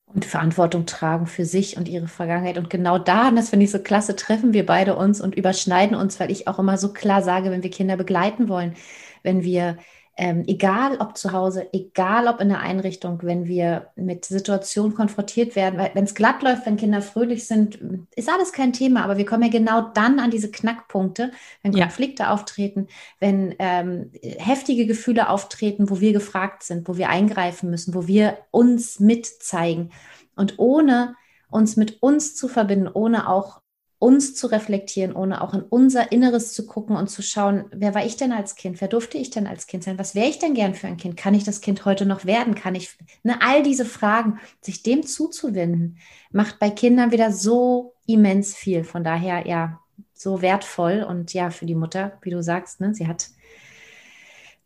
Und 0.05 0.25
Verantwortung 0.25 0.85
tragen 0.85 1.25
für 1.25 1.45
sich 1.45 1.77
und 1.77 1.87
ihre 1.87 2.09
Vergangenheit. 2.09 2.57
Und 2.57 2.69
genau 2.69 2.97
da, 2.97 3.29
und 3.29 3.37
das 3.37 3.49
finde 3.49 3.63
ich 3.63 3.71
so 3.71 3.79
klasse, 3.79 4.17
treffen 4.17 4.51
wir 4.51 4.65
beide 4.65 4.97
uns 4.97 5.21
und 5.21 5.35
überschneiden 5.35 5.95
uns, 5.95 6.19
weil 6.19 6.29
ich 6.29 6.49
auch 6.49 6.59
immer 6.59 6.77
so 6.77 6.91
klar 6.91 7.23
sage, 7.23 7.49
wenn 7.49 7.63
wir 7.63 7.71
Kinder 7.71 7.95
begleiten 7.95 8.49
wollen, 8.49 8.75
wenn 9.23 9.43
wir 9.43 9.77
ähm, 10.17 10.43
egal 10.45 10.97
ob 10.97 11.17
zu 11.17 11.31
Hause, 11.31 11.69
egal 11.73 12.27
ob 12.27 12.41
in 12.41 12.49
der 12.49 12.59
Einrichtung, 12.59 13.19
wenn 13.23 13.45
wir 13.45 13.87
mit 13.95 14.25
Situationen 14.25 14.93
konfrontiert 14.93 15.55
werden, 15.55 15.79
weil 15.79 15.91
wenn 15.93 16.03
es 16.03 16.15
glatt 16.15 16.43
läuft, 16.43 16.65
wenn 16.65 16.77
Kinder 16.77 17.01
fröhlich 17.01 17.47
sind, 17.47 17.79
ist 18.15 18.29
alles 18.29 18.51
kein 18.51 18.73
Thema, 18.73 19.03
aber 19.03 19.17
wir 19.17 19.25
kommen 19.25 19.43
ja 19.43 19.49
genau 19.49 19.81
dann 19.93 20.19
an 20.19 20.29
diese 20.29 20.51
Knackpunkte, 20.51 21.31
wenn 21.63 21.73
Konflikte 21.73 22.23
ja. 22.23 22.33
auftreten, 22.33 22.87
wenn 23.19 23.55
ähm, 23.59 24.11
heftige 24.21 24.85
Gefühle 24.85 25.29
auftreten, 25.29 25.89
wo 25.89 26.01
wir 26.01 26.13
gefragt 26.13 26.63
sind, 26.63 26.87
wo 26.87 26.97
wir 26.97 27.09
eingreifen 27.09 27.69
müssen, 27.69 27.93
wo 27.93 28.07
wir 28.07 28.37
uns 28.51 28.99
mitzeigen. 28.99 29.91
Und 30.35 30.59
ohne 30.59 31.15
uns 31.49 31.75
mit 31.75 32.01
uns 32.01 32.35
zu 32.35 32.47
verbinden, 32.47 32.89
ohne 32.91 33.29
auch 33.29 33.60
uns 34.01 34.33
zu 34.33 34.47
reflektieren, 34.47 35.15
ohne 35.15 35.41
auch 35.43 35.53
in 35.53 35.61
unser 35.61 36.11
Inneres 36.11 36.53
zu 36.53 36.65
gucken 36.65 36.95
und 36.95 37.07
zu 37.07 37.21
schauen, 37.21 37.65
wer 37.71 37.93
war 37.93 38.03
ich 38.03 38.17
denn 38.17 38.31
als 38.31 38.55
Kind? 38.55 38.81
Wer 38.81 38.87
durfte 38.87 39.19
ich 39.19 39.29
denn 39.29 39.45
als 39.45 39.67
Kind 39.67 39.83
sein? 39.83 39.99
Was 39.99 40.15
wäre 40.15 40.27
ich 40.27 40.39
denn 40.39 40.55
gern 40.55 40.73
für 40.73 40.87
ein 40.87 40.97
Kind? 40.97 41.17
Kann 41.17 41.35
ich 41.35 41.43
das 41.43 41.61
Kind 41.61 41.85
heute 41.85 42.07
noch 42.07 42.25
werden? 42.25 42.55
Kann 42.55 42.73
ich, 42.73 42.97
ne, 43.21 43.39
all 43.43 43.61
diese 43.61 43.85
Fragen, 43.85 44.39
sich 44.59 44.81
dem 44.81 45.03
zuzuwenden, 45.03 45.99
macht 46.31 46.57
bei 46.57 46.71
Kindern 46.71 47.11
wieder 47.11 47.31
so 47.31 47.93
immens 48.07 48.55
viel. 48.55 48.83
Von 48.83 49.03
daher, 49.03 49.47
ja, 49.47 49.79
so 50.15 50.41
wertvoll 50.41 51.05
und 51.07 51.31
ja, 51.35 51.51
für 51.51 51.67
die 51.67 51.75
Mutter, 51.75 52.17
wie 52.23 52.31
du 52.31 52.41
sagst, 52.41 52.81
ne, 52.81 52.95
sie 52.95 53.07
hat 53.07 53.29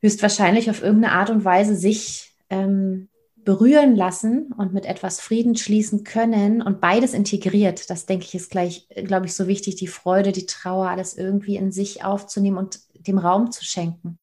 höchstwahrscheinlich 0.02 0.70
auf 0.70 0.82
irgendeine 0.82 1.14
Art 1.14 1.30
und 1.30 1.44
Weise 1.44 1.76
sich 1.76 2.34
ähm, 2.50 3.10
berühren 3.46 3.96
lassen 3.96 4.52
und 4.58 4.74
mit 4.74 4.86
etwas 4.86 5.22
Frieden 5.22 5.56
schließen 5.56 6.04
können 6.04 6.62
und 6.62 6.82
beides 6.82 7.14
integriert. 7.14 7.90
Das 7.90 8.06
denke 8.06 8.26
ich 8.26 8.36
ist 8.36 8.52
gleich, 8.52 8.88
glaube 9.06 9.28
ich, 9.28 9.36
so 9.36 9.48
wichtig, 9.48 9.76
die 9.76 9.88
Freude, 9.88 10.32
die 10.32 10.48
Trauer, 10.48 10.90
alles 10.90 11.16
irgendwie 11.16 11.56
in 11.56 11.72
sich 11.72 12.04
aufzunehmen 12.04 12.58
und 12.58 12.80
dem 13.08 13.20
Raum 13.20 13.52
zu 13.52 13.64
schenken. 13.64 14.18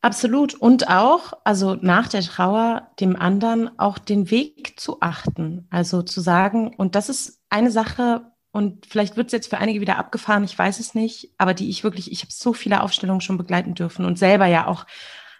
Absolut. 0.00 0.54
Und 0.54 0.88
auch, 0.88 1.32
also 1.44 1.74
nach 1.74 2.08
der 2.08 2.22
Trauer, 2.22 2.90
dem 3.00 3.16
anderen 3.16 3.78
auch 3.78 3.98
den 3.98 4.30
Weg 4.30 4.78
zu 4.78 5.00
achten. 5.00 5.66
Also 5.70 6.02
zu 6.02 6.20
sagen, 6.20 6.74
und 6.76 6.94
das 6.94 7.08
ist 7.08 7.40
eine 7.50 7.70
Sache, 7.70 8.30
und 8.52 8.86
vielleicht 8.86 9.16
wird 9.16 9.28
es 9.28 9.32
jetzt 9.32 9.50
für 9.50 9.58
einige 9.58 9.80
wieder 9.80 9.98
abgefahren, 9.98 10.44
ich 10.44 10.56
weiß 10.56 10.78
es 10.78 10.94
nicht, 10.94 11.30
aber 11.38 11.54
die 11.54 11.70
ich 11.70 11.82
wirklich, 11.82 12.12
ich 12.12 12.20
habe 12.20 12.32
so 12.32 12.52
viele 12.52 12.82
Aufstellungen 12.82 13.20
schon 13.20 13.38
begleiten 13.38 13.74
dürfen 13.74 14.04
und 14.04 14.18
selber 14.18 14.46
ja 14.46 14.68
auch 14.68 14.86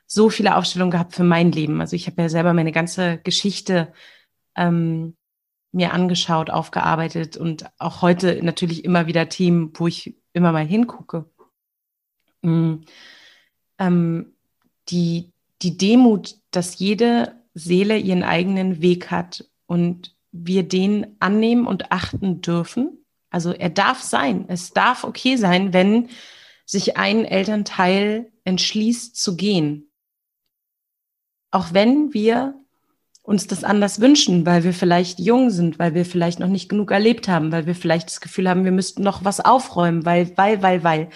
so 0.06 0.30
viele 0.30 0.56
Aufstellungen 0.56 0.90
gehabt 0.90 1.14
für 1.14 1.24
mein 1.24 1.52
Leben. 1.52 1.80
Also 1.80 1.96
ich 1.96 2.06
habe 2.06 2.22
ja 2.22 2.28
selber 2.28 2.52
meine 2.52 2.72
ganze 2.72 3.18
Geschichte 3.18 3.92
ähm, 4.56 5.16
mir 5.72 5.92
angeschaut, 5.92 6.50
aufgearbeitet 6.50 7.36
und 7.36 7.66
auch 7.78 8.00
heute 8.00 8.40
natürlich 8.42 8.84
immer 8.84 9.06
wieder 9.06 9.28
Themen, 9.28 9.72
wo 9.74 9.88
ich 9.88 10.16
immer 10.32 10.52
mal 10.52 10.66
hingucke. 10.66 11.28
Mhm. 12.42 12.82
Ähm, 13.78 14.34
die, 14.88 15.32
die 15.62 15.76
Demut, 15.76 16.36
dass 16.50 16.78
jede 16.78 17.34
Seele 17.54 17.98
ihren 17.98 18.22
eigenen 18.22 18.82
Weg 18.82 19.10
hat 19.10 19.48
und 19.66 20.14
wir 20.30 20.62
den 20.62 21.16
annehmen 21.20 21.66
und 21.66 21.90
achten 21.90 22.40
dürfen. 22.40 23.04
Also 23.30 23.52
er 23.52 23.70
darf 23.70 24.00
sein. 24.00 24.44
Es 24.48 24.70
darf 24.72 25.04
okay 25.04 25.36
sein, 25.36 25.72
wenn 25.72 26.08
sich 26.66 26.96
ein 26.96 27.24
Elternteil 27.24 28.32
entschließt 28.44 29.16
zu 29.16 29.36
gehen 29.36 29.90
auch 31.54 31.72
wenn 31.72 32.12
wir 32.12 32.54
uns 33.22 33.46
das 33.46 33.64
anders 33.64 34.00
wünschen, 34.00 34.44
weil 34.44 34.64
wir 34.64 34.74
vielleicht 34.74 35.18
jung 35.18 35.48
sind, 35.48 35.78
weil 35.78 35.94
wir 35.94 36.04
vielleicht 36.04 36.40
noch 36.40 36.48
nicht 36.48 36.68
genug 36.68 36.90
erlebt 36.90 37.26
haben, 37.26 37.52
weil 37.52 37.64
wir 37.66 37.74
vielleicht 37.74 38.08
das 38.08 38.20
Gefühl 38.20 38.48
haben, 38.48 38.64
wir 38.64 38.72
müssten 38.72 39.02
noch 39.02 39.24
was 39.24 39.40
aufräumen, 39.40 40.04
weil, 40.04 40.36
weil, 40.36 40.62
weil, 40.62 40.84
weil. 40.84 41.08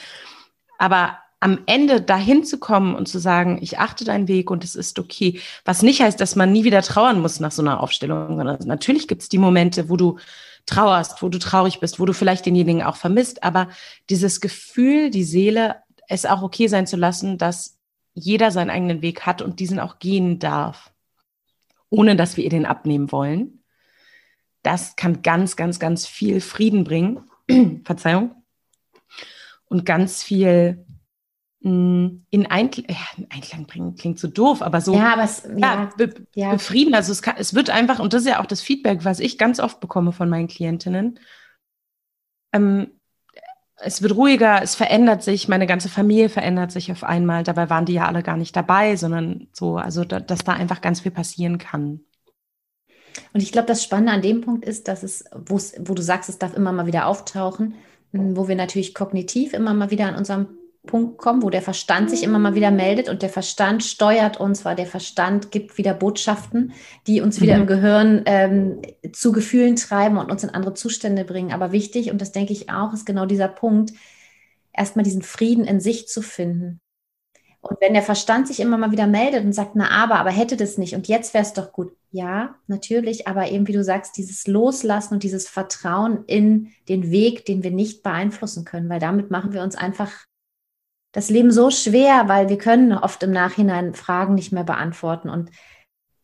Aber 0.79 1.19
am 1.41 1.59
Ende 1.67 2.01
dahin 2.01 2.45
zu 2.45 2.59
kommen 2.59 2.95
und 2.95 3.09
zu 3.09 3.19
sagen, 3.19 3.59
ich 3.61 3.79
achte 3.79 4.05
deinen 4.05 4.27
Weg 4.27 4.51
und 4.51 4.65
es 4.65 4.75
ist 4.75 4.99
okay, 4.99 5.41
was 5.65 5.83
nicht 5.83 6.01
heißt, 6.01 6.21
dass 6.21 6.35
man 6.35 6.51
nie 6.51 6.65
wieder 6.65 6.83
trauern 6.83 7.21
muss 7.21 7.41
nach 7.41 7.53
so 7.53 7.63
einer 7.63 7.83
Aufstellung, 7.83 8.37
sondern 8.37 8.59
natürlich 8.65 9.07
gibt 9.07 9.23
es 9.23 9.29
die 9.29 9.39
Momente, 9.39 9.89
wo 9.89 9.97
du 9.97 10.19
trauerst, 10.67 11.23
wo 11.23 11.29
du 11.29 11.39
traurig 11.39 11.81
bist, 11.81 12.01
wo 12.01 12.07
du 12.07 12.15
vielleicht 12.15 12.47
denjenigen 12.47 12.83
auch 12.83 12.97
vermisst, 12.97 13.43
aber 13.43 13.69
dieses 14.09 14.41
Gefühl, 14.41 15.11
die 15.11 15.25
Seele, 15.25 15.77
es 16.09 16.27
auch 16.27 16.43
okay 16.43 16.69
sein 16.69 16.87
zu 16.87 16.97
lassen, 16.97 17.39
dass 17.39 17.78
jeder 18.19 18.51
seinen 18.51 18.71
eigenen 18.71 19.03
Weg 19.03 19.23
hat 19.23 19.43
und 19.43 19.61
diesen 19.61 19.81
auch 19.81 19.99
gehen 19.99 20.39
darf, 20.39 20.93
ohne 21.91 22.17
dass 22.17 22.37
wir 22.37 22.45
ihr 22.45 22.51
den 22.51 22.67
abnehmen 22.67 23.13
wollen. 23.13 23.63
Das 24.63 24.97
kann 24.97 25.23
ganz, 25.23 25.57
ganz, 25.57 25.79
ganz 25.79 26.07
viel 26.07 26.41
Frieden 26.41 26.85
bringen. 26.85 27.21
Verzeihung. 27.85 28.35
Und 29.67 29.85
ganz 29.85 30.23
viel 30.23 30.85
mm, 31.61 32.09
in 32.31 32.47
Einklang, 32.47 32.87
ja, 32.89 33.25
Einklang 33.31 33.67
bringen 33.67 33.95
klingt 33.95 34.19
so 34.19 34.29
doof, 34.29 34.63
aber 34.63 34.81
so 34.81 34.95
ja, 34.95 35.13
aber 35.13 35.25
es, 35.25 35.45
ja, 35.45 35.57
ja, 35.57 35.91
be 35.97 36.15
ja. 36.35 36.53
befrieden. 36.53 36.95
Also 36.95 37.13
es, 37.13 37.23
kann, 37.23 37.37
es 37.39 37.55
wird 37.55 37.71
einfach, 37.71 37.99
und 37.99 38.13
das 38.13 38.23
ist 38.23 38.29
ja 38.29 38.41
auch 38.41 38.47
das 38.47 38.63
Feedback, 38.63 39.05
was 39.05 39.21
ich 39.21 39.39
ganz 39.39 39.61
oft 39.61 39.81
bekomme 39.81 40.13
von 40.13 40.29
meinen 40.29 40.49
Klientinnen, 40.49 41.19
ähm, 42.53 42.98
es 43.81 44.03
wird 44.03 44.17
ruhiger, 44.17 44.63
es 44.63 44.75
verändert 44.75 45.23
sich, 45.23 45.49
meine 45.49 45.67
ganze 45.67 45.89
Familie 45.89 46.29
verändert 46.29 46.73
sich 46.73 46.91
auf 46.91 47.05
einmal. 47.05 47.45
Dabei 47.45 47.71
waren 47.71 47.85
die 47.85 47.95
ja 47.95 48.07
alle 48.07 48.23
gar 48.23 48.37
nicht 48.37 48.55
dabei, 48.57 48.97
sondern 48.97 49.49
so, 49.53 49.77
also 49.77 50.05
da, 50.05 50.21
dass 50.21 50.45
da 50.45 50.53
einfach 50.53 50.81
ganz 50.81 51.01
viel 51.01 51.13
passieren 51.13 51.59
kann. 51.59 52.01
Und 53.33 53.43
ich 53.43 53.53
glaube, 53.53 53.69
das 53.69 53.83
Spannende 53.83 54.13
an 54.13 54.23
dem 54.23 54.41
Punkt 54.41 54.65
ist, 54.65 54.89
dass 54.89 55.03
es, 55.03 55.25
wo 55.33 55.95
du 55.95 56.03
sagst, 56.03 56.29
es 56.29 56.39
darf 56.39 56.55
immer 56.55 56.73
mal 56.73 56.87
wieder 56.87 57.07
auftauchen, 57.07 57.75
wo 58.13 58.49
wir 58.49 58.57
natürlich 58.57 58.95
kognitiv 58.95 59.53
immer 59.53 59.75
mal 59.75 59.91
wieder 59.91 60.07
an 60.07 60.17
unserem 60.17 60.47
Punkt 60.89 61.19
kommen, 61.19 61.43
wo 61.45 61.51
der 61.51 61.63
Verstand 61.63 62.11
sich 62.11 62.25
immer 62.25 62.41
mal 62.41 62.57
wieder 62.57 62.73
meldet 62.73 63.09
und 63.09 63.23
der 63.23 63.29
Verstand 63.29 63.85
steuert 63.85 64.41
uns, 64.41 64.65
weil 64.65 64.75
der 64.75 64.87
Verstand 64.87 65.53
gibt 65.53 65.79
wieder 65.79 65.95
Botschaften, 65.95 66.73
die 67.07 67.21
uns 67.21 67.41
wieder 67.41 67.55
mhm. 67.55 67.61
im 67.61 67.67
Gehirn 67.69 68.23
ähm, 68.27 68.83
zu 69.13 69.31
Gefühlen 69.31 69.77
treiben 69.77 70.19
und 70.19 70.33
uns 70.33 70.43
in 70.43 70.51
andere 70.51 70.75
Zustände 70.75 71.25
bringen. 71.25 71.53
Aber 71.53 71.71
wichtig, 71.71 72.11
und 72.11 72.21
das 72.21 72.33
denke 72.33 72.53
ich 72.53 72.71
auch, 72.71 72.93
ist 72.93 73.07
genau 73.07 73.27
dieser 73.27 73.47
Punkt, 73.47 73.93
erstmal 74.73 75.05
diesen 75.05 75.23
Frieden 75.23 75.65
in 75.65 75.79
sich 75.79 76.09
zu 76.09 76.23
finden. 76.23 76.81
Und 77.61 77.81
wenn 77.81 77.93
der 77.93 78.03
Verstand 78.03 78.47
sich 78.47 78.61
immer 78.61 78.79
mal 78.79 78.93
wieder 78.93 79.07
meldet 79.07 79.45
und 79.45 79.53
sagt, 79.53 79.73
na 79.75 79.91
aber, 79.91 80.17
aber 80.17 80.31
hätte 80.31 80.57
das 80.57 80.79
nicht 80.79 80.95
und 80.95 81.09
jetzt 81.09 81.35
wäre 81.35 81.43
es 81.43 81.53
doch 81.53 81.73
gut. 81.73 81.93
Ja, 82.11 82.55
natürlich, 82.67 83.27
aber 83.27 83.51
eben 83.51 83.67
wie 83.67 83.73
du 83.73 83.85
sagst, 83.85 84.17
dieses 84.17 84.47
Loslassen 84.47 85.15
und 85.15 85.23
dieses 85.23 85.49
Vertrauen 85.49 86.25
in 86.27 86.73
den 86.89 87.11
Weg, 87.11 87.45
den 87.45 87.63
wir 87.63 87.71
nicht 87.71 88.03
beeinflussen 88.03 88.65
können, 88.65 88.89
weil 88.89 89.01
damit 89.01 89.31
machen 89.31 89.53
wir 89.53 89.63
uns 89.63 89.77
einfach 89.77 90.28
das 91.13 91.31
Leben 91.31 91.51
so 91.51 91.71
schwer, 91.71 92.29
weil 92.29 92.49
wir 92.49 92.59
können 92.59 92.93
oft 92.93 93.23
im 93.23 93.31
Nachhinein 93.31 93.95
Fragen 93.95 94.35
nicht 94.35 94.53
mehr 94.53 94.65
beantworten. 94.65 95.31
Und 95.31 95.51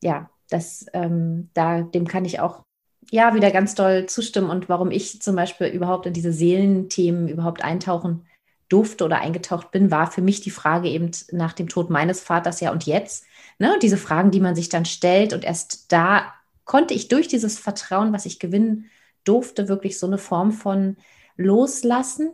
ja, 0.03 0.30
das, 0.51 0.87
ähm, 0.93 1.51
da, 1.55 1.82
dem 1.82 2.07
kann 2.07 2.24
ich 2.24 2.41
auch 2.41 2.62
ja 3.11 3.35
wieder 3.35 3.51
ganz 3.51 3.74
doll 3.74 4.07
zustimmen. 4.07 4.51
Und 4.51 4.68
warum 4.68 4.91
ich 4.91 5.22
zum 5.22 5.37
Beispiel 5.37 5.68
überhaupt 5.68 6.07
in 6.07 6.12
diese 6.12 6.32
Seelenthemen 6.32 7.28
überhaupt 7.28 7.62
eintauchen 7.64 8.26
durfte 8.68 9.05
oder 9.05 9.20
eingetaucht 9.20 9.70
bin, 9.70 9.91
war 9.91 10.11
für 10.11 10.22
mich 10.22 10.41
die 10.41 10.51
Frage 10.51 10.89
eben 10.89 11.11
nach 11.32 11.53
dem 11.53 11.68
Tod 11.68 11.91
meines 11.91 12.20
Vaters, 12.20 12.61
ja 12.61 12.72
und 12.72 12.85
jetzt. 12.87 13.24
Ne? 13.59 13.78
Diese 13.82 13.97
Fragen, 13.97 14.30
die 14.30 14.41
man 14.41 14.55
sich 14.55 14.68
dann 14.68 14.85
stellt. 14.85 15.32
Und 15.32 15.45
erst 15.45 15.93
da 15.93 16.32
konnte 16.64 16.95
ich 16.95 17.09
durch 17.09 17.28
dieses 17.28 17.59
Vertrauen, 17.59 18.12
was 18.12 18.26
ich 18.26 18.39
gewinnen 18.39 18.91
durfte, 19.24 19.68
wirklich 19.68 19.99
so 19.99 20.07
eine 20.07 20.18
Form 20.18 20.53
von 20.53 20.97
Loslassen. 21.37 22.30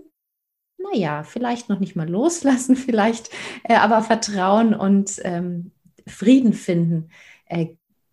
Naja, 0.92 1.22
vielleicht 1.24 1.68
noch 1.68 1.80
nicht 1.80 1.96
mal 1.96 2.08
loslassen, 2.08 2.76
vielleicht, 2.76 3.30
äh, 3.64 3.74
aber 3.74 4.02
Vertrauen 4.02 4.74
und 4.74 5.12
ähm, 5.24 5.72
Frieden 6.06 6.52
finden, 6.52 7.10
äh, 7.46 7.68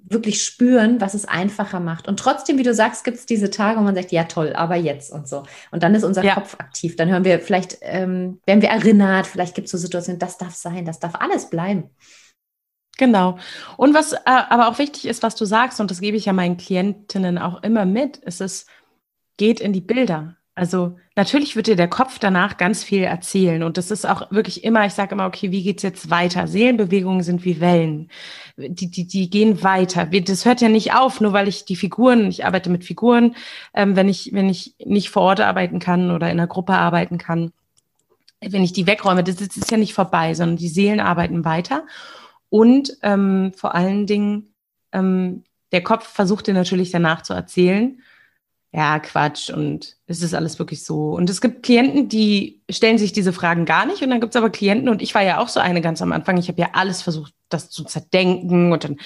wirklich 0.10 0.42
spüren, 0.42 1.02
was 1.02 1.14
es 1.14 1.26
einfacher 1.26 1.80
macht. 1.80 2.08
Und 2.08 2.20
trotzdem, 2.20 2.58
wie 2.58 2.64
du 2.64 2.74
sagst, 2.74 3.04
gibt 3.04 3.18
es 3.18 3.26
diese 3.26 3.50
Tage, 3.50 3.80
wo 3.80 3.84
man 3.84 3.96
sagt, 3.96 4.12
ja 4.12 4.24
toll, 4.24 4.54
aber 4.54 4.76
jetzt 4.76 5.12
und 5.12 5.28
so. 5.28 5.44
Und 5.72 5.84
dann 5.84 5.96
ist 5.96 6.04
unser 6.04 6.24
ja. 6.24 6.36
Kopf 6.36 6.56
aktiv. 6.60 6.96
Dann 6.96 7.10
hören 7.10 7.26
wir 7.26 7.40
vielleicht, 7.40 7.78
ähm, 7.82 8.40
werden 8.46 8.62
wir 8.62 8.70
erinnert, 8.70 9.28
vielleicht 9.28 9.56
gibt 9.56 9.66
es 9.66 9.72
so 9.72 9.78
Situationen, 9.78 10.20
das 10.20 10.38
darf 10.38 10.56
sein, 10.56 10.86
das 10.86 11.00
darf 11.00 11.16
alles 11.16 11.50
bleiben. 11.50 11.90
Genau. 12.98 13.38
Und 13.76 13.94
was 13.94 14.14
äh, 14.14 14.20
aber 14.26 14.70
auch 14.70 14.80
wichtig 14.80 15.06
ist, 15.06 15.24
was 15.24 15.36
du 15.36 15.46
sagst, 15.46 15.82
und 15.82 15.92
das 15.92 16.00
gebe 16.00 16.18
ich 16.18 16.26
ja 16.26 16.34
meinen 16.34 16.58
Klientinnen 16.58 17.38
auch 17.38 17.62
immer 17.64 17.86
mit, 17.86 18.18
ist 18.18 18.42
es, 18.42 18.66
geht 19.36 19.60
in 19.60 19.74
die 19.74 19.82
Bilder. 19.82 20.37
Also 20.58 20.98
natürlich 21.16 21.56
wird 21.56 21.68
dir 21.68 21.76
der 21.76 21.88
Kopf 21.88 22.18
danach 22.18 22.58
ganz 22.58 22.84
viel 22.84 23.04
erzählen 23.04 23.62
und 23.62 23.78
das 23.78 23.92
ist 23.92 24.10
auch 24.10 24.32
wirklich 24.32 24.64
immer, 24.64 24.88
ich 24.88 24.94
sage 24.94 25.14
immer, 25.14 25.28
okay, 25.28 25.52
wie 25.52 25.62
geht's 25.62 25.84
jetzt 25.84 26.10
weiter? 26.10 26.48
Seelenbewegungen 26.48 27.22
sind 27.22 27.46
wie 27.46 27.62
Wellen, 27.62 28.10
die, 28.58 28.90
die, 28.90 29.06
die 29.06 29.30
gehen 29.30 29.62
weiter. 29.62 30.08
Das 30.08 30.46
hört 30.46 30.62
ja 30.62 30.68
nicht 30.68 30.96
auf, 30.96 31.22
nur 31.22 31.32
weil 31.32 31.48
ich 31.48 31.66
die 31.66 31.76
Figuren, 31.76 32.26
ich 32.26 32.44
arbeite 32.44 32.72
mit 32.72 32.86
Figuren, 32.86 33.36
ähm, 33.76 33.96
wenn 33.96 34.10
ich, 34.10 34.34
wenn 34.34 34.50
ich 34.50 34.74
nicht 34.84 35.12
vor 35.12 35.22
Ort 35.22 35.42
arbeiten 35.42 35.78
kann 35.78 36.10
oder 36.10 36.26
in 36.26 36.40
einer 36.40 36.48
Gruppe 36.48 36.74
arbeiten 36.74 37.20
kann, 37.20 37.52
wenn 38.42 38.64
ich 38.64 38.74
die 38.74 38.88
wegräume, 38.88 39.24
das, 39.24 39.36
das 39.36 39.58
ist 39.58 39.70
ja 39.70 39.78
nicht 39.78 39.94
vorbei, 39.94 40.34
sondern 40.34 40.58
die 40.58 40.70
Seelen 40.70 41.00
arbeiten 41.00 41.46
weiter 41.46 41.86
und 42.50 42.98
ähm, 43.04 43.52
vor 43.56 43.76
allen 43.76 44.08
Dingen 44.08 44.56
ähm, 44.92 45.44
der 45.72 45.84
Kopf 45.84 46.08
versucht 46.08 46.48
dir 46.48 46.56
natürlich 46.56 46.90
danach 46.90 47.22
zu 47.22 47.36
erzählen 47.36 48.02
ja, 48.78 49.00
Quatsch 49.00 49.50
und 49.50 49.98
ist 50.06 50.22
es 50.22 50.36
alles 50.36 50.60
wirklich 50.60 50.86
so? 50.86 51.10
Und 51.10 51.32
es 51.32 51.42
gibt 51.42 51.64
Klienten, 51.64 52.10
die 52.10 52.62
stellen 52.70 53.00
sich 53.00 53.12
diese 53.12 53.34
Fragen 53.34 53.66
gar 53.66 53.88
nicht 53.88 54.04
und 54.04 54.12
dann 54.12 54.22
gibt 54.22 54.36
es 54.36 54.38
aber 54.38 54.52
Klienten 54.52 54.88
und 54.88 55.02
ich 55.02 55.16
war 55.16 55.24
ja 55.24 55.40
auch 55.40 55.48
so 55.48 55.60
eine 55.60 55.82
ganz 55.82 56.00
am 56.04 56.12
Anfang. 56.12 56.38
Ich 56.38 56.48
habe 56.48 56.62
ja 56.62 56.70
alles 56.74 57.02
versucht, 57.02 57.34
das 57.50 57.72
zu 57.72 57.86
zerdenken 57.86 58.72
und 58.72 58.84
dann, 58.84 58.98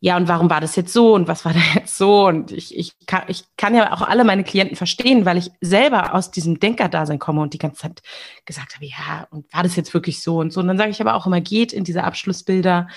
ja, 0.00 0.16
und 0.16 0.26
warum 0.26 0.50
war 0.50 0.60
das 0.60 0.74
jetzt 0.74 0.92
so 0.92 1.14
und 1.14 1.28
was 1.28 1.44
war 1.44 1.52
da 1.52 1.60
jetzt 1.76 1.96
so? 1.96 2.26
Und 2.26 2.50
ich, 2.50 2.76
ich, 2.76 2.94
kann, 3.06 3.22
ich 3.28 3.44
kann 3.56 3.76
ja 3.76 3.92
auch 3.92 4.02
alle 4.02 4.24
meine 4.24 4.42
Klienten 4.42 4.76
verstehen, 4.76 5.24
weil 5.24 5.36
ich 5.36 5.52
selber 5.60 6.12
aus 6.12 6.32
diesem 6.32 6.58
Denkerdasein 6.58 7.20
komme 7.20 7.42
und 7.42 7.54
die 7.54 7.58
ganze 7.58 7.82
Zeit 7.82 8.02
gesagt 8.44 8.74
habe, 8.74 8.86
ja, 8.86 9.28
und 9.30 9.46
war 9.54 9.62
das 9.62 9.76
jetzt 9.76 9.94
wirklich 9.94 10.20
so 10.20 10.38
und 10.38 10.52
so? 10.52 10.58
Und 10.58 10.66
dann 10.66 10.78
sage 10.78 10.90
ich 10.90 11.00
aber 11.00 11.14
auch 11.14 11.28
immer, 11.28 11.40
geht 11.40 11.72
in 11.72 11.84
diese 11.84 12.02
Abschlussbilder 12.02 12.88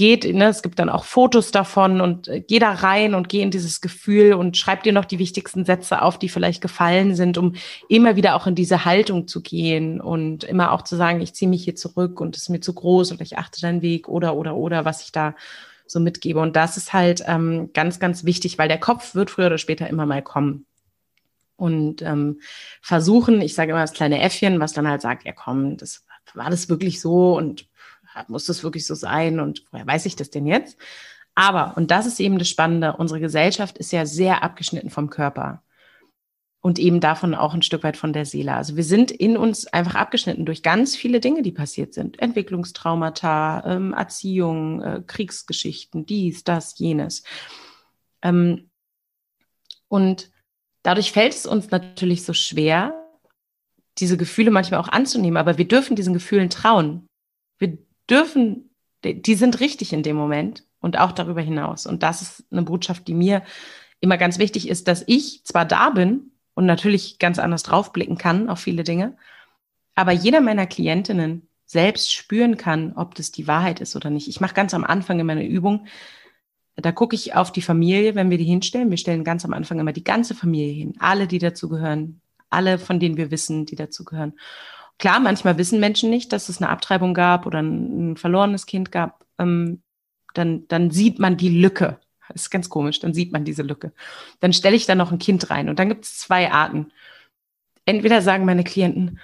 geht, 0.00 0.24
ne, 0.34 0.48
es 0.48 0.62
gibt 0.62 0.78
dann 0.78 0.88
auch 0.88 1.04
Fotos 1.04 1.52
davon 1.52 2.00
und 2.00 2.26
äh, 2.26 2.40
geh 2.40 2.58
da 2.58 2.72
rein 2.72 3.14
und 3.14 3.28
geh 3.28 3.42
in 3.42 3.50
dieses 3.50 3.82
Gefühl 3.82 4.32
und 4.32 4.56
schreib 4.56 4.82
dir 4.82 4.94
noch 4.94 5.04
die 5.04 5.18
wichtigsten 5.18 5.66
Sätze 5.66 6.00
auf, 6.00 6.18
die 6.18 6.30
vielleicht 6.30 6.62
gefallen 6.62 7.14
sind, 7.14 7.36
um 7.36 7.52
immer 7.90 8.16
wieder 8.16 8.34
auch 8.34 8.46
in 8.46 8.54
diese 8.54 8.86
Haltung 8.86 9.28
zu 9.28 9.42
gehen 9.42 10.00
und 10.00 10.42
immer 10.44 10.72
auch 10.72 10.80
zu 10.84 10.96
sagen, 10.96 11.20
ich 11.20 11.34
ziehe 11.34 11.50
mich 11.50 11.64
hier 11.64 11.76
zurück 11.76 12.18
und 12.18 12.34
es 12.34 12.44
ist 12.44 12.48
mir 12.48 12.60
zu 12.60 12.72
groß 12.72 13.12
oder 13.12 13.20
ich 13.20 13.36
achte 13.36 13.60
deinen 13.60 13.82
Weg 13.82 14.08
oder 14.08 14.36
oder 14.36 14.56
oder 14.56 14.86
was 14.86 15.02
ich 15.02 15.12
da 15.12 15.34
so 15.86 16.00
mitgebe. 16.00 16.40
Und 16.40 16.56
das 16.56 16.78
ist 16.78 16.94
halt 16.94 17.22
ähm, 17.26 17.68
ganz, 17.74 18.00
ganz 18.00 18.24
wichtig, 18.24 18.56
weil 18.56 18.68
der 18.68 18.80
Kopf 18.80 19.14
wird 19.14 19.30
früher 19.30 19.48
oder 19.48 19.58
später 19.58 19.86
immer 19.86 20.06
mal 20.06 20.22
kommen. 20.22 20.64
Und 21.56 22.00
ähm, 22.00 22.40
versuchen, 22.80 23.42
ich 23.42 23.54
sage 23.54 23.72
immer 23.72 23.82
das 23.82 23.92
kleine 23.92 24.22
Äffchen, 24.22 24.60
was 24.60 24.72
dann 24.72 24.88
halt 24.88 25.02
sagt, 25.02 25.26
ja 25.26 25.32
komm, 25.32 25.76
das 25.76 26.06
war 26.32 26.48
das 26.48 26.70
wirklich 26.70 27.02
so 27.02 27.36
und 27.36 27.68
muss 28.28 28.46
das 28.46 28.62
wirklich 28.62 28.86
so 28.86 28.94
sein 28.94 29.40
und 29.40 29.64
woher 29.70 29.86
weiß 29.86 30.06
ich 30.06 30.16
das 30.16 30.30
denn 30.30 30.46
jetzt? 30.46 30.78
Aber, 31.34 31.76
und 31.76 31.90
das 31.90 32.06
ist 32.06 32.20
eben 32.20 32.38
das 32.38 32.48
Spannende, 32.48 32.96
unsere 32.96 33.20
Gesellschaft 33.20 33.78
ist 33.78 33.92
ja 33.92 34.04
sehr 34.06 34.42
abgeschnitten 34.42 34.90
vom 34.90 35.10
Körper 35.10 35.62
und 36.60 36.78
eben 36.78 37.00
davon 37.00 37.34
auch 37.34 37.54
ein 37.54 37.62
Stück 37.62 37.82
weit 37.84 37.96
von 37.96 38.12
der 38.12 38.26
Seele. 38.26 38.54
Also 38.54 38.76
wir 38.76 38.84
sind 38.84 39.10
in 39.10 39.36
uns 39.36 39.66
einfach 39.66 39.94
abgeschnitten 39.94 40.44
durch 40.44 40.62
ganz 40.62 40.94
viele 40.94 41.20
Dinge, 41.20 41.42
die 41.42 41.52
passiert 41.52 41.94
sind. 41.94 42.18
Entwicklungstraumata, 42.18 43.64
ähm, 43.66 43.94
Erziehung, 43.94 44.82
äh, 44.82 45.02
Kriegsgeschichten, 45.06 46.04
dies, 46.04 46.44
das, 46.44 46.78
jenes. 46.78 47.22
Ähm, 48.22 48.70
und 49.88 50.30
dadurch 50.82 51.12
fällt 51.12 51.32
es 51.32 51.46
uns 51.46 51.70
natürlich 51.70 52.24
so 52.24 52.34
schwer, 52.34 52.94
diese 53.98 54.16
Gefühle 54.16 54.50
manchmal 54.50 54.80
auch 54.80 54.88
anzunehmen, 54.88 55.36
aber 55.36 55.58
wir 55.58 55.66
dürfen 55.66 55.96
diesen 55.96 56.14
Gefühlen 56.14 56.50
trauen. 56.50 57.06
Dürfen, 58.10 58.70
die 59.04 59.34
sind 59.34 59.60
richtig 59.60 59.92
in 59.92 60.02
dem 60.02 60.16
Moment 60.16 60.64
und 60.80 60.98
auch 60.98 61.12
darüber 61.12 61.40
hinaus. 61.40 61.86
Und 61.86 62.02
das 62.02 62.22
ist 62.22 62.44
eine 62.50 62.62
Botschaft, 62.62 63.06
die 63.08 63.14
mir 63.14 63.42
immer 64.00 64.18
ganz 64.18 64.38
wichtig 64.38 64.68
ist, 64.68 64.88
dass 64.88 65.04
ich 65.06 65.44
zwar 65.44 65.64
da 65.64 65.90
bin 65.90 66.32
und 66.54 66.66
natürlich 66.66 67.18
ganz 67.18 67.38
anders 67.38 67.62
draufblicken 67.62 68.18
kann 68.18 68.48
auf 68.48 68.60
viele 68.60 68.82
Dinge, 68.82 69.16
aber 69.94 70.12
jeder 70.12 70.40
meiner 70.40 70.66
Klientinnen 70.66 71.48
selbst 71.66 72.12
spüren 72.12 72.56
kann, 72.56 72.94
ob 72.96 73.14
das 73.14 73.30
die 73.30 73.46
Wahrheit 73.46 73.80
ist 73.80 73.94
oder 73.94 74.10
nicht. 74.10 74.28
Ich 74.28 74.40
mache 74.40 74.54
ganz 74.54 74.74
am 74.74 74.84
Anfang 74.84 75.20
in 75.20 75.26
meiner 75.26 75.44
Übung, 75.44 75.86
da 76.76 76.92
gucke 76.92 77.14
ich 77.14 77.34
auf 77.34 77.52
die 77.52 77.62
Familie, 77.62 78.14
wenn 78.14 78.30
wir 78.30 78.38
die 78.38 78.44
hinstellen. 78.44 78.90
Wir 78.90 78.96
stellen 78.96 79.24
ganz 79.24 79.44
am 79.44 79.52
Anfang 79.52 79.78
immer 79.78 79.92
die 79.92 80.04
ganze 80.04 80.34
Familie 80.34 80.72
hin, 80.72 80.94
alle, 80.98 81.26
die 81.26 81.38
dazugehören, 81.38 82.20
alle, 82.48 82.78
von 82.78 82.98
denen 82.98 83.16
wir 83.16 83.30
wissen, 83.30 83.66
die 83.66 83.76
dazugehören. 83.76 84.34
Klar, 85.00 85.18
manchmal 85.18 85.56
wissen 85.56 85.80
Menschen 85.80 86.10
nicht, 86.10 86.30
dass 86.30 86.50
es 86.50 86.60
eine 86.60 86.68
Abtreibung 86.68 87.14
gab 87.14 87.46
oder 87.46 87.60
ein, 87.62 88.12
ein 88.12 88.16
verlorenes 88.18 88.66
Kind 88.66 88.92
gab. 88.92 89.24
Ähm, 89.38 89.82
dann, 90.34 90.68
dann 90.68 90.90
sieht 90.90 91.18
man 91.18 91.38
die 91.38 91.48
Lücke. 91.48 91.98
Das 92.28 92.42
ist 92.42 92.50
ganz 92.50 92.68
komisch, 92.68 93.00
dann 93.00 93.14
sieht 93.14 93.32
man 93.32 93.46
diese 93.46 93.62
Lücke. 93.62 93.94
Dann 94.40 94.52
stelle 94.52 94.76
ich 94.76 94.84
da 94.84 94.94
noch 94.94 95.10
ein 95.10 95.18
Kind 95.18 95.48
rein 95.48 95.70
und 95.70 95.78
dann 95.78 95.88
gibt 95.88 96.04
es 96.04 96.18
zwei 96.18 96.52
Arten. 96.52 96.92
Entweder 97.86 98.20
sagen 98.20 98.44
meine 98.44 98.62
Klienten, 98.62 99.20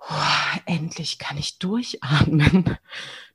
oh, 0.00 0.58
endlich 0.66 1.18
kann 1.18 1.38
ich 1.38 1.58
durchatmen. 1.58 2.76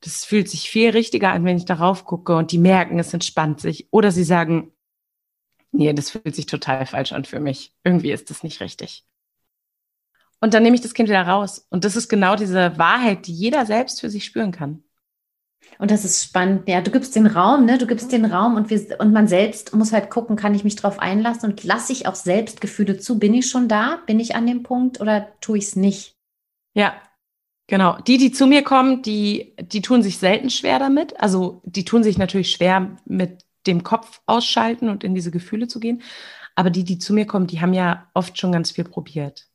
Das 0.02 0.26
fühlt 0.26 0.50
sich 0.50 0.70
viel 0.70 0.92
richtiger 0.92 1.32
an, 1.32 1.46
wenn 1.46 1.58
ich 1.58 1.66
darauf 1.66 2.06
gucke 2.06 2.36
und 2.36 2.52
die 2.52 2.60
merken, 2.60 3.00
es 3.00 3.14
entspannt 3.14 3.60
sich. 3.60 3.88
Oder 3.92 4.12
sie 4.12 4.24
sagen, 4.24 4.72
nee, 5.72 5.92
das 5.94 6.12
fühlt 6.12 6.36
sich 6.36 6.46
total 6.46 6.86
falsch 6.86 7.12
an 7.12 7.26
für 7.26 7.40
mich. 7.40 7.74
Irgendwie 7.84 8.12
ist 8.12 8.30
das 8.30 8.44
nicht 8.44 8.62
richtig. 8.62 9.04
Und 10.44 10.54
dann 10.54 10.62
nehme 10.62 10.76
ich 10.76 10.82
das 10.82 10.94
Kind 10.94 11.08
wieder 11.08 11.26
raus. 11.26 11.66
Und 11.70 11.86
das 11.86 11.96
ist 11.96 12.10
genau 12.10 12.36
diese 12.36 12.78
Wahrheit, 12.78 13.28
die 13.28 13.34
jeder 13.34 13.66
selbst 13.66 14.02
für 14.02 14.10
sich 14.10 14.26
spüren 14.26 14.52
kann. 14.52 14.84
Und 15.80 15.90
das 15.90 16.04
ist 16.04 16.22
spannend. 16.22 16.68
Ja, 16.68 16.82
du 16.82 16.92
gibst 16.92 17.16
den 17.16 17.28
Raum, 17.28 17.64
ne? 17.64 17.78
Du 17.78 17.88
gibst 17.88 18.12
den 18.12 18.26
Raum 18.26 18.58
und, 18.58 18.70
wir, 18.70 19.00
und 19.00 19.14
man 19.14 19.30
selbst 19.30 19.74
muss 19.74 19.94
halt 19.94 20.10
gucken, 20.10 20.36
kann 20.36 20.54
ich 20.54 20.66
mich 20.66 20.76
darauf 20.76 21.00
einlassen 21.00 21.50
und 21.50 21.64
lasse 21.64 21.94
ich 21.94 22.08
auch 22.08 22.16
selbst 22.16 22.60
Gefühle 22.60 22.98
zu? 22.98 23.20
Bin 23.20 23.34
ich 23.34 23.50
schon 23.50 23.70
da? 23.70 24.02
Bin 24.06 24.20
ich 24.20 24.36
an 24.36 24.46
dem 24.46 24.64
Punkt 24.64 25.00
oder 25.00 25.30
tue 25.40 25.60
ich 25.60 25.64
es 25.64 25.76
nicht? 25.78 26.18
Ja, 26.74 26.94
genau. 27.68 27.98
Die, 28.02 28.18
die 28.18 28.34
zu 28.34 28.46
mir 28.46 28.64
kommen, 28.66 29.02
die, 29.02 29.56
die 29.62 29.82
tun 29.82 30.04
sich 30.04 30.18
selten 30.18 30.50
schwer 30.50 30.78
damit. 30.78 31.18
Also 31.22 31.62
die 31.64 31.86
tun 31.86 32.04
sich 32.04 32.18
natürlich 32.18 32.52
schwer 32.52 32.98
mit 33.06 33.46
dem 33.66 33.84
Kopf 33.84 34.20
ausschalten 34.26 34.90
und 34.90 35.06
in 35.06 35.16
diese 35.16 35.32
Gefühle 35.32 35.70
zu 35.70 35.80
gehen. 35.80 36.02
Aber 36.54 36.70
die, 36.70 36.84
die 36.84 37.00
zu 37.00 37.14
mir 37.14 37.28
kommen, 37.28 37.48
die 37.48 37.62
haben 37.62 37.74
ja 37.74 38.10
oft 38.14 38.38
schon 38.38 38.52
ganz 38.52 38.72
viel 38.72 38.84
probiert 38.84 39.48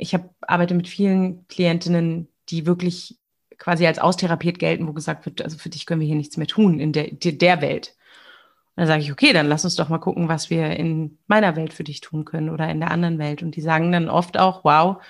ich 0.00 0.14
hab, 0.14 0.34
arbeite 0.40 0.74
mit 0.74 0.88
vielen 0.88 1.46
Klientinnen, 1.48 2.28
die 2.48 2.66
wirklich 2.66 3.18
quasi 3.58 3.86
als 3.86 3.98
Austherapiert 3.98 4.58
gelten, 4.58 4.88
wo 4.88 4.92
gesagt 4.92 5.26
wird, 5.26 5.42
also 5.42 5.58
für 5.58 5.68
dich 5.68 5.86
können 5.86 6.00
wir 6.00 6.06
hier 6.06 6.16
nichts 6.16 6.36
mehr 6.36 6.46
tun 6.46 6.80
in 6.80 6.92
der, 6.92 7.08
der 7.12 7.60
Welt. 7.60 7.94
Und 8.74 8.82
dann 8.82 8.86
sage 8.86 9.02
ich, 9.02 9.12
okay, 9.12 9.32
dann 9.32 9.46
lass 9.46 9.64
uns 9.64 9.76
doch 9.76 9.90
mal 9.90 9.98
gucken, 9.98 10.28
was 10.28 10.48
wir 10.48 10.70
in 10.70 11.18
meiner 11.26 11.54
Welt 11.56 11.74
für 11.74 11.84
dich 11.84 12.00
tun 12.00 12.24
können 12.24 12.48
oder 12.48 12.68
in 12.70 12.80
der 12.80 12.90
anderen 12.90 13.18
Welt. 13.18 13.42
Und 13.42 13.56
die 13.56 13.60
sagen 13.60 13.92
dann 13.92 14.08
oft 14.08 14.38
auch, 14.38 14.64
wow, 14.64 15.02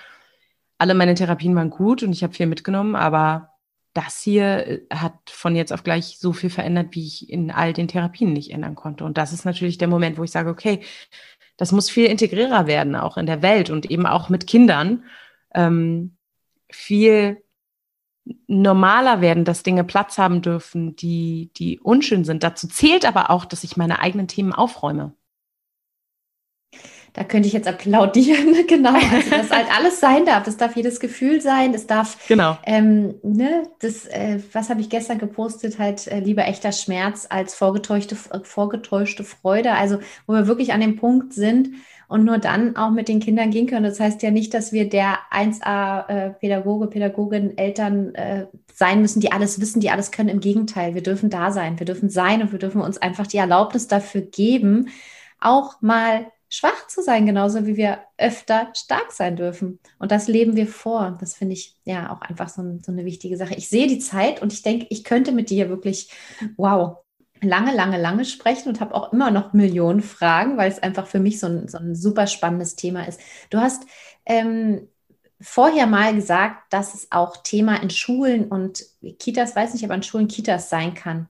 alle 0.77 0.93
meine 0.93 1.13
Therapien 1.13 1.55
waren 1.55 1.69
gut 1.69 2.03
und 2.03 2.11
ich 2.11 2.23
habe 2.23 2.33
viel 2.33 2.47
mitgenommen, 2.47 2.95
aber 2.95 3.51
das 3.93 4.21
hier 4.21 4.67
äh, 4.67 4.81
hat 4.93 5.13
von 5.29 5.55
jetzt 5.55 5.71
auf 5.71 5.83
gleich 5.83 6.17
so 6.19 6.33
viel 6.33 6.49
verändert, 6.49 6.87
wie 6.91 7.05
ich 7.05 7.29
in 7.29 7.51
all 7.51 7.71
den 7.71 7.87
Therapien 7.87 8.33
nicht 8.33 8.51
ändern 8.51 8.75
konnte. 8.75 9.05
Und 9.05 9.17
das 9.17 9.31
ist 9.31 9.45
natürlich 9.45 9.77
der 9.77 9.87
Moment, 9.87 10.17
wo 10.17 10.23
ich 10.23 10.31
sage, 10.31 10.49
okay, 10.49 10.81
das 11.61 11.71
muss 11.71 11.91
viel 11.91 12.07
integrierer 12.07 12.65
werden, 12.65 12.95
auch 12.95 13.17
in 13.17 13.27
der 13.27 13.43
Welt 13.43 13.69
und 13.69 13.85
eben 13.91 14.07
auch 14.07 14.29
mit 14.29 14.47
Kindern. 14.47 15.03
Ähm, 15.53 16.17
viel 16.71 17.43
normaler 18.47 19.21
werden, 19.21 19.45
dass 19.45 19.61
Dinge 19.61 19.83
Platz 19.83 20.17
haben 20.17 20.41
dürfen, 20.41 20.95
die, 20.95 21.51
die 21.55 21.79
unschön 21.79 22.23
sind. 22.23 22.41
Dazu 22.41 22.67
zählt 22.67 23.05
aber 23.05 23.29
auch, 23.29 23.45
dass 23.45 23.63
ich 23.63 23.77
meine 23.77 23.99
eigenen 23.99 24.27
Themen 24.27 24.53
aufräume. 24.53 25.13
Da 27.13 27.25
könnte 27.25 27.47
ich 27.47 27.53
jetzt 27.53 27.67
applaudieren, 27.67 28.55
genau. 28.67 28.93
Also, 28.93 29.29
dass 29.29 29.49
halt 29.49 29.67
alles 29.77 29.99
sein 29.99 30.25
darf. 30.25 30.43
Das 30.43 30.57
darf 30.57 30.75
jedes 30.75 30.99
Gefühl 30.99 31.41
sein. 31.41 31.73
Das 31.73 31.85
darf, 31.85 32.17
genau. 32.27 32.57
Ähm, 32.65 33.15
ne, 33.21 33.63
das, 33.79 34.05
äh, 34.05 34.39
was 34.53 34.69
habe 34.69 34.81
ich 34.81 34.89
gestern 34.89 35.17
gepostet, 35.17 35.77
halt 35.77 36.07
äh, 36.07 36.19
lieber 36.19 36.45
echter 36.47 36.71
Schmerz 36.71 37.27
als 37.29 37.53
vorgetäuschte, 37.53 38.15
vorgetäuschte 38.15 39.23
Freude. 39.23 39.73
Also, 39.73 39.99
wo 40.25 40.33
wir 40.33 40.47
wirklich 40.47 40.71
an 40.71 40.79
dem 40.79 40.95
Punkt 40.95 41.33
sind 41.33 41.71
und 42.07 42.25
nur 42.25 42.39
dann 42.39 42.75
auch 42.75 42.91
mit 42.91 43.07
den 43.07 43.19
Kindern 43.19 43.51
gehen 43.51 43.67
können. 43.67 43.85
Das 43.85 43.99
heißt 43.99 44.21
ja 44.21 44.31
nicht, 44.31 44.53
dass 44.53 44.71
wir 44.71 44.87
der 44.89 45.19
1A-Pädagoge, 45.31 46.85
äh, 46.85 46.89
Pädagogin, 46.89 47.57
Eltern 47.57 48.15
äh, 48.15 48.47
sein 48.73 49.01
müssen, 49.01 49.21
die 49.21 49.31
alles 49.31 49.61
wissen, 49.61 49.79
die 49.79 49.89
alles 49.89 50.11
können. 50.11 50.27
Im 50.27 50.41
Gegenteil, 50.41 50.93
wir 50.93 51.03
dürfen 51.03 51.29
da 51.29 51.51
sein. 51.51 51.79
Wir 51.79 51.85
dürfen 51.85 52.09
sein 52.09 52.41
und 52.41 52.51
wir 52.51 52.59
dürfen 52.59 52.81
uns 52.81 52.97
einfach 52.97 53.27
die 53.27 53.37
Erlaubnis 53.37 53.87
dafür 53.87 54.21
geben, 54.21 54.89
auch 55.39 55.81
mal 55.81 56.25
schwach 56.51 56.87
zu 56.87 57.01
sein, 57.01 57.25
genauso 57.25 57.65
wie 57.65 57.77
wir 57.77 57.99
öfter 58.17 58.71
stark 58.75 59.13
sein 59.13 59.37
dürfen. 59.37 59.79
Und 59.97 60.11
das 60.11 60.27
leben 60.27 60.57
wir 60.57 60.67
vor. 60.67 61.17
Das 61.19 61.33
finde 61.33 61.53
ich 61.53 61.77
ja 61.85 62.13
auch 62.13 62.21
einfach 62.21 62.49
so, 62.49 62.61
so, 62.85 62.91
eine 62.91 63.05
wichtige 63.05 63.37
Sache. 63.37 63.55
Ich 63.55 63.69
sehe 63.69 63.87
die 63.87 63.99
Zeit 63.99 64.41
und 64.41 64.51
ich 64.51 64.61
denke, 64.61 64.85
ich 64.89 65.05
könnte 65.05 65.31
mit 65.31 65.49
dir 65.49 65.69
wirklich, 65.69 66.11
wow, 66.57 66.97
lange, 67.41 67.73
lange, 67.73 67.97
lange 67.97 68.25
sprechen 68.25 68.67
und 68.67 68.81
habe 68.81 68.93
auch 68.93 69.13
immer 69.13 69.31
noch 69.31 69.53
Millionen 69.53 70.01
Fragen, 70.01 70.57
weil 70.57 70.69
es 70.69 70.83
einfach 70.83 71.07
für 71.07 71.19
mich 71.19 71.39
so 71.39 71.47
ein, 71.47 71.69
so 71.69 71.77
ein 71.77 71.95
super 71.95 72.27
spannendes 72.27 72.75
Thema 72.75 73.07
ist. 73.07 73.21
Du 73.49 73.59
hast 73.59 73.85
ähm, 74.25 74.89
vorher 75.39 75.87
mal 75.87 76.13
gesagt, 76.13 76.73
dass 76.73 76.93
es 76.93 77.07
auch 77.11 77.37
Thema 77.37 77.81
in 77.81 77.89
Schulen 77.89 78.49
und 78.49 78.83
Kitas, 79.19 79.55
weiß 79.55 79.73
nicht, 79.73 79.85
aber 79.85 79.95
in 79.95 80.03
Schulen 80.03 80.27
Kitas 80.27 80.69
sein 80.69 80.95
kann. 80.95 81.29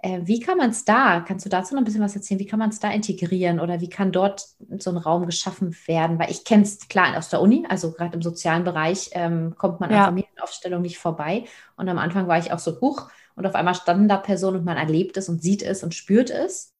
Äh, 0.00 0.20
wie 0.24 0.38
kann 0.38 0.58
man 0.58 0.70
es 0.70 0.84
da, 0.84 1.20
kannst 1.20 1.44
du 1.44 1.50
dazu 1.50 1.74
noch 1.74 1.82
ein 1.82 1.84
bisschen 1.84 2.02
was 2.02 2.14
erzählen, 2.14 2.38
wie 2.38 2.46
kann 2.46 2.60
man 2.60 2.70
es 2.70 2.78
da 2.78 2.90
integrieren 2.90 3.58
oder 3.58 3.80
wie 3.80 3.88
kann 3.88 4.12
dort 4.12 4.46
so 4.78 4.90
ein 4.90 4.96
Raum 4.96 5.26
geschaffen 5.26 5.76
werden? 5.86 6.18
Weil 6.20 6.30
ich 6.30 6.44
kenne 6.44 6.62
es 6.62 6.86
klar 6.88 7.16
aus 7.16 7.30
der 7.30 7.40
Uni, 7.40 7.66
also 7.68 7.90
gerade 7.90 8.14
im 8.14 8.22
sozialen 8.22 8.62
Bereich 8.62 9.10
ähm, 9.12 9.54
kommt 9.56 9.80
man 9.80 9.90
ja. 9.90 10.00
an 10.00 10.04
Familienaufstellung 10.06 10.82
nicht 10.82 10.98
vorbei. 10.98 11.44
Und 11.76 11.88
am 11.88 11.98
Anfang 11.98 12.28
war 12.28 12.38
ich 12.38 12.52
auch 12.52 12.60
so, 12.60 12.80
huch, 12.80 13.10
und 13.34 13.46
auf 13.46 13.54
einmal 13.54 13.74
standen 13.74 14.08
da 14.08 14.16
Personen 14.16 14.58
und 14.58 14.64
man 14.64 14.76
erlebt 14.76 15.16
es 15.16 15.28
und 15.28 15.42
sieht 15.42 15.62
es 15.62 15.82
und 15.82 15.94
spürt 15.94 16.30
es. 16.30 16.74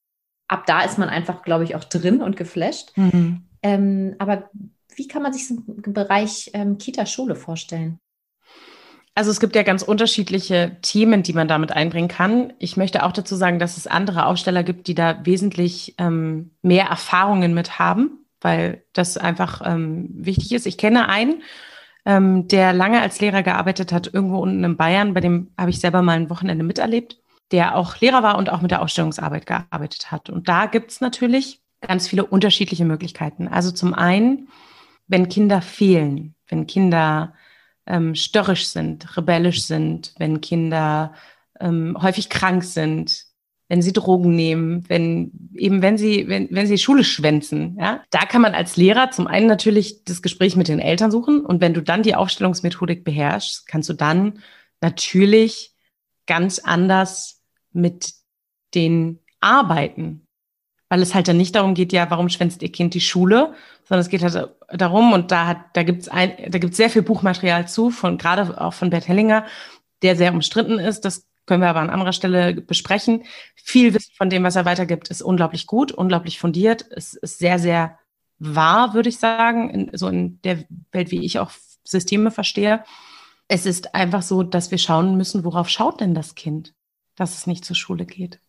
Ab 0.47 0.65
da 0.65 0.81
ist 0.81 0.97
man 0.97 1.09
einfach, 1.09 1.41
glaube 1.43 1.63
ich, 1.63 1.75
auch 1.75 1.83
drin 1.83 2.21
und 2.21 2.35
geflasht. 2.35 2.97
Mhm. 2.97 3.43
Ähm, 3.61 4.15
aber 4.19 4.49
wie 4.95 5.07
kann 5.07 5.23
man 5.23 5.31
sich 5.31 5.47
so 5.47 5.55
einen 5.55 5.93
Bereich 5.93 6.51
ähm, 6.53 6.77
Kita-Schule 6.77 7.35
vorstellen? 7.35 7.99
Also 9.15 9.31
es 9.31 9.39
gibt 9.39 9.55
ja 9.55 9.63
ganz 9.63 9.81
unterschiedliche 9.83 10.77
Themen, 10.81 11.23
die 11.23 11.33
man 11.33 11.47
damit 11.47 11.71
einbringen 11.71 12.07
kann. 12.07 12.53
Ich 12.59 12.77
möchte 12.77 13.03
auch 13.03 13.11
dazu 13.11 13.35
sagen, 13.35 13.59
dass 13.59 13.75
es 13.75 13.87
andere 13.87 14.25
Aufsteller 14.25 14.63
gibt, 14.63 14.87
die 14.87 14.95
da 14.95 15.25
wesentlich 15.25 15.95
ähm, 15.97 16.51
mehr 16.61 16.85
Erfahrungen 16.85 17.53
mit 17.53 17.79
haben, 17.79 18.25
weil 18.39 18.83
das 18.93 19.17
einfach 19.17 19.61
ähm, 19.65 20.07
wichtig 20.13 20.53
ist. 20.53 20.65
Ich 20.65 20.77
kenne 20.77 21.09
einen, 21.09 21.41
ähm, 22.05 22.47
der 22.47 22.71
lange 22.71 23.01
als 23.01 23.19
Lehrer 23.19 23.43
gearbeitet 23.43 23.91
hat, 23.91 24.11
irgendwo 24.13 24.37
unten 24.39 24.63
in 24.63 24.77
Bayern. 24.77 25.13
Bei 25.13 25.21
dem 25.21 25.51
habe 25.57 25.69
ich 25.69 25.79
selber 25.79 26.01
mal 26.01 26.13
ein 26.13 26.29
Wochenende 26.29 26.63
miterlebt, 26.63 27.19
der 27.51 27.75
auch 27.75 27.99
Lehrer 27.99 28.23
war 28.23 28.37
und 28.37 28.49
auch 28.49 28.61
mit 28.61 28.71
der 28.71 28.81
Ausstellungsarbeit 28.81 29.45
gearbeitet 29.45 30.11
hat. 30.11 30.29
Und 30.29 30.47
da 30.47 30.65
gibt 30.65 30.91
es 30.91 31.01
natürlich 31.01 31.61
ganz 31.81 32.07
viele 32.07 32.25
unterschiedliche 32.25 32.85
Möglichkeiten. 32.85 33.47
Also 33.47 33.71
zum 33.71 33.93
einen, 33.93 34.49
wenn 35.07 35.29
Kinder 35.29 35.61
fehlen, 35.61 36.35
wenn 36.47 36.67
Kinder 36.67 37.33
ähm, 37.85 38.15
störrisch 38.15 38.67
sind, 38.67 39.17
rebellisch 39.17 39.63
sind, 39.63 40.13
wenn 40.17 40.41
Kinder 40.41 41.13
ähm, 41.59 41.97
häufig 42.01 42.29
krank 42.29 42.63
sind, 42.63 43.25
wenn 43.67 43.81
sie 43.81 43.93
Drogen 43.93 44.35
nehmen, 44.35 44.87
wenn 44.89 45.31
eben 45.53 45.81
wenn 45.81 45.97
sie 45.97 46.27
wenn, 46.27 46.47
wenn 46.51 46.67
sie 46.67 46.77
Schule 46.77 47.03
schwänzen, 47.03 47.77
ja, 47.79 48.03
da 48.09 48.25
kann 48.25 48.41
man 48.41 48.55
als 48.55 48.77
Lehrer 48.77 49.11
zum 49.11 49.27
einen 49.27 49.47
natürlich 49.47 50.03
das 50.03 50.21
Gespräch 50.21 50.55
mit 50.55 50.67
den 50.67 50.79
Eltern 50.79 51.11
suchen 51.11 51.45
und 51.45 51.61
wenn 51.61 51.73
du 51.73 51.81
dann 51.81 52.03
die 52.03 52.15
Aufstellungsmethodik 52.15 53.03
beherrschst, 53.03 53.67
kannst 53.67 53.89
du 53.89 53.93
dann 53.93 54.39
natürlich 54.81 55.75
ganz 56.25 56.59
anders 56.59 57.41
mit 57.71 58.13
den 58.73 59.19
arbeiten, 59.39 60.27
weil 60.89 61.01
es 61.01 61.13
halt 61.13 61.27
dann 61.27 61.37
nicht 61.37 61.55
darum 61.55 61.75
geht, 61.75 61.93
ja, 61.93 62.09
warum 62.09 62.29
schwänzt 62.29 62.61
ihr 62.61 62.71
Kind 62.71 62.93
die 62.93 63.01
Schule, 63.01 63.53
sondern 63.87 64.01
es 64.01 64.09
geht 64.09 64.23
halt 64.23 64.49
darum, 64.71 65.13
und 65.13 65.31
da 65.31 65.45
hat, 65.47 65.57
da 65.73 65.83
gibt's 65.83 66.09
ein, 66.09 66.33
da 66.49 66.57
gibt's 66.57 66.77
sehr 66.77 66.89
viel 66.89 67.03
Buchmaterial 67.03 67.67
zu, 67.67 67.91
von 67.91 68.17
gerade 68.17 68.59
auch 68.59 68.73
von 68.73 68.89
Bert 68.89 69.07
Hellinger, 69.07 69.45
der 70.01 70.15
sehr 70.15 70.33
umstritten 70.33 70.79
ist. 70.79 71.05
Das 71.05 71.27
können 71.45 71.61
wir 71.61 71.69
aber 71.69 71.79
an 71.79 71.89
anderer 71.89 72.13
Stelle 72.13 72.53
besprechen. 72.53 73.23
Viel 73.55 73.93
Wissen 73.93 74.13
von 74.15 74.29
dem, 74.29 74.43
was 74.43 74.55
er 74.55 74.65
weitergibt, 74.65 75.09
ist 75.09 75.21
unglaublich 75.21 75.67
gut, 75.67 75.91
unglaublich 75.91 76.39
fundiert. 76.39 76.85
Es 76.91 77.13
ist 77.13 77.39
sehr, 77.39 77.59
sehr 77.59 77.97
wahr, 78.39 78.93
würde 78.93 79.09
ich 79.09 79.19
sagen, 79.19 79.69
in, 79.69 79.97
so 79.97 80.07
in 80.07 80.41
der 80.41 80.63
Welt, 80.91 81.11
wie 81.11 81.25
ich 81.25 81.39
auch 81.39 81.51
Systeme 81.83 82.31
verstehe. 82.31 82.83
Es 83.47 83.65
ist 83.65 83.95
einfach 83.95 84.21
so, 84.21 84.43
dass 84.43 84.71
wir 84.71 84.77
schauen 84.77 85.17
müssen, 85.17 85.43
worauf 85.43 85.69
schaut 85.69 86.01
denn 86.01 86.13
das 86.13 86.35
Kind, 86.35 86.73
dass 87.15 87.35
es 87.35 87.47
nicht 87.47 87.65
zur 87.65 87.75
Schule 87.75 88.05
geht. 88.05 88.39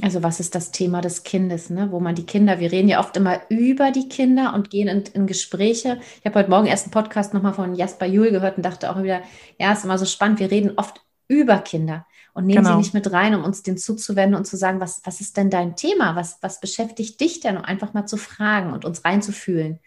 Also 0.00 0.22
was 0.22 0.40
ist 0.40 0.54
das 0.54 0.70
Thema 0.70 1.02
des 1.02 1.22
Kindes, 1.22 1.68
ne? 1.68 1.90
wo 1.90 2.00
man 2.00 2.14
die 2.14 2.24
Kinder, 2.24 2.60
wir 2.60 2.72
reden 2.72 2.88
ja 2.88 2.98
oft 2.98 3.14
immer 3.16 3.42
über 3.50 3.90
die 3.90 4.08
Kinder 4.08 4.54
und 4.54 4.70
gehen 4.70 4.88
in, 4.88 5.04
in 5.12 5.26
Gespräche. 5.26 6.00
Ich 6.20 6.24
habe 6.24 6.38
heute 6.38 6.48
Morgen 6.48 6.66
erst 6.66 6.86
einen 6.86 6.92
Podcast 6.92 7.34
nochmal 7.34 7.52
von 7.52 7.74
Jasper 7.74 8.06
Juhl 8.06 8.30
gehört 8.30 8.56
und 8.56 8.62
dachte 8.62 8.90
auch 8.90 9.02
wieder, 9.02 9.20
ja, 9.58 9.72
ist 9.72 9.84
immer 9.84 9.98
so 9.98 10.06
spannend, 10.06 10.40
wir 10.40 10.50
reden 10.50 10.72
oft 10.76 11.02
über 11.28 11.58
Kinder 11.58 12.06
und 12.32 12.46
nehmen 12.46 12.64
genau. 12.64 12.70
sie 12.70 12.78
nicht 12.78 12.94
mit 12.94 13.12
rein, 13.12 13.34
um 13.34 13.44
uns 13.44 13.62
den 13.62 13.76
zuzuwenden 13.76 14.34
und 14.34 14.46
zu 14.46 14.56
sagen, 14.56 14.80
was, 14.80 15.02
was 15.04 15.20
ist 15.20 15.36
denn 15.36 15.50
dein 15.50 15.76
Thema? 15.76 16.16
Was, 16.16 16.38
was 16.40 16.60
beschäftigt 16.60 17.20
dich 17.20 17.40
denn? 17.40 17.58
Um 17.58 17.64
einfach 17.64 17.92
mal 17.92 18.06
zu 18.06 18.16
fragen 18.16 18.72
und 18.72 18.86
uns 18.86 19.04
reinzufühlen. 19.04 19.78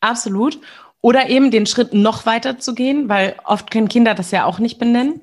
Absolut. 0.00 0.60
Oder 1.00 1.30
eben 1.30 1.50
den 1.50 1.64
Schritt 1.64 1.94
noch 1.94 2.26
weiter 2.26 2.58
zu 2.58 2.74
gehen, 2.74 3.08
weil 3.08 3.36
oft 3.44 3.70
können 3.70 3.88
Kinder 3.88 4.14
das 4.14 4.32
ja 4.32 4.44
auch 4.44 4.58
nicht 4.58 4.78
benennen 4.78 5.22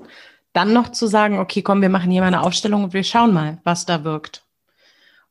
dann 0.53 0.73
noch 0.73 0.91
zu 0.91 1.07
sagen, 1.07 1.39
okay, 1.39 1.61
komm, 1.61 1.81
wir 1.81 1.89
machen 1.89 2.11
hier 2.11 2.21
mal 2.21 2.27
eine 2.27 2.41
Aufstellung 2.41 2.83
und 2.83 2.93
wir 2.93 3.03
schauen 3.03 3.33
mal, 3.33 3.59
was 3.63 3.85
da 3.85 4.03
wirkt. 4.03 4.43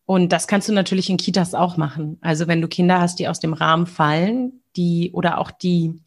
Und 0.05 0.31
das 0.31 0.49
kannst 0.49 0.69
du 0.69 0.73
natürlich 0.73 1.09
in 1.09 1.17
Kitas 1.17 1.55
auch 1.55 1.77
machen. 1.77 2.19
Also 2.21 2.49
wenn 2.49 2.61
du 2.61 2.69
Kinder 2.69 3.01
hast, 3.01 3.19
die 3.19 3.29
aus 3.29 3.41
dem 3.41 3.53
Rahmen 3.53 3.87
fallen, 3.87 4.61
die 4.77 5.13
oder 5.13 5.39
auch 5.39 5.51
die, 5.51 6.01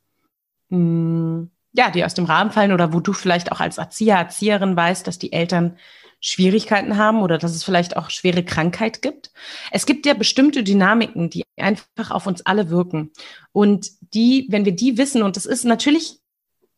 mh, 0.69 0.77
hm, 0.77 1.51
ja, 1.73 1.91
die 1.91 2.05
aus 2.05 2.13
dem 2.13 2.25
Rahmen 2.25 2.51
fallen 2.51 2.71
oder 2.71 2.93
wo 2.93 2.99
du 2.99 3.13
vielleicht 3.13 3.51
auch 3.51 3.59
als 3.59 3.77
Erzieher, 3.77 4.15
Erzieherin 4.15 4.75
weißt, 4.75 5.07
dass 5.07 5.19
die 5.19 5.33
Eltern 5.33 5.77
Schwierigkeiten 6.21 6.97
haben 6.97 7.21
oder 7.21 7.37
dass 7.37 7.53
es 7.53 7.63
vielleicht 7.63 7.97
auch 7.97 8.09
schwere 8.09 8.43
Krankheit 8.43 9.01
gibt. 9.01 9.31
Es 9.71 9.85
gibt 9.85 10.05
ja 10.05 10.13
bestimmte 10.13 10.63
Dynamiken, 10.63 11.29
die 11.29 11.43
einfach 11.57 12.11
auf 12.11 12.27
uns 12.27 12.45
alle 12.45 12.69
wirken. 12.69 13.11
Und 13.51 13.91
die, 14.13 14.47
wenn 14.49 14.65
wir 14.65 14.75
die 14.75 14.97
wissen, 14.97 15.21
und 15.21 15.35
das 15.35 15.45
ist 15.45 15.65
natürlich, 15.65 16.19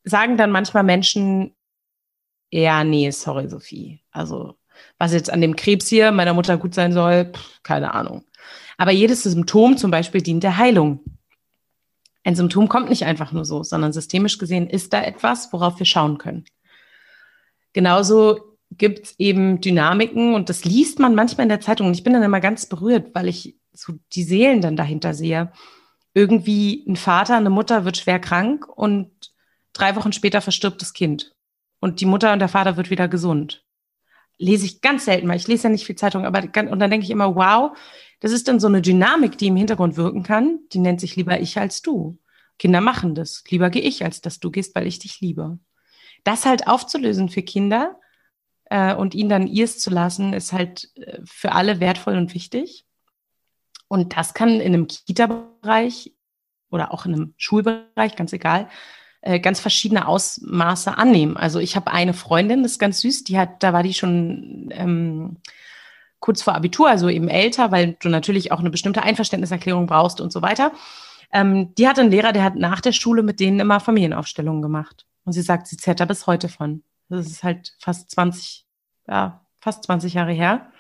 sagen 0.04 0.38
dann 0.38 0.52
manchmal 0.52 0.84
Menschen, 0.84 1.56
ja, 2.50 2.84
nee, 2.84 3.12
sorry, 3.12 3.50
Sophie. 3.50 4.02
Also, 4.12 4.56
was 4.98 5.14
jetzt 5.14 5.32
an 5.32 5.42
dem 5.42 5.56
Krebs 5.56 5.88
hier 5.88 6.12
meiner 6.12 6.34
Mutter 6.34 6.58
gut 6.58 6.74
sein 6.74 6.94
soll, 6.94 7.32
pff, 7.34 7.62
keine 7.64 7.94
Ahnung. 7.94 8.24
Aber 8.78 8.92
jedes 8.92 9.24
Symptom 9.24 9.78
zum 9.78 9.92
Beispiel 9.92 10.22
dient 10.22 10.44
der 10.44 10.58
Heilung. 10.58 11.02
Ein 12.24 12.36
Symptom 12.36 12.70
kommt 12.70 12.90
nicht 12.90 13.06
einfach 13.06 13.32
nur 13.32 13.46
so, 13.46 13.64
sondern 13.64 13.94
systemisch 13.94 14.38
gesehen 14.38 14.70
ist 14.70 14.94
da 14.94 15.04
etwas, 15.04 15.52
worauf 15.52 15.80
wir 15.80 15.86
schauen 15.86 16.18
können. 16.18 16.46
Genauso 17.74 18.58
gibt 18.72 19.06
es 19.06 19.16
eben 19.18 19.62
Dynamiken 19.62 20.34
und 20.34 20.50
das 20.50 20.66
liest 20.66 21.00
man 21.00 21.16
manchmal 21.16 21.44
in 21.44 21.50
der 21.50 21.62
Zeitung. 21.62 21.88
Und 21.88 21.94
ich 21.94 22.04
bin 22.04 22.14
dann 22.14 22.24
immer 22.24 22.42
ganz 22.42 22.66
berührt, 22.66 23.16
weil 23.16 23.28
ich 23.28 23.58
so 23.72 23.94
die 24.14 24.24
Seelen 24.24 24.62
dann 24.62 24.76
dahinter 24.76 25.14
sehe. 25.14 25.52
Irgendwie 26.14 26.84
ein 26.88 26.96
Vater, 26.96 27.38
eine 27.38 27.50
Mutter 27.50 27.86
wird 27.86 27.98
schwer 27.98 28.20
krank 28.20 28.68
und 28.68 29.12
drei 29.74 29.96
Wochen 29.96 30.12
später 30.12 30.42
verstirbt 30.42 30.82
das 30.82 30.94
Kind 30.94 31.37
und 31.80 32.02
die 32.02 32.06
Mutter 32.06 32.34
und 32.34 32.40
der 32.40 32.48
Vater 32.48 32.78
wird 32.78 32.90
wieder 32.90 33.08
gesund. 33.08 33.66
Lese 34.38 34.66
ich 34.66 34.82
ganz 34.82 35.06
selten 35.06 35.28
mal. 35.28 35.36
Ich 35.36 35.48
lese 35.48 35.64
ja 35.64 35.70
nicht 35.70 35.86
viel 35.86 35.96
Zeitung, 35.96 36.26
aber 36.26 36.40
und 36.40 36.80
dann 36.80 36.92
denke 36.92 37.04
ich 37.04 37.10
immer, 37.10 37.36
wow, 37.36 37.78
das 38.20 38.32
ist 38.32 38.48
dann 38.48 38.60
so 38.60 38.68
eine 38.68 38.82
Dynamik, 38.82 39.38
die 39.38 39.48
im 39.48 39.56
Hintergrund 39.56 39.98
wirken 39.98 40.24
kann. 40.24 40.60
Die 40.74 40.80
nennt 40.80 41.00
sich 41.00 41.16
lieber 41.16 41.40
ich 41.40 41.58
als 41.58 41.82
du. 41.82 42.20
Kinder 42.60 42.82
machen 42.82 43.16
das. 43.16 43.44
Lieber 43.50 43.70
gehe 43.70 43.82
ich, 43.82 44.04
als 44.04 44.22
dass 44.22 44.40
du 44.40 44.52
gehst, 44.52 44.76
weil 44.76 44.88
ich 44.88 45.00
dich 45.00 45.22
liebe. 45.22 45.60
Das 46.24 46.46
halt 46.46 46.68
aufzulösen 46.68 47.30
für 47.30 47.44
Kinder 47.44 48.00
äh, 48.66 48.96
und 48.96 49.14
ihnen 49.14 49.30
dann 49.30 49.48
ihrs 49.48 49.80
zu 49.80 49.90
lassen, 49.90 50.34
ist 50.34 50.54
halt 50.54 50.90
äh, 50.96 51.20
für 51.24 51.52
alle 51.52 51.80
wertvoll 51.80 52.18
und 52.18 52.34
wichtig. 52.34 52.86
Und 53.88 54.18
das 54.18 54.34
kann 54.34 54.50
in 54.60 54.74
einem 54.74 54.88
Kita-Bereich 54.88 56.14
oder 56.70 56.94
auch 56.94 57.06
in 57.06 57.14
einem 57.14 57.34
Schulbereich, 57.38 58.16
ganz 58.16 58.34
egal, 58.34 58.70
äh, 59.28 59.40
ganz 59.42 59.60
verschiedene 59.60 60.08
Ausmaße 60.08 60.98
annehmen. 60.98 61.36
Also 61.36 61.60
ich 61.60 61.76
habe 61.76 61.92
eine 61.92 62.14
Freundin, 62.14 62.64
das 62.64 62.74
ist 62.74 62.80
ganz 62.80 63.02
süß, 63.02 63.26
die 63.26 63.38
hat, 63.38 63.62
da 63.62 63.74
war 63.74 63.84
die 63.84 63.94
schon 63.94 64.70
ähm, 64.72 65.38
kurz 66.20 66.42
vor 66.42 66.56
Abitur, 66.56 66.88
also 66.90 67.10
eben 67.10 67.28
älter, 67.28 67.72
weil 67.72 67.98
du 68.00 68.08
natürlich 68.08 68.54
auch 68.54 68.62
eine 68.62 68.70
bestimmte 68.70 69.04
Einverständniserklärung 69.04 69.86
brauchst 69.86 70.22
und 70.22 70.32
so 70.32 70.42
weiter. 70.42 70.72
Ähm, 71.34 71.76
die 71.76 71.90
hat 71.90 72.00
einen 72.00 72.10
Lehrer, 72.10 72.32
der 72.32 72.46
hat 72.46 72.56
nach 72.56 72.80
der 72.80 72.94
Schule 72.94 73.22
mit 73.22 73.42
denen 73.42 73.60
immer 73.60 73.82
Familienaufstellungen 73.82 74.62
gemacht. 74.62 75.06
Und 75.26 75.34
sie 75.34 75.42
sagt, 75.42 75.68
sie 75.68 75.76
zählt 75.76 76.00
da 76.00 76.06
bis 76.06 76.26
heute 76.26 76.48
von. 76.48 76.84
Das 77.10 77.28
ist 77.28 77.44
halt 77.44 77.76
fast 77.80 78.10
20, 78.12 78.66
ja, 79.10 79.46
fast 79.60 79.84
20 79.84 80.14
Jahre 80.14 80.32
her. 80.32 80.72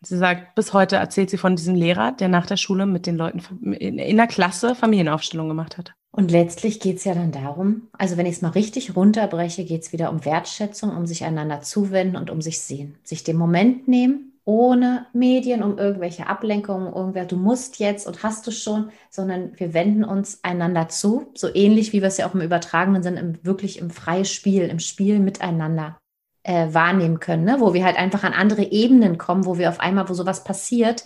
Sie 0.00 0.16
sagt, 0.16 0.54
bis 0.54 0.72
heute 0.72 0.96
erzählt 0.96 1.28
sie 1.28 1.36
von 1.36 1.56
diesem 1.56 1.74
Lehrer, 1.74 2.12
der 2.12 2.28
nach 2.28 2.46
der 2.46 2.56
Schule 2.56 2.86
mit 2.86 3.06
den 3.06 3.18
Leuten 3.18 3.40
in, 3.74 3.98
in 3.98 4.16
der 4.16 4.26
Klasse 4.26 4.74
Familienaufstellung 4.74 5.48
gemacht 5.48 5.76
hat. 5.76 5.94
Und 6.14 6.30
letztlich 6.30 6.78
geht 6.78 6.98
es 6.98 7.04
ja 7.04 7.14
dann 7.14 7.32
darum, 7.32 7.88
also 7.96 8.18
wenn 8.18 8.26
ich 8.26 8.34
es 8.34 8.42
mal 8.42 8.50
richtig 8.50 8.94
runterbreche, 8.94 9.64
geht 9.64 9.82
es 9.82 9.92
wieder 9.94 10.10
um 10.10 10.24
Wertschätzung, 10.26 10.94
um 10.94 11.06
sich 11.06 11.24
einander 11.24 11.62
zuwenden 11.62 12.16
und 12.16 12.30
um 12.30 12.42
sich 12.42 12.60
sehen. 12.60 12.96
Sich 13.02 13.24
den 13.24 13.38
Moment 13.38 13.88
nehmen, 13.88 14.32
ohne 14.44 15.06
Medien, 15.14 15.62
um 15.62 15.78
irgendwelche 15.78 16.26
Ablenkungen, 16.26 16.92
irgendwer, 16.92 17.24
du 17.24 17.36
musst 17.36 17.78
jetzt 17.78 18.06
und 18.06 18.22
hast 18.22 18.46
du 18.46 18.50
schon, 18.50 18.90
sondern 19.08 19.58
wir 19.58 19.72
wenden 19.72 20.04
uns 20.04 20.40
einander 20.42 20.88
zu, 20.88 21.30
so 21.34 21.48
ähnlich 21.54 21.94
wie 21.94 22.02
wir 22.02 22.08
es 22.08 22.18
ja 22.18 22.28
auch 22.28 22.34
im 22.34 22.42
übertragenen 22.42 23.02
Sinn, 23.02 23.16
im, 23.16 23.44
wirklich 23.44 23.78
im 23.78 23.88
freien 23.88 24.26
Spiel, 24.26 24.64
im 24.64 24.80
Spiel 24.80 25.18
miteinander 25.18 25.96
äh, 26.42 26.74
wahrnehmen 26.74 27.20
können, 27.20 27.44
ne? 27.44 27.56
wo 27.60 27.72
wir 27.72 27.84
halt 27.84 27.96
einfach 27.96 28.24
an 28.24 28.34
andere 28.34 28.64
Ebenen 28.64 29.16
kommen, 29.16 29.46
wo 29.46 29.56
wir 29.56 29.70
auf 29.70 29.80
einmal, 29.80 30.08
wo 30.10 30.14
sowas 30.14 30.44
passiert 30.44 31.04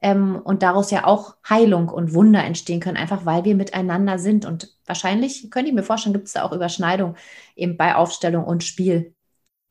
ähm, 0.00 0.40
und 0.42 0.62
daraus 0.62 0.90
ja 0.90 1.04
auch 1.04 1.36
Heilung 1.48 1.88
und 1.88 2.14
Wunder 2.14 2.44
entstehen 2.44 2.80
können, 2.80 2.96
einfach 2.96 3.26
weil 3.26 3.44
wir 3.44 3.54
miteinander 3.54 4.18
sind. 4.18 4.44
Und 4.44 4.74
wahrscheinlich, 4.86 5.50
könnte 5.50 5.68
ich 5.68 5.74
mir 5.74 5.82
vorstellen, 5.82 6.12
gibt 6.12 6.26
es 6.26 6.34
da 6.34 6.42
auch 6.42 6.52
Überschneidung 6.52 7.16
eben 7.56 7.76
bei 7.76 7.94
Aufstellung 7.94 8.44
und 8.44 8.64
Spiel. 8.64 9.14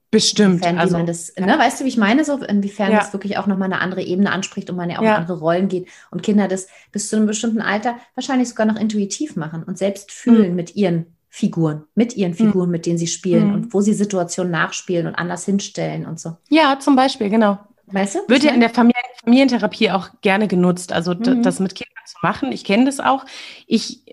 Bestimmt. 0.09 0.65
Inwiefern, 0.65 0.80
also, 0.80 1.03
das, 1.03 1.34
ja. 1.38 1.45
ne, 1.45 1.59
weißt 1.59 1.80
du, 1.80 1.84
wie 1.84 1.89
ich 1.89 1.97
meine? 1.97 2.23
So, 2.23 2.38
inwiefern 2.38 2.91
ja. 2.91 2.99
das 2.99 3.11
wirklich 3.11 3.38
auch 3.38 3.47
nochmal 3.47 3.71
eine 3.71 3.82
andere 3.82 4.01
Ebene 4.01 4.32
anspricht 4.32 4.69
und 4.69 4.78
man 4.78 4.89
ja 4.89 4.99
auch 4.99 5.03
ja. 5.03 5.15
in 5.15 5.21
andere 5.21 5.39
Rollen 5.39 5.67
geht 5.67 5.89
und 6.11 6.23
Kinder 6.23 6.47
das 6.47 6.67
bis 6.91 7.09
zu 7.09 7.17
einem 7.17 7.25
bestimmten 7.25 7.61
Alter 7.61 7.97
wahrscheinlich 8.15 8.49
sogar 8.49 8.65
noch 8.65 8.80
intuitiv 8.80 9.36
machen 9.36 9.63
und 9.63 9.78
selbst 9.78 10.11
fühlen 10.11 10.51
mhm. 10.51 10.55
mit 10.55 10.75
ihren 10.78 11.17
Figuren, 11.30 11.84
mit 11.93 12.15
ihren 12.15 12.32
hm. 12.32 12.38
Figuren, 12.38 12.67
mhm. 12.67 12.71
mit 12.71 12.86
denen 12.86 12.97
sie 12.97 13.05
spielen 13.05 13.49
mhm. 13.49 13.53
und 13.53 13.73
wo 13.73 13.82
sie 13.82 13.93
Situationen 13.93 14.51
nachspielen 14.51 15.07
und 15.07 15.15
anders 15.15 15.45
hinstellen 15.45 16.05
und 16.05 16.19
so. 16.19 16.38
Ja, 16.49 16.80
zum 16.80 16.95
Beispiel, 16.95 17.30
genau. 17.30 17.59
Weißt 17.88 18.15
du? 18.15 18.19
Wird 18.27 18.43
ja 18.43 18.51
in 18.51 18.59
der 18.59 18.69
Familien 18.69 19.01
Familientherapie 19.23 19.91
auch 19.91 20.09
gerne 20.21 20.47
genutzt, 20.47 20.91
also 20.93 21.13
mhm. 21.13 21.41
das 21.43 21.59
mit 21.59 21.75
Kindern 21.75 22.03
zu 22.05 22.17
machen. 22.21 22.51
Ich 22.51 22.63
kenne 22.63 22.85
das 22.85 22.99
auch. 22.99 23.25
Ich 23.65 24.03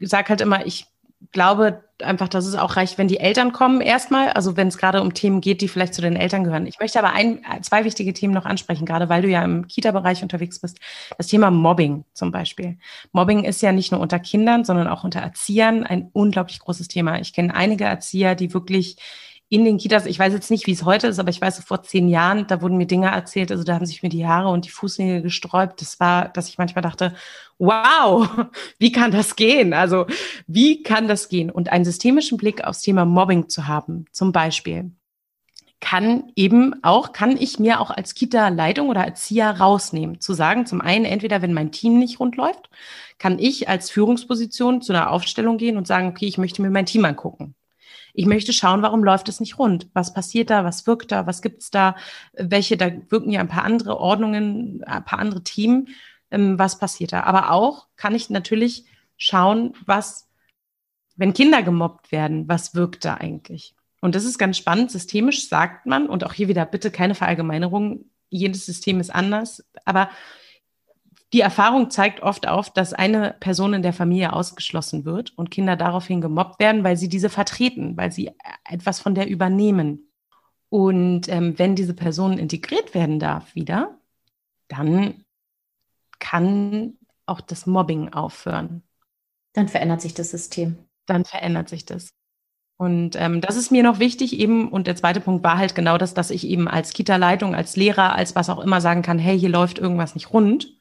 sage 0.00 0.30
halt 0.30 0.40
immer, 0.40 0.64
ich 0.66 0.86
glaube 1.30 1.84
einfach, 2.02 2.28
dass 2.28 2.46
es 2.46 2.56
auch 2.56 2.76
reicht, 2.76 2.98
wenn 2.98 3.08
die 3.08 3.20
Eltern 3.20 3.52
kommen 3.52 3.80
erstmal, 3.80 4.30
also 4.30 4.56
wenn 4.56 4.68
es 4.68 4.76
gerade 4.76 5.00
um 5.00 5.14
Themen 5.14 5.40
geht, 5.40 5.60
die 5.60 5.68
vielleicht 5.68 5.94
zu 5.94 6.02
den 6.02 6.16
Eltern 6.16 6.44
gehören. 6.44 6.66
Ich 6.66 6.78
möchte 6.80 6.98
aber 6.98 7.12
ein, 7.12 7.42
zwei 7.62 7.84
wichtige 7.84 8.12
Themen 8.12 8.34
noch 8.34 8.44
ansprechen, 8.44 8.86
gerade 8.86 9.08
weil 9.08 9.22
du 9.22 9.28
ja 9.28 9.42
im 9.42 9.66
Kita-Bereich 9.66 10.22
unterwegs 10.22 10.58
bist. 10.60 10.78
Das 11.16 11.28
Thema 11.28 11.50
Mobbing 11.50 12.04
zum 12.12 12.32
Beispiel. 12.32 12.78
Mobbing 13.12 13.44
ist 13.44 13.62
ja 13.62 13.72
nicht 13.72 13.92
nur 13.92 14.00
unter 14.00 14.18
Kindern, 14.18 14.64
sondern 14.64 14.88
auch 14.88 15.04
unter 15.04 15.20
Erziehern 15.20 15.84
ein 15.84 16.10
unglaublich 16.12 16.58
großes 16.58 16.88
Thema. 16.88 17.18
Ich 17.20 17.32
kenne 17.32 17.54
einige 17.54 17.84
Erzieher, 17.84 18.34
die 18.34 18.52
wirklich 18.52 18.96
in 19.52 19.66
den 19.66 19.76
Kitas, 19.76 20.06
ich 20.06 20.18
weiß 20.18 20.32
jetzt 20.32 20.50
nicht, 20.50 20.66
wie 20.66 20.72
es 20.72 20.86
heute 20.86 21.08
ist, 21.08 21.18
aber 21.18 21.28
ich 21.28 21.42
weiß, 21.42 21.62
vor 21.62 21.82
zehn 21.82 22.08
Jahren, 22.08 22.46
da 22.46 22.62
wurden 22.62 22.78
mir 22.78 22.86
Dinge 22.86 23.08
erzählt, 23.08 23.52
also 23.52 23.64
da 23.64 23.74
haben 23.74 23.84
sich 23.84 24.02
mir 24.02 24.08
die 24.08 24.26
Haare 24.26 24.48
und 24.48 24.64
die 24.64 24.70
Fußnägel 24.70 25.20
gesträubt. 25.20 25.82
Das 25.82 26.00
war, 26.00 26.30
dass 26.30 26.48
ich 26.48 26.56
manchmal 26.56 26.80
dachte, 26.80 27.14
wow, 27.58 28.26
wie 28.78 28.92
kann 28.92 29.10
das 29.10 29.36
gehen? 29.36 29.74
Also, 29.74 30.06
wie 30.46 30.82
kann 30.82 31.06
das 31.06 31.28
gehen? 31.28 31.50
Und 31.50 31.70
einen 31.70 31.84
systemischen 31.84 32.38
Blick 32.38 32.64
aufs 32.64 32.80
Thema 32.80 33.04
Mobbing 33.04 33.50
zu 33.50 33.68
haben, 33.68 34.06
zum 34.10 34.32
Beispiel, 34.32 34.90
kann 35.80 36.32
eben 36.34 36.82
auch, 36.82 37.12
kann 37.12 37.36
ich 37.36 37.58
mir 37.58 37.80
auch 37.80 37.90
als 37.90 38.14
Kita-Leitung 38.14 38.88
oder 38.88 39.04
Erzieher 39.04 39.50
rausnehmen. 39.50 40.18
Zu 40.22 40.32
sagen, 40.32 40.64
zum 40.64 40.80
einen, 40.80 41.04
entweder 41.04 41.42
wenn 41.42 41.52
mein 41.52 41.72
Team 41.72 41.98
nicht 41.98 42.20
rund 42.20 42.36
läuft, 42.36 42.70
kann 43.18 43.38
ich 43.38 43.68
als 43.68 43.90
Führungsposition 43.90 44.80
zu 44.80 44.94
einer 44.94 45.10
Aufstellung 45.10 45.58
gehen 45.58 45.76
und 45.76 45.86
sagen, 45.86 46.08
okay, 46.08 46.24
ich 46.26 46.38
möchte 46.38 46.62
mir 46.62 46.70
mein 46.70 46.86
Team 46.86 47.04
angucken. 47.04 47.54
Ich 48.14 48.26
möchte 48.26 48.52
schauen, 48.52 48.82
warum 48.82 49.04
läuft 49.04 49.28
es 49.28 49.40
nicht 49.40 49.58
rund? 49.58 49.88
Was 49.94 50.12
passiert 50.12 50.50
da? 50.50 50.64
Was 50.64 50.86
wirkt 50.86 51.12
da? 51.12 51.26
Was 51.26 51.40
gibt's 51.40 51.70
da? 51.70 51.96
Welche, 52.34 52.76
da 52.76 52.90
wirken 53.08 53.30
ja 53.30 53.40
ein 53.40 53.48
paar 53.48 53.64
andere 53.64 53.98
Ordnungen, 53.98 54.84
ein 54.84 55.04
paar 55.04 55.18
andere 55.18 55.42
Themen. 55.42 55.88
Ähm, 56.30 56.58
was 56.58 56.78
passiert 56.78 57.12
da? 57.12 57.22
Aber 57.22 57.50
auch 57.50 57.86
kann 57.96 58.14
ich 58.14 58.28
natürlich 58.28 58.84
schauen, 59.16 59.74
was, 59.86 60.28
wenn 61.16 61.32
Kinder 61.32 61.62
gemobbt 61.62 62.12
werden, 62.12 62.48
was 62.48 62.74
wirkt 62.74 63.04
da 63.04 63.14
eigentlich? 63.14 63.74
Und 64.00 64.14
das 64.14 64.24
ist 64.24 64.38
ganz 64.38 64.58
spannend. 64.58 64.90
Systemisch 64.90 65.48
sagt 65.48 65.86
man, 65.86 66.08
und 66.08 66.24
auch 66.24 66.32
hier 66.32 66.48
wieder 66.48 66.66
bitte 66.66 66.90
keine 66.90 67.14
Verallgemeinerung, 67.14 68.06
jedes 68.28 68.66
System 68.66 68.98
ist 68.98 69.14
anders, 69.14 69.64
aber 69.84 70.10
die 71.32 71.40
Erfahrung 71.40 71.90
zeigt 71.90 72.20
oft 72.22 72.46
auf, 72.46 72.70
dass 72.70 72.92
eine 72.92 73.34
Person 73.40 73.72
in 73.72 73.82
der 73.82 73.92
Familie 73.92 74.32
ausgeschlossen 74.32 75.04
wird 75.04 75.36
und 75.36 75.50
Kinder 75.50 75.76
daraufhin 75.76 76.20
gemobbt 76.20 76.60
werden, 76.60 76.84
weil 76.84 76.96
sie 76.96 77.08
diese 77.08 77.30
vertreten, 77.30 77.96
weil 77.96 78.12
sie 78.12 78.32
etwas 78.68 79.00
von 79.00 79.14
der 79.14 79.28
übernehmen. 79.28 80.12
Und 80.68 81.28
ähm, 81.28 81.58
wenn 81.58 81.74
diese 81.74 81.94
Person 81.94 82.38
integriert 82.38 82.94
werden 82.94 83.18
darf 83.18 83.54
wieder, 83.54 83.98
dann 84.68 85.24
kann 86.18 86.94
auch 87.26 87.40
das 87.40 87.66
Mobbing 87.66 88.12
aufhören. 88.12 88.82
Dann 89.54 89.68
verändert 89.68 90.00
sich 90.00 90.14
das 90.14 90.30
System. 90.30 90.78
Dann 91.06 91.24
verändert 91.24 91.68
sich 91.68 91.84
das. 91.84 92.10
Und 92.78 93.16
ähm, 93.16 93.40
das 93.40 93.56
ist 93.56 93.70
mir 93.70 93.82
noch 93.82 93.98
wichtig 93.98 94.38
eben. 94.38 94.68
Und 94.68 94.86
der 94.86 94.96
zweite 94.96 95.20
Punkt 95.20 95.44
war 95.44 95.58
halt 95.58 95.74
genau 95.74 95.98
das, 95.98 96.14
dass 96.14 96.30
ich 96.30 96.46
eben 96.46 96.68
als 96.68 96.92
Kita-Leitung, 96.92 97.54
als 97.54 97.76
Lehrer, 97.76 98.14
als 98.14 98.34
was 98.34 98.50
auch 98.50 98.58
immer 98.58 98.80
sagen 98.80 99.02
kann, 99.02 99.18
hey, 99.18 99.38
hier 99.38 99.50
läuft 99.50 99.78
irgendwas 99.78 100.14
nicht 100.14 100.32
rund. 100.32 100.78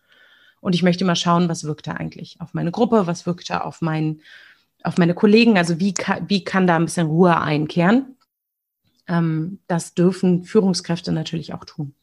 Und 0.61 0.75
ich 0.75 0.83
möchte 0.83 1.03
immer 1.03 1.15
schauen, 1.15 1.49
was 1.49 1.65
wirkt 1.65 1.87
da 1.87 1.93
eigentlich 1.93 2.39
auf 2.39 2.53
meine 2.53 2.71
Gruppe, 2.71 3.07
was 3.07 3.25
wirkt 3.25 3.49
da 3.49 3.61
auf, 3.61 3.81
mein, 3.81 4.21
auf 4.83 4.97
meine 4.97 5.13
Kollegen, 5.13 5.57
also 5.57 5.79
wie, 5.79 5.93
kann, 5.93 6.29
wie 6.29 6.43
kann 6.43 6.67
da 6.67 6.75
ein 6.77 6.85
bisschen 6.85 7.07
Ruhe 7.07 7.37
einkehren. 7.37 8.15
Ähm, 9.07 9.59
das 9.67 9.95
dürfen 9.95 10.43
Führungskräfte 10.43 11.11
natürlich 11.11 11.53
auch 11.53 11.65
tun. 11.65 11.95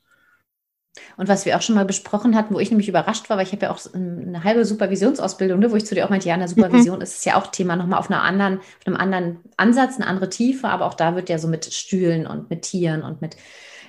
Und 1.16 1.28
was 1.28 1.46
wir 1.46 1.56
auch 1.56 1.62
schon 1.62 1.76
mal 1.76 1.84
besprochen 1.84 2.34
hatten, 2.34 2.54
wo 2.54 2.58
ich 2.58 2.70
nämlich 2.70 2.88
überrascht 2.88 3.30
war, 3.30 3.36
weil 3.36 3.46
ich 3.46 3.52
habe 3.52 3.66
ja 3.66 3.70
auch 3.70 3.80
eine 3.94 4.42
halbe 4.42 4.64
Supervisionsausbildung, 4.64 5.60
ne, 5.60 5.70
wo 5.70 5.76
ich 5.76 5.86
zu 5.86 5.94
dir 5.94 6.04
auch 6.04 6.10
meinte, 6.10 6.28
ja, 6.28 6.34
in 6.34 6.40
der 6.40 6.48
Supervision 6.48 6.96
mhm. 6.96 7.02
ist 7.02 7.18
es 7.18 7.24
ja 7.24 7.36
auch 7.36 7.48
Thema 7.48 7.76
nochmal 7.76 8.00
auf 8.00 8.10
einer 8.10 8.22
anderen, 8.22 8.58
auf 8.58 8.86
einem 8.86 8.96
anderen 8.96 9.38
Ansatz, 9.56 9.96
eine 9.96 10.06
andere 10.06 10.28
Tiefe, 10.28 10.68
aber 10.68 10.86
auch 10.86 10.94
da 10.94 11.14
wird 11.14 11.28
ja 11.28 11.38
so 11.38 11.48
mit 11.48 11.72
Stühlen 11.72 12.26
und 12.26 12.50
mit 12.50 12.62
Tieren 12.62 13.02
und 13.02 13.20
mit 13.20 13.36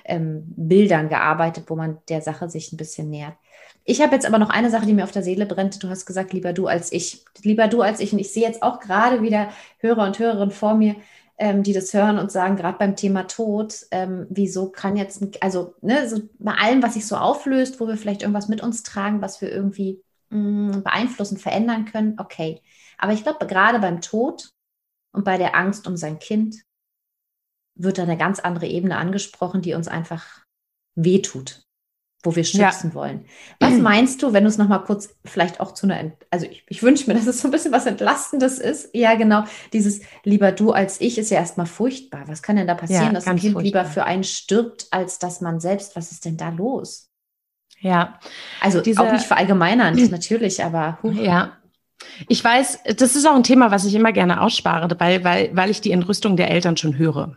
ähm, 0.04 0.44
Bildern 0.56 1.08
gearbeitet, 1.08 1.64
wo 1.68 1.76
man 1.76 1.98
der 2.08 2.22
Sache 2.22 2.48
sich 2.48 2.72
ein 2.72 2.76
bisschen 2.76 3.10
nähert. 3.10 3.34
Ich 3.84 4.00
habe 4.00 4.14
jetzt 4.14 4.26
aber 4.26 4.38
noch 4.38 4.50
eine 4.50 4.70
Sache, 4.70 4.86
die 4.86 4.92
mir 4.92 5.04
auf 5.04 5.10
der 5.10 5.22
Seele 5.22 5.46
brennt. 5.46 5.82
Du 5.82 5.88
hast 5.88 6.06
gesagt, 6.06 6.32
lieber 6.32 6.52
du 6.52 6.66
als 6.66 6.92
ich. 6.92 7.24
Lieber 7.42 7.68
du 7.68 7.82
als 7.82 8.00
ich. 8.00 8.12
Und 8.12 8.18
ich 8.18 8.32
sehe 8.32 8.46
jetzt 8.46 8.62
auch 8.62 8.80
gerade 8.80 9.22
wieder 9.22 9.50
Hörer 9.78 10.04
und 10.04 10.18
Hörerinnen 10.18 10.50
vor 10.50 10.74
mir, 10.74 10.96
ähm, 11.38 11.62
die 11.62 11.72
das 11.72 11.94
hören 11.94 12.18
und 12.18 12.30
sagen, 12.30 12.56
gerade 12.56 12.78
beim 12.78 12.96
Thema 12.96 13.24
Tod, 13.24 13.86
ähm, 13.90 14.26
wieso 14.28 14.70
kann 14.70 14.96
jetzt, 14.96 15.22
also 15.42 15.74
ne, 15.80 16.08
so 16.08 16.20
bei 16.38 16.52
allem, 16.52 16.82
was 16.82 16.94
sich 16.94 17.06
so 17.06 17.16
auflöst, 17.16 17.80
wo 17.80 17.88
wir 17.88 17.96
vielleicht 17.96 18.22
irgendwas 18.22 18.48
mit 18.48 18.62
uns 18.62 18.82
tragen, 18.82 19.22
was 19.22 19.40
wir 19.40 19.50
irgendwie 19.50 20.02
mh, 20.28 20.38
mm, 20.78 20.82
beeinflussen, 20.82 21.38
verändern 21.38 21.86
können, 21.86 22.16
okay. 22.18 22.60
Aber 22.98 23.14
ich 23.14 23.22
glaube, 23.22 23.46
gerade 23.46 23.78
beim 23.78 24.02
Tod 24.02 24.50
und 25.12 25.24
bei 25.24 25.38
der 25.38 25.56
Angst 25.56 25.86
um 25.86 25.96
sein 25.96 26.18
Kind 26.18 26.62
wird 27.74 27.96
da 27.96 28.02
eine 28.02 28.18
ganz 28.18 28.40
andere 28.40 28.66
Ebene 28.66 28.98
angesprochen, 28.98 29.62
die 29.62 29.72
uns 29.72 29.88
einfach 29.88 30.44
wehtut 30.94 31.62
wo 32.22 32.36
wir 32.36 32.44
schützen 32.44 32.88
ja. 32.88 32.94
wollen. 32.94 33.24
Was 33.58 33.72
meinst 33.78 34.22
du, 34.22 34.32
wenn 34.32 34.44
du 34.44 34.50
es 34.50 34.58
nochmal 34.58 34.84
kurz 34.84 35.14
vielleicht 35.24 35.60
auch 35.60 35.72
zu 35.72 35.86
einer, 35.86 36.12
also 36.30 36.46
ich, 36.46 36.64
ich 36.68 36.82
wünsche 36.82 37.06
mir, 37.06 37.14
dass 37.14 37.26
es 37.26 37.40
so 37.40 37.48
ein 37.48 37.50
bisschen 37.50 37.72
was 37.72 37.86
Entlastendes 37.86 38.58
ist. 38.58 38.90
Ja, 38.94 39.14
genau, 39.14 39.44
dieses 39.72 40.00
lieber 40.24 40.52
du 40.52 40.72
als 40.72 41.00
ich 41.00 41.18
ist 41.18 41.30
ja 41.30 41.38
erstmal 41.38 41.66
furchtbar. 41.66 42.24
Was 42.26 42.42
kann 42.42 42.56
denn 42.56 42.66
da 42.66 42.74
passieren, 42.74 43.06
ja, 43.06 43.12
dass 43.12 43.26
ein 43.26 43.36
Kind 43.36 43.54
furchtbar. 43.54 43.82
lieber 43.82 43.84
für 43.84 44.04
einen 44.04 44.24
stirbt, 44.24 44.88
als 44.90 45.18
dass 45.18 45.40
man 45.40 45.60
selbst, 45.60 45.96
was 45.96 46.12
ist 46.12 46.24
denn 46.24 46.36
da 46.36 46.50
los? 46.50 47.08
Ja. 47.80 48.18
Also 48.60 48.80
Diese, 48.80 49.00
auch 49.00 49.12
nicht 49.12 49.24
verallgemeinernd, 49.24 49.98
natürlich, 50.10 50.62
aber. 50.62 50.98
Huh. 51.02 51.12
Ja, 51.12 51.56
ich 52.28 52.42
weiß, 52.42 52.80
das 52.96 53.16
ist 53.16 53.26
auch 53.26 53.34
ein 53.34 53.42
Thema, 53.42 53.70
was 53.70 53.84
ich 53.84 53.94
immer 53.94 54.12
gerne 54.12 54.40
ausspare, 54.40 54.88
weil, 54.98 55.22
weil, 55.24 55.50
weil 55.54 55.70
ich 55.70 55.80
die 55.80 55.92
Entrüstung 55.92 56.36
der 56.36 56.50
Eltern 56.50 56.76
schon 56.76 56.96
höre 56.96 57.36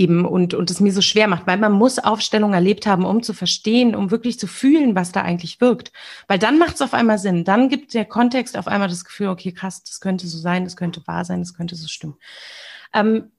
eben 0.00 0.24
und, 0.24 0.54
und 0.54 0.70
es 0.70 0.80
mir 0.80 0.92
so 0.92 1.02
schwer 1.02 1.28
macht, 1.28 1.46
weil 1.46 1.58
man 1.58 1.72
muss 1.72 1.98
Aufstellung 1.98 2.54
erlebt 2.54 2.86
haben, 2.86 3.04
um 3.04 3.22
zu 3.22 3.34
verstehen, 3.34 3.94
um 3.94 4.10
wirklich 4.10 4.38
zu 4.38 4.46
fühlen, 4.46 4.94
was 4.94 5.12
da 5.12 5.20
eigentlich 5.20 5.60
wirkt. 5.60 5.92
Weil 6.26 6.38
dann 6.38 6.58
macht 6.58 6.76
es 6.76 6.82
auf 6.82 6.94
einmal 6.94 7.18
Sinn. 7.18 7.44
Dann 7.44 7.68
gibt 7.68 7.92
der 7.92 8.06
Kontext 8.06 8.56
auf 8.56 8.66
einmal 8.66 8.88
das 8.88 9.04
Gefühl, 9.04 9.28
okay, 9.28 9.52
krass, 9.52 9.84
das 9.84 10.00
könnte 10.00 10.26
so 10.26 10.38
sein, 10.38 10.64
das 10.64 10.76
könnte 10.76 11.06
wahr 11.06 11.26
sein, 11.26 11.40
das 11.40 11.52
könnte 11.52 11.76
so 11.76 11.86
stimmen. 11.86 12.16
Ähm, 12.94 13.30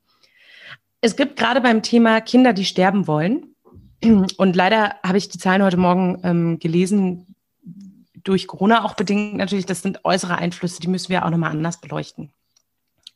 es 1.01 1.15
gibt 1.15 1.35
gerade 1.35 1.61
beim 1.61 1.81
Thema 1.81 2.21
Kinder, 2.21 2.53
die 2.53 2.65
sterben 2.65 3.07
wollen. 3.07 3.55
Und 4.03 4.55
leider 4.55 4.95
habe 5.03 5.17
ich 5.17 5.29
die 5.29 5.39
Zahlen 5.39 5.63
heute 5.63 5.77
Morgen 5.77 6.21
ähm, 6.23 6.59
gelesen, 6.59 7.35
durch 8.23 8.45
Corona 8.45 8.85
auch 8.85 8.93
bedingt 8.93 9.35
natürlich, 9.35 9.65
das 9.65 9.81
sind 9.81 10.05
äußere 10.05 10.37
Einflüsse, 10.37 10.79
die 10.79 10.87
müssen 10.87 11.09
wir 11.09 11.25
auch 11.25 11.31
nochmal 11.31 11.49
anders 11.49 11.81
beleuchten. 11.81 12.31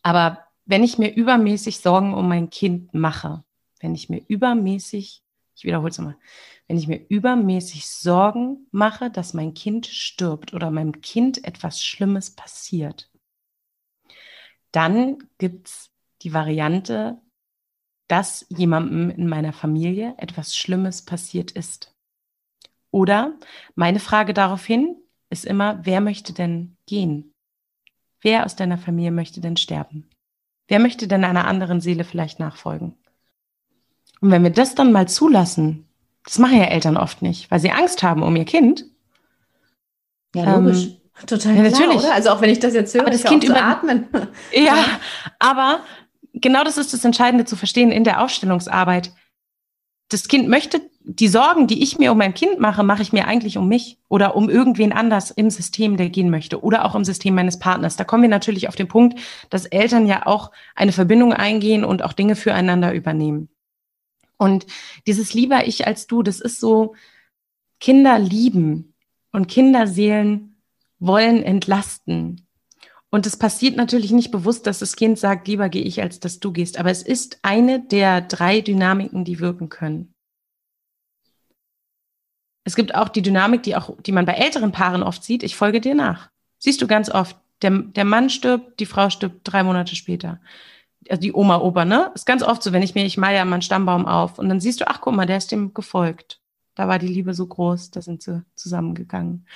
Aber 0.02 0.45
wenn 0.66 0.84
ich 0.84 0.98
mir 0.98 1.14
übermäßig 1.14 1.80
Sorgen 1.80 2.14
um 2.14 2.28
mein 2.28 2.50
Kind 2.50 2.94
mache, 2.94 3.44
wenn 3.80 3.96
ich 3.96 4.10
mir 4.10 4.22
übermäßig, 4.28 5.24
ich 5.56 5.64
wiederhole 5.64 5.90
es 5.90 5.98
nochmal, 5.98 6.18
wenn 6.68 6.78
ich 6.78 6.88
mir 6.88 7.06
übermäßig 7.08 7.88
Sorgen 7.88 8.68
mache, 8.72 9.10
dass 9.12 9.34
mein 9.34 9.54
Kind 9.54 9.86
stirbt 9.86 10.54
oder 10.54 10.72
meinem 10.72 11.02
Kind 11.02 11.44
etwas 11.46 11.84
Schlimmes 11.84 12.32
passiert, 12.32 13.12
dann 14.72 15.30
gibt 15.38 15.68
es 15.68 15.92
die 16.24 16.34
Variante, 16.34 17.22
dass 18.08 18.46
jemandem 18.50 19.10
in 19.10 19.28
meiner 19.28 19.54
Familie 19.54 20.16
etwas 20.18 20.56
Schlimmes 20.56 21.06
passiert 21.06 21.52
ist. 21.52 21.96
Oder 22.92 23.38
meine 23.76 24.00
Frage 24.00 24.34
daraufhin 24.34 24.96
ist 25.30 25.46
immer, 25.46 25.86
wer 25.86 26.02
möchte 26.02 26.34
denn 26.34 26.78
gehen? 26.86 27.34
Wer 28.22 28.46
aus 28.46 28.56
deiner 28.56 28.78
Familie 28.78 29.12
möchte 29.12 29.42
denn 29.42 29.58
sterben? 29.58 30.10
Wer 30.68 30.80
möchte 30.80 31.08
denn 31.08 31.24
einer 31.24 31.48
anderen 31.48 31.82
Seele 31.82 32.04
vielleicht 32.04 32.40
nachfolgen? 32.40 32.96
Und 34.22 34.32
wenn 34.32 34.44
wir 34.44 34.50
das 34.50 34.76
dann 34.76 34.92
mal 34.92 35.08
zulassen, 35.08 35.88
das 36.24 36.40
machen 36.40 36.58
ja 36.58 36.66
Eltern 36.66 36.98
oft 36.98 37.22
nicht, 37.22 37.52
weil 37.52 37.60
sie 37.60 37.72
Angst 37.72 38.02
haben 38.02 38.24
um 38.24 38.36
ihr 38.36 38.46
Kind. 38.46 38.86
Ja, 40.34 40.56
logisch. 40.56 40.86
Ähm, 40.86 40.98
Total 41.28 41.56
ja, 41.56 41.62
klar, 41.62 41.72
natürlich. 41.72 42.04
Oder? 42.04 42.14
Also 42.14 42.30
auch 42.32 42.42
wenn 42.42 42.50
ich 42.50 42.60
das 42.60 42.74
jetzt 42.74 42.94
höre, 42.94 43.02
aber 43.04 43.12
das 43.12 43.24
Kind 43.24 43.44
ja 43.48 43.56
atmen. 43.56 44.08
Ja, 44.52 44.86
aber 45.40 45.80
genau 46.34 46.64
das 46.64 46.78
ist 46.78 46.94
das 46.94 47.06
Entscheidende 47.06 47.46
zu 47.46 47.56
verstehen 47.56 47.92
in 47.92 48.04
der 48.04 48.22
Aufstellungsarbeit. 48.22 49.14
Das 50.10 50.28
Kind 50.28 50.50
möchte 50.50 50.82
die 51.08 51.28
Sorgen, 51.28 51.68
die 51.68 51.84
ich 51.84 52.00
mir 52.00 52.12
um 52.12 52.18
mein 52.18 52.34
Kind 52.34 52.60
mache, 52.60 52.84
mache 52.84 53.04
ich 53.04 53.14
mir 53.14 53.28
eigentlich 53.28 53.58
um 53.58 53.68
mich 53.68 54.00
oder 54.10 54.36
um 54.36 54.50
irgendwen 54.50 54.92
anders 54.92 55.30
im 55.30 55.52
System, 55.52 55.98
der 55.98 56.10
gehen 56.10 56.32
möchte 56.32 56.64
oder 56.64 56.84
auch 56.84 56.96
im 56.96 57.06
System 57.06 57.36
meines 57.36 57.60
Partners. 57.60 57.96
Da 57.96 58.04
kommen 58.04 58.24
wir 58.24 58.30
natürlich 58.30 58.68
auf 58.68 58.76
den 58.76 58.88
Punkt, 58.88 59.20
dass 59.52 59.68
Eltern 59.68 60.08
ja 60.08 60.26
auch 60.26 60.52
eine 60.74 60.92
Verbindung 60.92 61.32
eingehen 61.32 61.86
und 61.86 62.02
auch 62.02 62.14
Dinge 62.14 62.36
füreinander 62.36 62.94
übernehmen. 62.94 63.50
Und 64.38 64.66
dieses 65.06 65.34
lieber 65.34 65.68
ich 65.68 65.86
als 65.86 66.08
du, 66.08 66.24
das 66.24 66.40
ist 66.42 66.60
so 66.60 66.96
Kinder 67.80 68.18
lieben 68.18 68.96
und 69.32 69.48
Kinderseelen 69.48 70.58
wollen 70.98 71.44
entlasten. 71.44 72.48
Und 73.12 73.28
es 73.28 73.38
passiert 73.38 73.78
natürlich 73.78 74.12
nicht 74.12 74.32
bewusst, 74.32 74.66
dass 74.66 74.80
das 74.80 74.96
Kind 74.96 75.20
sagt, 75.20 75.48
lieber 75.48 75.70
gehe 75.70 75.84
ich, 75.84 76.02
als 76.02 76.20
dass 76.20 76.40
du 76.40 76.52
gehst. 76.52 76.80
Aber 76.80 76.90
es 76.90 77.04
ist 77.04 77.40
eine 77.44 77.80
der 77.80 78.22
drei 78.22 78.62
Dynamiken, 78.62 79.24
die 79.24 79.40
wirken 79.40 79.70
können. 79.70 80.15
Es 82.66 82.76
gibt 82.76 82.96
auch 82.96 83.10
die 83.10 83.22
Dynamik, 83.22 83.64
die 83.64 83.76
auch, 83.76 83.96
die 84.02 84.12
man 84.12 84.26
bei 84.26 84.34
älteren 84.34 84.72
Paaren 84.72 85.04
oft 85.04 85.24
sieht. 85.24 85.44
Ich 85.44 85.56
folge 85.56 85.80
dir 85.80 85.96
nach. 85.96 86.30
Siehst 86.58 86.82
du 86.82 86.88
ganz 86.88 87.10
oft. 87.10 87.38
Der, 87.62 87.72
der 87.72 88.06
Mann 88.06 88.30
stirbt, 88.30 88.80
die 88.80 88.86
Frau 88.86 89.10
stirbt 89.10 89.42
drei 89.44 89.64
Monate 89.64 89.96
später. 89.96 90.42
Also 91.10 91.22
die 91.22 91.32
Oma, 91.34 91.58
Opa, 91.58 91.86
ne? 91.86 92.12
Ist 92.16 92.26
ganz 92.26 92.44
oft 92.44 92.64
so, 92.64 92.74
wenn 92.74 92.82
ich 92.82 92.96
mir, 92.96 93.06
ich 93.06 93.18
mal 93.18 93.34
ja 93.34 93.46
meinen 93.46 93.62
Stammbaum 93.62 94.06
auf 94.06 94.40
und 94.40 94.50
dann 94.50 94.60
siehst 94.60 94.82
du, 94.82 94.90
ach 94.90 95.00
guck 95.00 95.16
mal, 95.16 95.28
der 95.28 95.38
ist 95.38 95.52
dem 95.52 95.74
gefolgt. 95.74 96.42
Da 96.76 96.90
war 96.90 97.00
die 97.00 97.08
Liebe 97.08 97.34
so 97.34 97.48
groß, 97.48 97.92
da 97.92 98.02
sind 98.02 98.22
sie 98.22 98.44
zusammengegangen. 98.54 99.48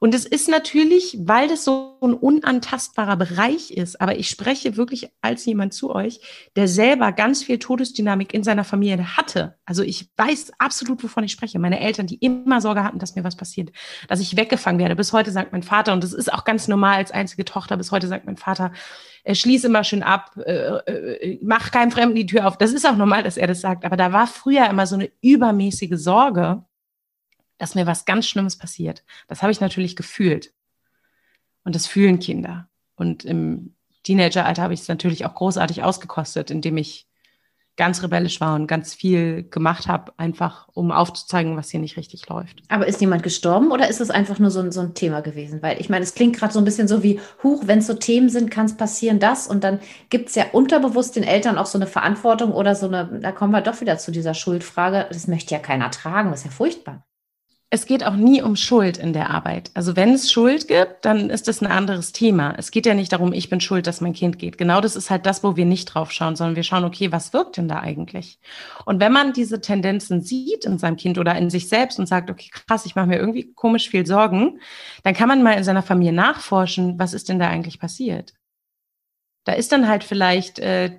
Und 0.00 0.14
es 0.14 0.24
ist 0.24 0.48
natürlich, 0.48 1.18
weil 1.20 1.46
das 1.46 1.64
so 1.64 1.98
ein 2.00 2.14
unantastbarer 2.14 3.16
Bereich 3.16 3.70
ist, 3.70 4.00
aber 4.00 4.18
ich 4.18 4.30
spreche 4.30 4.76
wirklich 4.76 5.10
als 5.20 5.44
jemand 5.44 5.74
zu 5.74 5.94
euch, 5.94 6.20
der 6.56 6.66
selber 6.66 7.12
ganz 7.12 7.42
viel 7.42 7.58
Todesdynamik 7.58 8.32
in 8.32 8.44
seiner 8.44 8.64
Familie 8.64 9.16
hatte. 9.16 9.56
Also 9.66 9.82
ich 9.82 10.10
weiß 10.16 10.52
absolut, 10.58 11.04
wovon 11.04 11.24
ich 11.24 11.32
spreche. 11.32 11.58
Meine 11.58 11.80
Eltern, 11.80 12.06
die 12.06 12.16
immer 12.16 12.62
Sorge 12.62 12.82
hatten, 12.82 12.98
dass 12.98 13.14
mir 13.14 13.24
was 13.24 13.36
passiert, 13.36 13.70
dass 14.08 14.20
ich 14.20 14.36
weggefangen 14.36 14.80
werde. 14.80 14.96
Bis 14.96 15.12
heute 15.12 15.30
sagt 15.32 15.52
mein 15.52 15.62
Vater, 15.62 15.92
und 15.92 16.02
das 16.02 16.14
ist 16.14 16.32
auch 16.32 16.44
ganz 16.44 16.66
normal 16.66 16.96
als 16.96 17.10
einzige 17.10 17.44
Tochter, 17.44 17.76
bis 17.76 17.92
heute 17.92 18.08
sagt 18.08 18.24
mein 18.24 18.38
Vater, 18.38 18.72
schließ 19.32 19.64
immer 19.64 19.84
schön 19.84 20.02
ab, 20.02 20.36
äh, 20.36 20.52
äh, 20.52 21.38
mach 21.42 21.70
keinem 21.70 21.90
Fremden 21.90 22.14
die 22.14 22.26
Tür 22.26 22.46
auf. 22.46 22.58
Das 22.58 22.72
ist 22.72 22.86
auch 22.86 22.96
normal, 22.96 23.22
dass 23.22 23.36
er 23.36 23.46
das 23.46 23.60
sagt. 23.60 23.84
Aber 23.84 23.96
da 23.96 24.12
war 24.12 24.26
früher 24.26 24.68
immer 24.68 24.86
so 24.86 24.96
eine 24.96 25.10
übermäßige 25.22 25.96
Sorge, 25.98 26.62
dass 27.56 27.74
mir 27.74 27.86
was 27.86 28.04
ganz 28.04 28.26
Schlimmes 28.26 28.58
passiert. 28.58 29.04
Das 29.28 29.42
habe 29.42 29.52
ich 29.52 29.60
natürlich 29.60 29.96
gefühlt. 29.96 30.52
Und 31.64 31.74
das 31.74 31.86
fühlen 31.86 32.18
Kinder. 32.18 32.68
Und 32.96 33.24
im 33.24 33.74
Teenageralter 34.02 34.62
habe 34.62 34.74
ich 34.74 34.80
es 34.80 34.88
natürlich 34.88 35.24
auch 35.24 35.34
großartig 35.34 35.82
ausgekostet, 35.82 36.50
indem 36.50 36.76
ich 36.76 37.08
ganz 37.76 38.02
rebellisch 38.02 38.40
war 38.40 38.54
und 38.54 38.66
ganz 38.66 38.94
viel 38.94 39.42
gemacht 39.44 39.88
habe, 39.88 40.12
einfach 40.16 40.68
um 40.72 40.92
aufzuzeigen, 40.92 41.56
was 41.56 41.70
hier 41.70 41.80
nicht 41.80 41.96
richtig 41.96 42.28
läuft. 42.28 42.62
Aber 42.68 42.86
ist 42.86 43.00
jemand 43.00 43.22
gestorben 43.22 43.72
oder 43.72 43.88
ist 43.88 44.00
es 44.00 44.10
einfach 44.10 44.38
nur 44.38 44.50
so 44.50 44.60
ein, 44.60 44.70
so 44.70 44.80
ein 44.80 44.94
Thema 44.94 45.20
gewesen? 45.20 45.62
Weil 45.62 45.80
ich 45.80 45.88
meine, 45.88 46.04
es 46.04 46.14
klingt 46.14 46.36
gerade 46.36 46.52
so 46.52 46.60
ein 46.60 46.64
bisschen 46.64 46.88
so 46.88 47.02
wie, 47.02 47.20
huch, 47.42 47.62
wenn 47.66 47.80
es 47.80 47.86
so 47.86 47.94
Themen 47.94 48.28
sind, 48.28 48.50
kann 48.50 48.66
es 48.66 48.76
passieren, 48.76 49.18
das. 49.18 49.46
Und 49.48 49.64
dann 49.64 49.80
gibt 50.10 50.28
es 50.28 50.34
ja 50.34 50.44
unterbewusst 50.52 51.16
den 51.16 51.24
Eltern 51.24 51.58
auch 51.58 51.66
so 51.66 51.78
eine 51.78 51.86
Verantwortung 51.86 52.52
oder 52.52 52.74
so 52.74 52.86
eine, 52.86 53.20
da 53.20 53.32
kommen 53.32 53.52
wir 53.52 53.60
doch 53.60 53.80
wieder 53.80 53.98
zu 53.98 54.12
dieser 54.12 54.34
Schuldfrage. 54.34 55.06
Das 55.10 55.26
möchte 55.26 55.54
ja 55.54 55.60
keiner 55.60 55.90
tragen, 55.90 56.30
das 56.30 56.40
ist 56.40 56.46
ja 56.46 56.50
furchtbar 56.52 57.04
es 57.70 57.86
geht 57.86 58.04
auch 58.04 58.14
nie 58.14 58.40
um 58.40 58.54
Schuld 58.54 58.98
in 58.98 59.12
der 59.12 59.30
Arbeit. 59.30 59.70
Also 59.74 59.96
wenn 59.96 60.14
es 60.14 60.30
Schuld 60.30 60.68
gibt, 60.68 61.04
dann 61.04 61.28
ist 61.28 61.48
das 61.48 61.60
ein 61.60 61.66
anderes 61.66 62.12
Thema. 62.12 62.54
Es 62.56 62.70
geht 62.70 62.86
ja 62.86 62.94
nicht 62.94 63.12
darum, 63.12 63.32
ich 63.32 63.50
bin 63.50 63.60
schuld, 63.60 63.86
dass 63.88 64.00
mein 64.00 64.12
Kind 64.12 64.38
geht. 64.38 64.58
Genau 64.58 64.80
das 64.80 64.94
ist 64.94 65.10
halt 65.10 65.26
das, 65.26 65.42
wo 65.42 65.56
wir 65.56 65.64
nicht 65.64 65.86
drauf 65.86 66.12
schauen, 66.12 66.36
sondern 66.36 66.54
wir 66.54 66.62
schauen, 66.62 66.84
okay, 66.84 67.10
was 67.10 67.32
wirkt 67.32 67.56
denn 67.56 67.66
da 67.66 67.80
eigentlich? 67.80 68.38
Und 68.84 69.00
wenn 69.00 69.12
man 69.12 69.32
diese 69.32 69.60
Tendenzen 69.60 70.22
sieht 70.22 70.64
in 70.64 70.78
seinem 70.78 70.96
Kind 70.96 71.18
oder 71.18 71.36
in 71.36 71.50
sich 71.50 71.68
selbst 71.68 71.98
und 71.98 72.06
sagt, 72.06 72.30
okay, 72.30 72.48
krass, 72.52 72.86
ich 72.86 72.94
mache 72.94 73.08
mir 73.08 73.18
irgendwie 73.18 73.52
komisch 73.54 73.88
viel 73.88 74.06
Sorgen, 74.06 74.60
dann 75.02 75.14
kann 75.14 75.28
man 75.28 75.42
mal 75.42 75.54
in 75.54 75.64
seiner 75.64 75.82
Familie 75.82 76.12
nachforschen, 76.12 76.98
was 76.98 77.12
ist 77.12 77.28
denn 77.28 77.40
da 77.40 77.48
eigentlich 77.48 77.80
passiert? 77.80 78.34
Da 79.44 79.52
ist 79.52 79.72
dann 79.72 79.88
halt 79.88 80.04
vielleicht 80.04 80.58
äh, 80.60 80.98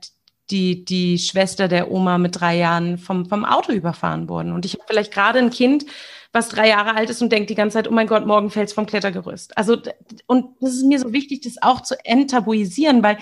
die, 0.52 0.86
die 0.86 1.18
Schwester 1.18 1.68
der 1.68 1.92
Oma 1.92 2.18
mit 2.18 2.40
drei 2.40 2.58
Jahren 2.58 2.98
vom, 2.98 3.26
vom 3.26 3.46
Auto 3.46 3.72
überfahren 3.72 4.30
worden. 4.30 4.52
Und 4.54 4.66
ich 4.66 4.74
habe 4.74 4.84
vielleicht 4.88 5.14
gerade 5.14 5.40
ein 5.40 5.50
Kind, 5.50 5.86
was 6.32 6.50
drei 6.50 6.68
Jahre 6.68 6.96
alt 6.96 7.10
ist 7.10 7.22
und 7.22 7.32
denkt 7.32 7.50
die 7.50 7.56
ganze 7.56 7.76
Zeit, 7.76 7.88
oh 7.88 7.94
mein 7.94 8.08
Gott, 8.08 8.26
morgen 8.26 8.50
fällt's 8.50 8.74
vom 8.74 8.86
Klettergerüst. 8.86 9.58
Also, 9.58 9.78
und 10.28 10.48
das 10.60 10.74
ist 10.74 10.86
mir 10.86 11.00
so 11.00 11.14
wichtig, 11.14 11.42
das 11.42 11.62
auch 11.62 11.82
zu 11.82 11.96
enttabuisieren, 12.04 13.02
weil, 13.02 13.18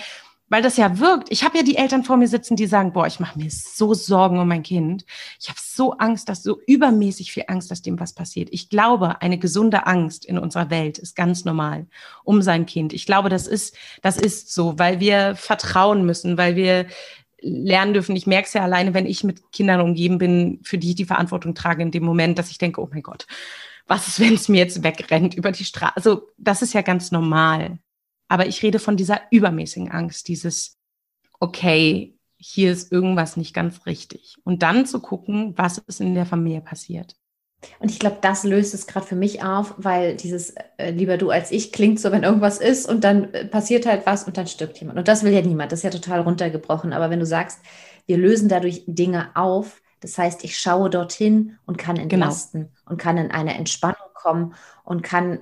weil 0.53 0.61
das 0.61 0.77
ja 0.77 0.99
wirkt. 0.99 1.31
Ich 1.31 1.43
habe 1.43 1.57
ja 1.57 1.63
die 1.63 1.77
Eltern 1.77 2.03
vor 2.03 2.15
mir 2.15 2.27
sitzen, 2.27 2.55
die 2.55 2.67
sagen, 2.67 2.93
boah, 2.93 3.07
ich 3.07 3.19
mache 3.19 3.39
mir 3.39 3.49
so 3.49 3.95
Sorgen 3.95 4.37
um 4.37 4.47
mein 4.47 4.61
Kind. 4.61 5.03
Ich 5.41 5.49
habe 5.49 5.57
so 5.59 5.93
Angst, 5.93 6.29
dass 6.29 6.43
so 6.43 6.59
übermäßig 6.67 7.31
viel 7.31 7.45
Angst, 7.47 7.71
dass 7.71 7.81
dem 7.81 7.99
was 7.99 8.13
passiert. 8.13 8.49
Ich 8.51 8.69
glaube, 8.69 9.19
eine 9.23 9.39
gesunde 9.39 9.87
Angst 9.87 10.25
in 10.25 10.37
unserer 10.37 10.69
Welt 10.69 10.99
ist 10.99 11.15
ganz 11.15 11.43
normal 11.43 11.87
um 12.23 12.43
sein 12.43 12.67
Kind. 12.67 12.93
Ich 12.93 13.07
glaube, 13.07 13.29
das 13.29 13.47
ist, 13.47 13.75
das 14.03 14.15
ist 14.15 14.53
so, 14.53 14.77
weil 14.77 14.99
wir 14.99 15.35
vertrauen 15.35 16.05
müssen, 16.05 16.37
weil 16.37 16.55
wir 16.55 16.85
lernen 17.41 17.95
dürfen. 17.95 18.15
Ich 18.15 18.27
merke 18.27 18.45
es 18.45 18.53
ja 18.53 18.61
alleine, 18.61 18.93
wenn 18.93 19.07
ich 19.07 19.23
mit 19.23 19.51
Kindern 19.53 19.81
umgeben 19.81 20.19
bin, 20.19 20.59
für 20.61 20.77
die 20.77 20.89
ich 20.89 20.95
die 20.95 21.05
Verantwortung 21.05 21.55
trage 21.55 21.81
in 21.81 21.89
dem 21.89 22.03
Moment, 22.03 22.37
dass 22.37 22.51
ich 22.51 22.59
denke, 22.59 22.79
oh 22.79 22.89
mein 22.91 23.01
Gott, 23.01 23.25
was 23.87 24.07
ist, 24.07 24.19
wenn 24.19 24.35
es 24.35 24.49
mir 24.49 24.59
jetzt 24.59 24.83
wegrennt 24.83 25.33
über 25.33 25.51
die 25.51 25.65
Straße? 25.65 25.95
Also 25.95 26.27
das 26.37 26.61
ist 26.61 26.73
ja 26.73 26.83
ganz 26.83 27.11
normal. 27.11 27.79
Aber 28.27 28.47
ich 28.47 28.63
rede 28.63 28.79
von 28.79 28.97
dieser 28.97 29.21
übermäßigen 29.31 29.91
Angst, 29.91 30.27
dieses, 30.27 30.77
okay, 31.39 32.17
hier 32.37 32.71
ist 32.71 32.91
irgendwas 32.91 33.37
nicht 33.37 33.53
ganz 33.53 33.85
richtig. 33.85 34.37
Und 34.43 34.63
dann 34.63 34.85
zu 34.85 34.99
gucken, 34.99 35.53
was 35.57 35.77
ist 35.77 36.01
in 36.01 36.15
der 36.15 36.25
Familie 36.25 36.61
passiert. 36.61 37.15
Und 37.79 37.89
ich 37.89 37.99
glaube, 37.99 38.17
das 38.21 38.43
löst 38.43 38.73
es 38.73 38.87
gerade 38.87 39.05
für 39.05 39.15
mich 39.15 39.43
auf, 39.43 39.73
weil 39.77 40.15
dieses 40.15 40.53
äh, 40.77 40.91
lieber 40.91 41.17
du 41.17 41.29
als 41.29 41.51
ich 41.51 41.71
klingt 41.71 41.99
so, 41.99 42.11
wenn 42.11 42.23
irgendwas 42.23 42.59
ist 42.59 42.89
und 42.89 43.03
dann 43.03 43.33
äh, 43.33 43.45
passiert 43.45 43.85
halt 43.85 44.05
was 44.05 44.25
und 44.25 44.37
dann 44.37 44.47
stirbt 44.47 44.77
jemand. 44.79 44.99
Und 44.99 45.07
das 45.07 45.23
will 45.23 45.31
ja 45.31 45.41
niemand. 45.41 45.71
Das 45.71 45.79
ist 45.79 45.83
ja 45.83 45.89
total 45.89 46.21
runtergebrochen. 46.21 46.91
Aber 46.91 47.09
wenn 47.09 47.19
du 47.19 47.25
sagst, 47.25 47.59
wir 48.05 48.17
lösen 48.17 48.49
dadurch 48.49 48.83
Dinge 48.87 49.29
auf, 49.35 49.81
das 50.01 50.17
heißt, 50.17 50.43
ich 50.43 50.57
schaue 50.59 50.89
dorthin 50.89 51.57
und 51.65 51.77
kann 51.77 51.95
genau. 51.95 52.25
entlasten 52.25 52.63
genau. 52.63 52.73
und 52.85 52.97
kann 52.97 53.17
in 53.17 53.31
eine 53.31 53.53
Entspannung 53.55 54.09
kommen 54.13 54.53
und 54.83 55.01
kann 55.01 55.39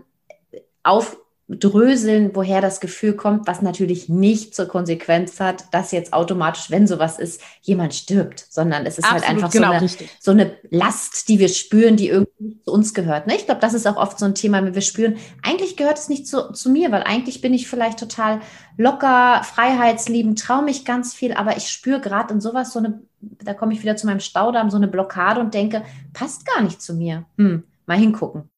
auf 0.84 1.18
dröseln, 1.60 2.32
woher 2.34 2.62
das 2.62 2.80
Gefühl 2.80 3.14
kommt, 3.14 3.48
was 3.48 3.62
natürlich 3.62 4.10
nicht 4.10 4.56
zur 4.56 4.68
Konsequenz 4.68 5.40
hat, 5.40 5.66
dass 5.72 5.92
jetzt 5.92 6.14
automatisch, 6.14 6.72
wenn 6.72 6.88
sowas 6.88 7.20
ist, 7.20 7.42
jemand 7.62 7.94
stirbt, 7.94 8.46
sondern 8.50 8.86
es 8.86 8.98
ist 8.98 9.12
halt 9.12 9.24
Absolut, 9.24 9.44
halt 9.44 9.44
einfach 9.44 9.52
genau, 9.52 9.88
so, 9.88 9.98
eine, 9.98 10.10
so, 10.20 10.32
eine, 10.32 10.58
Last, 10.70 11.28
die 11.28 11.40
wir 11.40 11.50
spüren, 11.50 11.98
die 11.98 12.08
irgendwie 12.08 12.60
zu 12.64 12.72
uns 12.72 12.94
gehört. 12.94 13.28
Ne? 13.28 13.36
Ich 13.36 13.46
glaube, 13.46 13.60
das 13.60 13.74
ist 13.74 13.88
auch 13.88 13.98
oft 13.98 14.18
so 14.18 14.26
ein 14.26 14.36
Thema, 14.36 14.64
wenn 14.64 14.76
wir 14.76 14.82
spüren, 14.82 15.18
eigentlich 15.44 15.76
gehört 15.76 15.98
es 15.98 16.10
nicht 16.10 16.28
zu, 16.28 16.54
zu 16.54 16.70
mir, 16.70 16.92
weil 16.92 17.04
eigentlich 17.04 17.42
bin 17.42 17.54
ich 17.54 17.68
vielleicht 17.68 18.00
total 18.00 18.40
locker, 18.78 19.42
freiheitsliebend, 19.44 20.40
traue 20.40 20.64
mich 20.64 20.86
ganz 20.86 21.14
viel, 21.14 21.34
aber 21.34 21.58
ich 21.58 21.70
spüre 21.70 22.00
gerade 22.00 22.34
in 22.34 22.42
sowas 22.42 22.72
so 22.72 22.80
eine, 22.80 23.02
da 23.20 23.54
komme 23.54 23.74
ich 23.74 23.82
wieder 23.82 23.98
zu 23.98 24.08
meinem 24.08 24.22
Staudamm, 24.22 24.70
so 24.70 24.78
eine 24.78 24.88
Blockade 24.88 25.42
und 25.42 25.54
denke, 25.54 25.84
passt 26.14 26.46
gar 26.46 26.62
nicht 26.64 26.82
zu 26.82 26.94
mir. 26.94 27.26
Hm, 27.38 27.64
mal 27.86 27.98
hingucken. 27.98 28.50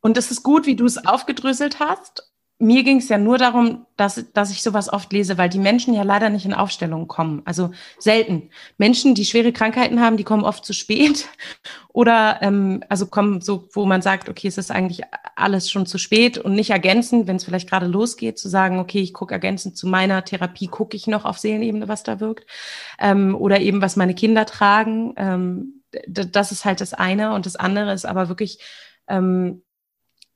Und 0.00 0.16
es 0.16 0.30
ist 0.30 0.44
gut, 0.44 0.66
wie 0.66 0.76
du 0.76 0.84
es 0.84 1.04
aufgedröselt 1.04 1.80
hast 1.80 2.27
mir 2.60 2.82
ging 2.82 2.98
es 2.98 3.08
ja 3.08 3.18
nur 3.18 3.38
darum, 3.38 3.86
dass, 3.96 4.24
dass 4.32 4.50
ich 4.50 4.62
sowas 4.62 4.92
oft 4.92 5.12
lese, 5.12 5.38
weil 5.38 5.48
die 5.48 5.60
Menschen 5.60 5.94
ja 5.94 6.02
leider 6.02 6.28
nicht 6.28 6.44
in 6.44 6.54
Aufstellungen 6.54 7.06
kommen. 7.06 7.42
Also 7.44 7.70
selten. 7.98 8.50
Menschen, 8.78 9.14
die 9.14 9.24
schwere 9.24 9.52
Krankheiten 9.52 10.00
haben, 10.00 10.16
die 10.16 10.24
kommen 10.24 10.42
oft 10.42 10.64
zu 10.64 10.72
spät 10.72 11.28
oder 11.92 12.38
ähm, 12.42 12.82
also 12.88 13.06
kommen 13.06 13.40
so, 13.42 13.68
wo 13.72 13.86
man 13.86 14.02
sagt, 14.02 14.28
okay, 14.28 14.48
es 14.48 14.58
ist 14.58 14.72
eigentlich 14.72 15.02
alles 15.36 15.70
schon 15.70 15.86
zu 15.86 15.98
spät 15.98 16.36
und 16.36 16.54
nicht 16.54 16.70
ergänzend, 16.70 17.28
wenn 17.28 17.36
es 17.36 17.44
vielleicht 17.44 17.70
gerade 17.70 17.86
losgeht, 17.86 18.38
zu 18.38 18.48
sagen, 18.48 18.80
okay, 18.80 19.00
ich 19.00 19.14
gucke 19.14 19.34
ergänzend 19.34 19.76
zu 19.76 19.86
meiner 19.86 20.24
Therapie, 20.24 20.66
gucke 20.66 20.96
ich 20.96 21.06
noch 21.06 21.24
auf 21.24 21.38
Seelenebene, 21.38 21.86
was 21.86 22.02
da 22.02 22.18
wirkt. 22.18 22.50
Ähm, 22.98 23.36
oder 23.36 23.60
eben, 23.60 23.82
was 23.82 23.94
meine 23.94 24.14
Kinder 24.14 24.46
tragen. 24.46 25.14
Ähm, 25.16 25.82
das 26.08 26.50
ist 26.50 26.64
halt 26.64 26.80
das 26.80 26.92
eine. 26.92 27.34
Und 27.34 27.46
das 27.46 27.54
andere 27.54 27.92
ist 27.92 28.04
aber 28.04 28.28
wirklich, 28.28 28.58
ähm, 29.06 29.62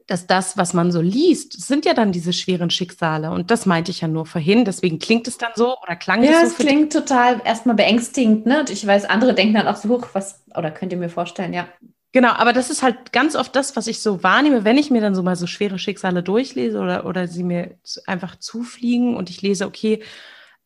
dass 0.06 0.26
das, 0.26 0.56
was 0.56 0.74
man 0.74 0.90
so 0.90 1.00
liest, 1.00 1.60
sind 1.66 1.84
ja 1.84 1.94
dann 1.94 2.12
diese 2.12 2.32
schweren 2.32 2.70
Schicksale. 2.70 3.30
Und 3.30 3.50
das 3.50 3.66
meinte 3.66 3.90
ich 3.90 4.00
ja 4.00 4.08
nur 4.08 4.26
vorhin. 4.26 4.64
Deswegen 4.64 4.98
klingt 4.98 5.28
es 5.28 5.38
dann 5.38 5.52
so 5.54 5.76
oder 5.82 5.96
klang 5.96 6.22
ja, 6.22 6.30
es 6.30 6.36
so? 6.36 6.42
Ja, 6.42 6.46
es 6.46 6.56
klingt 6.56 6.92
total 6.92 7.40
erstmal 7.44 7.76
beängstigend. 7.76 8.46
Ne? 8.46 8.60
Und 8.60 8.70
ich 8.70 8.86
weiß, 8.86 9.04
andere 9.04 9.34
denken 9.34 9.54
dann 9.54 9.68
auch 9.68 9.76
so, 9.76 9.88
hoch, 9.88 10.08
was, 10.12 10.42
oder 10.56 10.70
könnt 10.70 10.92
ihr 10.92 10.98
mir 10.98 11.08
vorstellen, 11.08 11.52
ja. 11.52 11.68
Genau, 12.12 12.30
aber 12.32 12.52
das 12.52 12.68
ist 12.68 12.82
halt 12.82 13.12
ganz 13.12 13.36
oft 13.36 13.56
das, 13.56 13.74
was 13.74 13.86
ich 13.86 14.02
so 14.02 14.22
wahrnehme, 14.22 14.64
wenn 14.64 14.76
ich 14.76 14.90
mir 14.90 15.00
dann 15.00 15.14
so 15.14 15.22
mal 15.22 15.36
so 15.36 15.46
schwere 15.46 15.78
Schicksale 15.78 16.22
durchlese 16.22 16.78
oder, 16.78 17.06
oder 17.06 17.26
sie 17.26 17.42
mir 17.42 17.78
einfach 18.06 18.36
zufliegen 18.36 19.16
und 19.16 19.30
ich 19.30 19.40
lese, 19.40 19.66
okay, 19.66 20.02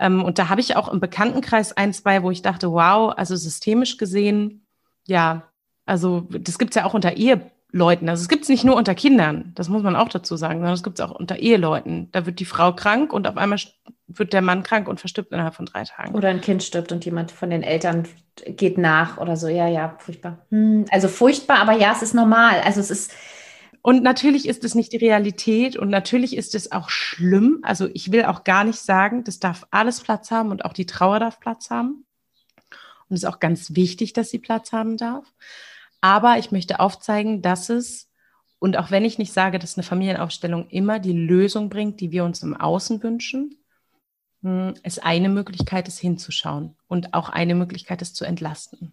ähm, 0.01 0.25
und 0.25 0.39
da 0.39 0.49
habe 0.49 0.61
ich 0.61 0.75
auch 0.75 0.93
im 0.93 0.99
Bekanntenkreis 0.99 1.73
ein, 1.73 1.93
zwei, 1.93 2.25
wo 2.25 2.33
ich 2.33 2.43
dachte, 2.43 2.73
wow, 2.73 3.15
also 3.17 3.37
systemisch 3.37 3.97
gesehen, 3.97 4.67
ja, 5.07 5.53
also 5.85 6.27
das 6.31 6.59
gibt's 6.59 6.75
ja 6.75 6.85
auch 6.85 6.95
unter 6.95 7.17
Ehe 7.17 7.51
Leuten. 7.77 8.09
Also 8.09 8.23
es 8.23 8.29
gibt 8.29 8.43
es 8.43 8.49
nicht 8.49 8.65
nur 8.65 8.75
unter 8.75 8.95
Kindern, 8.95 9.53
das 9.55 9.69
muss 9.69 9.83
man 9.83 9.95
auch 9.95 10.09
dazu 10.09 10.37
sagen, 10.37 10.59
sondern 10.59 10.75
es 10.75 10.83
gibt 10.83 10.99
es 10.99 11.05
auch 11.05 11.13
unter 11.13 11.37
Eheleuten. 11.37 12.11
Da 12.11 12.27
wird 12.27 12.41
die 12.41 12.45
Frau 12.45 12.73
krank 12.73 13.13
und 13.13 13.29
auf 13.29 13.37
einmal 13.37 13.59
wird 14.09 14.33
der 14.33 14.43
Mann 14.43 14.63
krank 14.63 14.89
und 14.89 14.99
verstirbt 14.99 15.33
innerhalb 15.33 15.55
von 15.55 15.67
drei 15.67 15.85
Tagen. 15.85 16.15
Oder 16.15 16.29
ein 16.29 16.41
Kind 16.41 16.63
stirbt 16.63 16.91
und 16.91 17.05
jemand 17.05 17.31
von 17.31 17.51
den 17.51 17.63
Eltern 17.63 18.09
geht 18.47 18.79
nach 18.79 19.19
oder 19.19 19.37
so. 19.37 19.49
Ja, 19.49 19.69
ja, 19.69 19.97
furchtbar. 19.99 20.47
Hm, 20.51 20.87
also 20.91 21.09
furchtbar, 21.09 21.59
aber 21.59 21.73
ja, 21.73 21.93
es 21.93 22.03
ist 22.03 22.15
normal. 22.15 22.61
Also 22.65 22.81
es 22.81 22.91
ist. 22.91 23.13
Und 23.83 24.03
natürlich 24.03 24.49
ist 24.49 24.65
es 24.65 24.75
nicht 24.75 24.93
die 24.93 24.97
Realität 24.97 25.77
und 25.77 25.91
natürlich 25.91 26.37
ist 26.37 26.57
es 26.57 26.73
auch 26.73 26.91
schlimm. 26.91 27.61
Also 27.63 27.89
ich 27.93 28.11
will 28.11 28.25
auch 28.25 28.43
gar 28.43 28.65
nicht 28.65 28.81
sagen, 28.81 29.23
das 29.23 29.39
darf 29.39 29.67
alles 29.71 30.01
Platz 30.01 30.33
haben 30.33 30.51
und 30.51 30.65
auch 30.65 30.73
die 30.73 30.87
Trauer 30.87 31.21
darf 31.21 31.39
Platz 31.39 31.71
haben. 31.71 32.05
Und 33.09 33.15
es 33.15 33.23
ist 33.23 33.29
auch 33.29 33.39
ganz 33.39 33.77
wichtig, 33.77 34.13
dass 34.13 34.31
sie 34.31 34.41
Platz 34.41 34.73
haben 34.73 34.97
darf. 34.97 35.33
Aber 36.01 36.39
ich 36.39 36.53
möchte 36.53 36.81
aufzeigen, 36.81 37.43
dass 37.43 37.69
es, 37.69 38.11
und 38.59 38.77
auch 38.77 38.91
wenn 38.91 39.05
ich 39.05 39.19
nicht 39.19 39.33
sage, 39.33 39.59
dass 39.59 39.77
eine 39.77 39.85
Familienaufstellung 39.85 40.69
immer 40.69 40.99
die 40.99 41.13
Lösung 41.13 41.69
bringt, 41.69 42.01
die 42.01 42.13
wir 42.13 42.25
uns 42.25 42.43
im 42.43 42.57
Außen 42.57 43.03
wünschen, 43.03 43.59
hm, 44.43 44.75
es 44.83 44.99
eine 44.99 45.29
Möglichkeit 45.29 45.89
ist, 45.89 45.99
hinzuschauen 45.99 46.77
und 46.87 47.15
auch 47.15 47.29
eine 47.29 47.55
Möglichkeit 47.55 48.03
ist, 48.03 48.17
zu 48.17 48.25
entlasten 48.25 48.93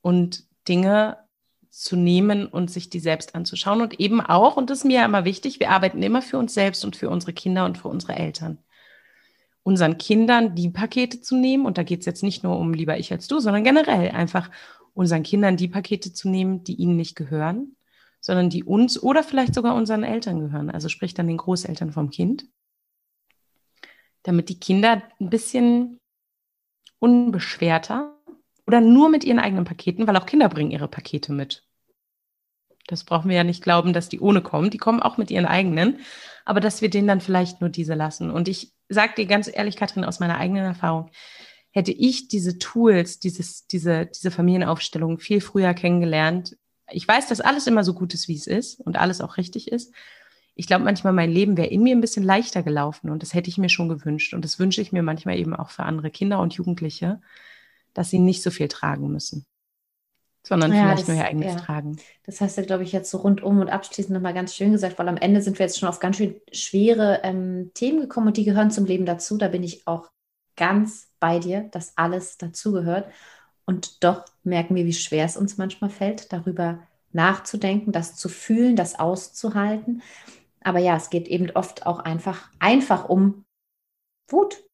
und 0.00 0.44
Dinge 0.68 1.18
zu 1.70 1.96
nehmen 1.96 2.46
und 2.46 2.70
sich 2.70 2.90
die 2.90 3.00
selbst 3.00 3.34
anzuschauen 3.34 3.80
und 3.80 3.98
eben 3.98 4.20
auch, 4.20 4.56
und 4.56 4.68
das 4.68 4.78
ist 4.78 4.84
mir 4.84 5.00
ja 5.00 5.04
immer 5.04 5.24
wichtig, 5.24 5.58
wir 5.58 5.70
arbeiten 5.70 6.02
immer 6.02 6.20
für 6.20 6.36
uns 6.36 6.52
selbst 6.52 6.84
und 6.84 6.96
für 6.96 7.08
unsere 7.08 7.32
Kinder 7.32 7.64
und 7.64 7.78
für 7.78 7.88
unsere 7.88 8.14
Eltern. 8.14 8.58
Unseren 9.62 9.96
Kindern 9.96 10.54
die 10.54 10.68
Pakete 10.68 11.20
zu 11.20 11.36
nehmen, 11.36 11.64
und 11.64 11.78
da 11.78 11.82
geht 11.82 12.00
es 12.00 12.06
jetzt 12.06 12.22
nicht 12.22 12.42
nur 12.42 12.58
um 12.58 12.74
lieber 12.74 12.98
ich 12.98 13.10
als 13.12 13.26
du, 13.26 13.38
sondern 13.38 13.64
generell 13.64 14.10
einfach 14.10 14.50
unseren 14.94 15.22
Kindern 15.22 15.56
die 15.56 15.68
Pakete 15.68 16.12
zu 16.12 16.28
nehmen, 16.28 16.64
die 16.64 16.74
ihnen 16.74 16.96
nicht 16.96 17.16
gehören, 17.16 17.76
sondern 18.20 18.50
die 18.50 18.64
uns 18.64 19.02
oder 19.02 19.22
vielleicht 19.22 19.54
sogar 19.54 19.74
unseren 19.74 20.04
Eltern 20.04 20.40
gehören, 20.40 20.70
also 20.70 20.88
sprich 20.88 21.14
dann 21.14 21.26
den 21.26 21.38
Großeltern 21.38 21.92
vom 21.92 22.10
Kind, 22.10 22.46
damit 24.22 24.48
die 24.48 24.60
Kinder 24.60 25.02
ein 25.20 25.30
bisschen 25.30 25.98
unbeschwerter 26.98 28.16
oder 28.66 28.80
nur 28.80 29.08
mit 29.08 29.24
ihren 29.24 29.40
eigenen 29.40 29.64
Paketen, 29.64 30.06
weil 30.06 30.16
auch 30.16 30.26
Kinder 30.26 30.48
bringen 30.48 30.70
ihre 30.70 30.88
Pakete 30.88 31.32
mit. 31.32 31.66
Das 32.86 33.04
brauchen 33.04 33.28
wir 33.28 33.36
ja 33.36 33.44
nicht 33.44 33.62
glauben, 33.62 33.92
dass 33.92 34.08
die 34.08 34.20
ohne 34.20 34.42
kommen. 34.42 34.70
Die 34.70 34.78
kommen 34.78 35.00
auch 35.00 35.16
mit 35.16 35.30
ihren 35.30 35.46
eigenen, 35.46 36.00
aber 36.44 36.60
dass 36.60 36.82
wir 36.82 36.90
denen 36.90 37.08
dann 37.08 37.20
vielleicht 37.20 37.60
nur 37.60 37.70
diese 37.70 37.94
lassen. 37.94 38.30
Und 38.30 38.48
ich 38.48 38.72
sage 38.88 39.14
dir 39.16 39.26
ganz 39.26 39.50
ehrlich, 39.52 39.76
Katrin, 39.76 40.04
aus 40.04 40.20
meiner 40.20 40.38
eigenen 40.38 40.64
Erfahrung, 40.64 41.10
hätte 41.72 41.90
ich 41.90 42.28
diese 42.28 42.58
Tools, 42.58 43.18
dieses, 43.18 43.66
diese, 43.66 44.06
diese 44.06 44.30
Familienaufstellung 44.30 45.18
viel 45.18 45.40
früher 45.40 45.74
kennengelernt. 45.74 46.56
Ich 46.90 47.08
weiß, 47.08 47.28
dass 47.28 47.40
alles 47.40 47.66
immer 47.66 47.82
so 47.82 47.94
gut 47.94 48.14
ist, 48.14 48.28
wie 48.28 48.36
es 48.36 48.46
ist 48.46 48.80
und 48.80 48.96
alles 48.96 49.20
auch 49.20 49.38
richtig 49.38 49.72
ist. 49.72 49.92
Ich 50.54 50.66
glaube, 50.66 50.84
manchmal 50.84 51.14
mein 51.14 51.30
Leben 51.30 51.56
wäre 51.56 51.68
in 51.68 51.82
mir 51.82 51.96
ein 51.96 52.02
bisschen 52.02 52.24
leichter 52.24 52.62
gelaufen 52.62 53.08
und 53.08 53.22
das 53.22 53.32
hätte 53.32 53.48
ich 53.48 53.56
mir 53.56 53.70
schon 53.70 53.88
gewünscht. 53.88 54.34
Und 54.34 54.44
das 54.44 54.58
wünsche 54.58 54.82
ich 54.82 54.92
mir 54.92 55.02
manchmal 55.02 55.38
eben 55.38 55.56
auch 55.56 55.70
für 55.70 55.84
andere 55.84 56.10
Kinder 56.10 56.40
und 56.40 56.52
Jugendliche, 56.52 57.22
dass 57.94 58.10
sie 58.10 58.18
nicht 58.18 58.42
so 58.42 58.50
viel 58.50 58.68
tragen 58.68 59.10
müssen, 59.10 59.46
sondern 60.46 60.72
ja, 60.72 60.82
vielleicht 60.82 61.02
das, 61.02 61.08
nur 61.08 61.16
ihr 61.16 61.24
eigenes 61.24 61.54
ja. 61.54 61.60
tragen. 61.60 61.96
Das 62.26 62.42
hast 62.42 62.58
du, 62.58 62.62
glaube 62.64 62.82
ich, 62.82 62.92
jetzt 62.92 63.10
so 63.10 63.18
rundum 63.18 63.60
und 63.60 63.70
abschließend 63.70 64.12
nochmal 64.12 64.34
ganz 64.34 64.54
schön 64.54 64.72
gesagt, 64.72 64.98
weil 64.98 65.08
am 65.08 65.16
Ende 65.16 65.40
sind 65.40 65.58
wir 65.58 65.64
jetzt 65.64 65.78
schon 65.78 65.88
auf 65.88 66.00
ganz 66.00 66.18
schön 66.18 66.36
schwere 66.52 67.20
ähm, 67.22 67.70
Themen 67.72 68.00
gekommen 68.00 68.26
und 68.26 68.36
die 68.36 68.44
gehören 68.44 68.70
zum 68.70 68.84
Leben 68.84 69.06
dazu. 69.06 69.38
Da 69.38 69.48
bin 69.48 69.62
ich 69.62 69.86
auch 69.86 70.11
ganz 70.56 71.10
bei 71.20 71.38
dir, 71.38 71.62
dass 71.72 71.96
alles 71.96 72.38
dazugehört. 72.38 73.10
Und 73.64 74.02
doch 74.04 74.24
merken 74.42 74.74
wir, 74.74 74.86
wie 74.86 74.92
schwer 74.92 75.24
es 75.24 75.36
uns 75.36 75.56
manchmal 75.56 75.90
fällt, 75.90 76.32
darüber 76.32 76.80
nachzudenken, 77.12 77.92
das 77.92 78.16
zu 78.16 78.28
fühlen, 78.28 78.76
das 78.76 78.98
auszuhalten. 78.98 80.02
Aber 80.62 80.78
ja, 80.78 80.96
es 80.96 81.10
geht 81.10 81.28
eben 81.28 81.50
oft 81.50 81.86
auch 81.86 82.00
einfach, 82.00 82.50
einfach 82.58 83.08
um 83.08 83.44
Wut, 84.28 84.64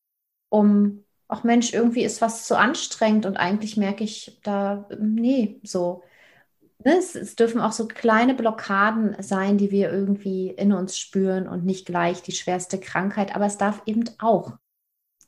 um, 0.50 1.04
ach 1.28 1.44
Mensch, 1.44 1.72
irgendwie 1.72 2.04
ist 2.04 2.20
was 2.20 2.46
zu 2.46 2.56
anstrengend 2.56 3.26
und 3.26 3.36
eigentlich 3.36 3.76
merke 3.76 4.04
ich 4.04 4.38
da, 4.42 4.88
nee, 4.98 5.60
so. 5.62 6.02
Ne, 6.84 6.96
es, 6.96 7.16
es 7.16 7.34
dürfen 7.34 7.60
auch 7.60 7.72
so 7.72 7.88
kleine 7.88 8.34
Blockaden 8.34 9.16
sein, 9.20 9.58
die 9.58 9.72
wir 9.72 9.90
irgendwie 9.90 10.50
in 10.50 10.72
uns 10.72 10.96
spüren 10.96 11.48
und 11.48 11.64
nicht 11.64 11.86
gleich 11.86 12.22
die 12.22 12.32
schwerste 12.32 12.78
Krankheit, 12.78 13.34
aber 13.34 13.46
es 13.46 13.58
darf 13.58 13.82
eben 13.86 14.04
auch 14.20 14.52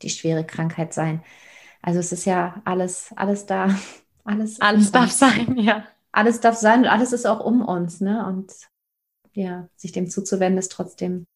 die 0.03 0.11
schwere 0.11 0.45
Krankheit 0.45 0.93
sein. 0.93 1.23
Also 1.83 1.99
es 2.01 2.13
ist 2.13 2.25
ja 2.25 2.61
alles, 2.65 3.13
alles 3.17 3.47
da, 3.47 3.75
alles. 4.25 4.61
Alles 4.61 4.93
darf 4.93 5.11
sein, 5.11 5.57
ja. 5.57 5.85
Alles 6.13 6.41
darf 6.41 6.57
sein 6.57 6.81
und 6.81 6.89
alles 6.89 7.13
ist 7.13 7.27
auch 7.27 7.41
um 7.41 7.63
uns, 7.63 8.01
ne? 8.01 8.27
Und 8.27 8.53
ja, 9.33 9.69
sich 9.77 9.93
dem 9.93 10.11
zuzuwenden, 10.11 10.59
ist 10.59 10.73
trotzdem 10.73 11.27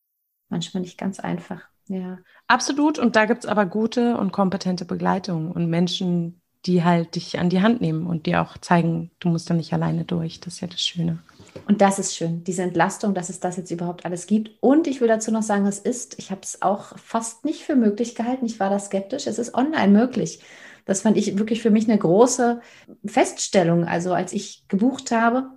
manchmal 0.48 0.82
nicht 0.82 0.98
ganz 0.98 1.20
einfach. 1.20 1.62
Ja. 1.86 2.18
Absolut. 2.48 2.98
Und 2.98 3.16
da 3.16 3.26
gibt 3.26 3.44
es 3.44 3.50
aber 3.50 3.66
gute 3.66 4.16
und 4.16 4.32
kompetente 4.32 4.84
Begleitung 4.84 5.50
und 5.50 5.68
Menschen, 5.68 6.40
die 6.66 6.82
halt 6.82 7.14
dich 7.14 7.38
an 7.38 7.50
die 7.50 7.60
Hand 7.62 7.80
nehmen 7.80 8.06
und 8.06 8.26
dir 8.26 8.42
auch 8.42 8.58
zeigen, 8.58 9.10
du 9.20 9.28
musst 9.28 9.48
da 9.50 9.54
nicht 9.54 9.72
alleine 9.72 10.04
durch. 10.04 10.40
Das 10.40 10.54
ist 10.54 10.60
ja 10.60 10.68
das 10.68 10.80
Schöne. 10.80 11.18
Und 11.66 11.80
das 11.80 11.98
ist 11.98 12.14
schön, 12.14 12.44
diese 12.44 12.62
Entlastung, 12.62 13.14
dass 13.14 13.28
es 13.28 13.40
das 13.40 13.56
jetzt 13.56 13.70
überhaupt 13.70 14.04
alles 14.04 14.26
gibt. 14.26 14.50
Und 14.60 14.86
ich 14.86 15.00
will 15.00 15.08
dazu 15.08 15.30
noch 15.30 15.42
sagen, 15.42 15.66
es 15.66 15.78
ist, 15.78 16.18
ich 16.18 16.30
habe 16.30 16.40
es 16.42 16.62
auch 16.62 16.98
fast 16.98 17.44
nicht 17.44 17.62
für 17.62 17.76
möglich 17.76 18.14
gehalten, 18.14 18.46
ich 18.46 18.60
war 18.60 18.70
da 18.70 18.78
skeptisch, 18.78 19.26
es 19.26 19.38
ist 19.38 19.54
online 19.54 19.92
möglich. 19.92 20.40
Das 20.84 21.02
fand 21.02 21.16
ich 21.16 21.38
wirklich 21.38 21.62
für 21.62 21.70
mich 21.70 21.88
eine 21.88 21.98
große 21.98 22.60
Feststellung. 23.06 23.84
Also 23.84 24.12
als 24.12 24.32
ich 24.32 24.64
gebucht 24.68 25.12
habe 25.12 25.48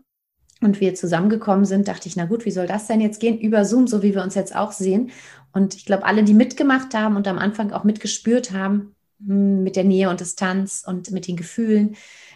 und 0.61 0.79
wir 0.79 0.95
zusammengekommen 0.95 1.65
sind, 1.65 1.87
dachte 1.87 2.07
ich, 2.07 2.15
na 2.15 2.25
gut, 2.25 2.45
wie 2.45 2.51
soll 2.51 2.67
das 2.67 2.87
denn 2.87 3.01
jetzt 3.01 3.19
gehen? 3.19 3.39
Über 3.39 3.65
Zoom, 3.65 3.87
so 3.87 4.03
wie 4.03 4.15
wir 4.15 4.23
uns 4.23 4.35
jetzt 4.35 4.55
auch 4.55 4.71
sehen. 4.71 5.11
Und 5.51 5.75
ich 5.75 5.85
glaube, 5.85 6.05
alle, 6.05 6.23
die 6.23 6.33
mitgemacht 6.33 6.93
haben 6.93 7.15
und 7.15 7.27
am 7.27 7.39
Anfang 7.39 7.71
auch 7.71 7.83
mitgespürt 7.83 8.51
haben, 8.51 8.95
hm, 9.25 9.63
mit 9.63 9.75
der 9.75 9.83
Nähe 9.83 10.09
und 10.09 10.19
Distanz 10.19 10.83
und 10.85 11.11
mit 11.11 11.27
den 11.27 11.35
Gefühlen, 11.35 11.95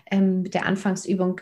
ähm, 0.10 0.42
mit 0.42 0.54
der 0.54 0.66
Anfangsübung, 0.66 1.40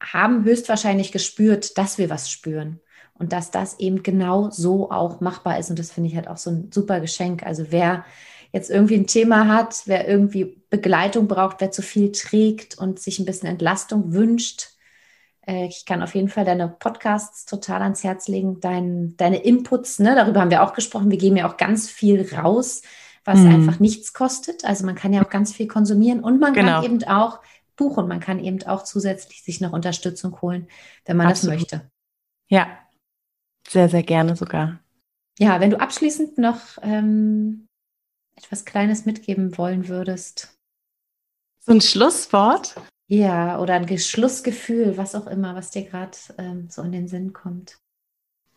haben 0.00 0.44
höchstwahrscheinlich 0.44 1.12
gespürt, 1.12 1.76
dass 1.78 1.98
wir 1.98 2.10
was 2.10 2.30
spüren 2.30 2.80
und 3.14 3.32
dass 3.32 3.50
das 3.50 3.78
eben 3.78 4.02
genau 4.02 4.50
so 4.50 4.90
auch 4.90 5.20
machbar 5.20 5.58
ist. 5.58 5.70
Und 5.70 5.78
das 5.78 5.90
finde 5.92 6.08
ich 6.08 6.16
halt 6.16 6.28
auch 6.28 6.38
so 6.38 6.50
ein 6.50 6.70
super 6.72 7.00
Geschenk. 7.00 7.44
Also 7.44 7.66
wer 7.70 8.04
jetzt 8.52 8.70
irgendwie 8.70 8.96
ein 8.96 9.06
Thema 9.06 9.46
hat, 9.46 9.82
wer 9.84 10.08
irgendwie 10.08 10.62
Begleitung 10.70 11.28
braucht, 11.28 11.60
wer 11.60 11.70
zu 11.70 11.82
viel 11.82 12.12
trägt 12.12 12.78
und 12.78 12.98
sich 12.98 13.18
ein 13.18 13.26
bisschen 13.26 13.48
Entlastung 13.48 14.12
wünscht, 14.12 14.70
äh, 15.46 15.66
ich 15.66 15.84
kann 15.84 16.02
auf 16.02 16.14
jeden 16.14 16.28
Fall 16.28 16.44
deine 16.44 16.68
Podcasts 16.68 17.44
total 17.44 17.82
ans 17.82 18.04
Herz 18.04 18.28
legen, 18.28 18.60
dein, 18.60 19.16
deine 19.16 19.42
Inputs, 19.42 19.98
ne, 19.98 20.14
darüber 20.14 20.40
haben 20.40 20.50
wir 20.50 20.62
auch 20.62 20.74
gesprochen. 20.74 21.10
Wir 21.10 21.18
geben 21.18 21.36
ja 21.36 21.48
auch 21.48 21.56
ganz 21.56 21.88
viel 21.88 22.26
raus, 22.34 22.82
was 23.24 23.40
mhm. 23.40 23.54
einfach 23.54 23.80
nichts 23.80 24.12
kostet. 24.12 24.64
Also 24.64 24.86
man 24.86 24.94
kann 24.94 25.12
ja 25.12 25.24
auch 25.24 25.30
ganz 25.30 25.52
viel 25.52 25.66
konsumieren 25.66 26.20
und 26.20 26.40
man 26.40 26.52
genau. 26.52 26.80
kann 26.80 26.84
eben 26.84 27.04
auch 27.04 27.40
buchen. 27.80 28.06
Man 28.06 28.20
kann 28.20 28.38
eben 28.44 28.62
auch 28.64 28.84
zusätzlich 28.84 29.42
sich 29.42 29.60
noch 29.62 29.72
Unterstützung 29.72 30.40
holen, 30.42 30.68
wenn 31.06 31.16
man 31.16 31.28
Absolut. 31.28 31.54
das 31.54 31.60
möchte. 31.60 31.90
Ja, 32.48 32.78
sehr, 33.66 33.88
sehr 33.88 34.02
gerne 34.02 34.36
sogar. 34.36 34.80
Ja, 35.38 35.60
wenn 35.60 35.70
du 35.70 35.80
abschließend 35.80 36.36
noch 36.36 36.60
ähm, 36.82 37.66
etwas 38.36 38.66
Kleines 38.66 39.06
mitgeben 39.06 39.56
wollen 39.56 39.88
würdest. 39.88 40.54
So 41.60 41.72
ein 41.72 41.80
Schlusswort? 41.80 42.74
Ja, 43.08 43.58
oder 43.58 43.74
ein 43.74 43.98
Schlussgefühl, 43.98 44.98
was 44.98 45.14
auch 45.14 45.26
immer, 45.26 45.54
was 45.54 45.70
dir 45.70 45.84
gerade 45.84 46.16
ähm, 46.36 46.68
so 46.68 46.82
in 46.82 46.92
den 46.92 47.08
Sinn 47.08 47.32
kommt. 47.32 47.78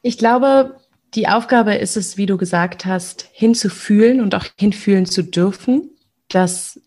Ich 0.01 0.17
glaube, 0.17 0.78
die 1.15 1.30
Aufgabe 1.30 1.76
ist 1.76 1.95
es, 1.95 2.17
wie 2.17 2.26
du 2.26 2.38
gesagt 2.38 2.86
hast, 2.86 3.30
hinzufühlen 3.32 4.19
und 4.19 4.36
auch 4.36 4.45
hinfühlen 4.59 5.05
zu 5.05 5.24
dürfen, 5.24 5.89
dass 6.28 6.82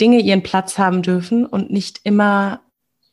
Dinge 0.00 0.20
ihren 0.20 0.42
Platz 0.42 0.78
haben 0.78 1.02
dürfen 1.02 1.46
und 1.46 1.70
nicht 1.70 2.00
immer 2.04 2.60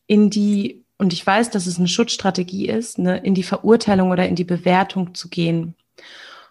in 0.07 0.29
die 0.29 0.85
und 0.97 1.13
ich 1.13 1.25
weiß, 1.25 1.51
dass 1.51 1.67
es 1.67 1.77
eine 1.77 1.87
Schutzstrategie 1.87 2.67
ist, 2.67 2.97
ne, 2.97 3.17
in 3.17 3.35
die 3.35 3.43
Verurteilung 3.43 4.09
oder 4.09 4.27
in 4.27 4.35
die 4.35 4.43
Bewertung 4.43 5.13
zu 5.13 5.29
gehen. 5.29 5.75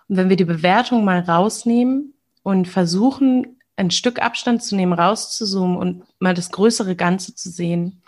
Und 0.08 0.16
wenn 0.16 0.28
wir 0.28 0.36
die 0.36 0.44
Bewertung 0.44 1.04
mal 1.04 1.20
rausnehmen 1.20 2.14
und 2.42 2.68
versuchen, 2.68 3.58
ein 3.74 3.90
Stück 3.90 4.22
Abstand 4.22 4.62
zu 4.62 4.76
nehmen, 4.76 4.92
rauszuzoomen 4.92 5.76
und 5.76 6.04
mal 6.20 6.32
das 6.32 6.50
größere 6.50 6.96
Ganze 6.96 7.34
zu 7.34 7.50
sehen, 7.50 8.02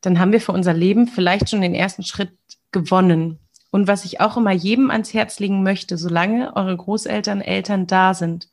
dann 0.00 0.20
haben 0.20 0.32
wir 0.32 0.40
für 0.40 0.52
unser 0.52 0.72
Leben 0.72 1.08
vielleicht 1.08 1.50
schon 1.50 1.60
den 1.60 1.74
ersten 1.74 2.04
Schritt 2.04 2.32
gewonnen. 2.70 3.40
Und 3.72 3.88
was 3.88 4.04
ich 4.04 4.20
auch 4.20 4.36
immer 4.36 4.52
jedem 4.52 4.90
ans 4.90 5.12
Herz 5.12 5.40
legen 5.40 5.62
möchte, 5.62 5.98
solange 5.98 6.54
eure 6.54 6.76
Großeltern, 6.76 7.40
Eltern 7.40 7.86
da 7.86 8.14
sind, 8.14 8.48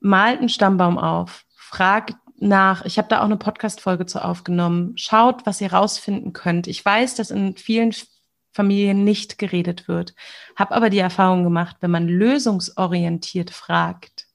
malt 0.00 0.38
einen 0.38 0.48
Stammbaum 0.48 0.96
auf, 0.98 1.44
fragt 1.68 2.16
nach, 2.40 2.84
ich 2.84 2.98
habe 2.98 3.08
da 3.08 3.20
auch 3.20 3.24
eine 3.24 3.36
Podcast-Folge 3.36 4.06
zu 4.06 4.24
aufgenommen, 4.24 4.96
schaut, 4.96 5.44
was 5.44 5.60
ihr 5.60 5.72
rausfinden 5.72 6.32
könnt. 6.32 6.66
Ich 6.66 6.84
weiß, 6.84 7.14
dass 7.16 7.30
in 7.30 7.56
vielen 7.56 7.94
Familien 8.52 9.04
nicht 9.04 9.38
geredet 9.38 9.88
wird, 9.88 10.14
habe 10.56 10.74
aber 10.74 10.90
die 10.90 10.98
Erfahrung 10.98 11.44
gemacht, 11.44 11.76
wenn 11.80 11.90
man 11.90 12.08
lösungsorientiert 12.08 13.50
fragt, 13.50 14.26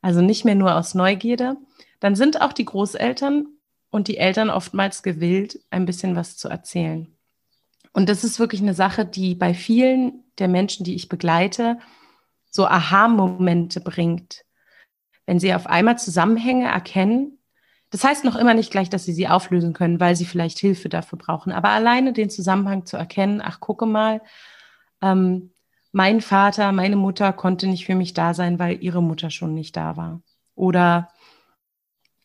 also 0.00 0.20
nicht 0.20 0.44
mehr 0.44 0.54
nur 0.54 0.74
aus 0.74 0.94
Neugierde, 0.94 1.56
dann 2.00 2.14
sind 2.14 2.40
auch 2.40 2.52
die 2.52 2.64
Großeltern 2.64 3.46
und 3.90 4.08
die 4.08 4.18
Eltern 4.18 4.50
oftmals 4.50 5.02
gewillt, 5.02 5.60
ein 5.70 5.84
bisschen 5.84 6.16
was 6.16 6.36
zu 6.36 6.48
erzählen. 6.48 7.14
Und 7.92 8.08
das 8.08 8.24
ist 8.24 8.38
wirklich 8.38 8.62
eine 8.62 8.74
Sache, 8.74 9.04
die 9.04 9.34
bei 9.34 9.52
vielen 9.52 10.24
der 10.38 10.48
Menschen, 10.48 10.84
die 10.84 10.94
ich 10.94 11.08
begleite, 11.08 11.78
so 12.50 12.66
Aha-Momente 12.66 13.80
bringt. 13.80 14.44
Wenn 15.26 15.38
sie 15.38 15.54
auf 15.54 15.66
einmal 15.66 15.98
Zusammenhänge 15.98 16.66
erkennen, 16.66 17.38
das 17.90 18.04
heißt 18.04 18.24
noch 18.24 18.36
immer 18.36 18.54
nicht 18.54 18.70
gleich, 18.70 18.88
dass 18.88 19.04
sie 19.04 19.12
sie 19.12 19.28
auflösen 19.28 19.74
können, 19.74 20.00
weil 20.00 20.16
sie 20.16 20.24
vielleicht 20.24 20.58
Hilfe 20.58 20.88
dafür 20.88 21.18
brauchen. 21.18 21.52
Aber 21.52 21.68
alleine 21.68 22.12
den 22.14 22.30
Zusammenhang 22.30 22.86
zu 22.86 22.96
erkennen, 22.96 23.42
ach, 23.44 23.60
gucke 23.60 23.84
mal, 23.84 24.22
ähm, 25.02 25.52
mein 25.92 26.22
Vater, 26.22 26.72
meine 26.72 26.96
Mutter 26.96 27.34
konnte 27.34 27.66
nicht 27.66 27.84
für 27.84 27.94
mich 27.94 28.14
da 28.14 28.32
sein, 28.32 28.58
weil 28.58 28.82
ihre 28.82 29.02
Mutter 29.02 29.28
schon 29.28 29.52
nicht 29.52 29.76
da 29.76 29.98
war. 29.98 30.22
Oder 30.54 31.10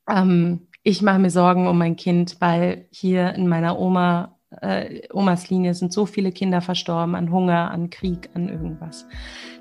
ähm, 0.10 0.68
ich 0.84 1.02
mache 1.02 1.20
mir 1.20 1.30
Sorgen 1.30 1.68
um 1.68 1.78
mein 1.78 1.98
Kind, 1.98 2.38
weil 2.40 2.88
hier 2.92 3.34
in 3.34 3.50
meiner 3.50 3.78
Oma 3.78 4.37
äh, 4.62 5.02
Omas 5.14 5.50
Linie 5.50 5.74
sind 5.74 5.94
so 5.94 6.06
viele 6.06 6.32
Kinder 6.32 6.62
verstorben 6.62 7.16
an 7.16 7.32
Hunger, 7.32 7.72
an 7.72 7.90
Krieg, 7.90 8.30
an 8.34 8.50
irgendwas. 8.50 9.06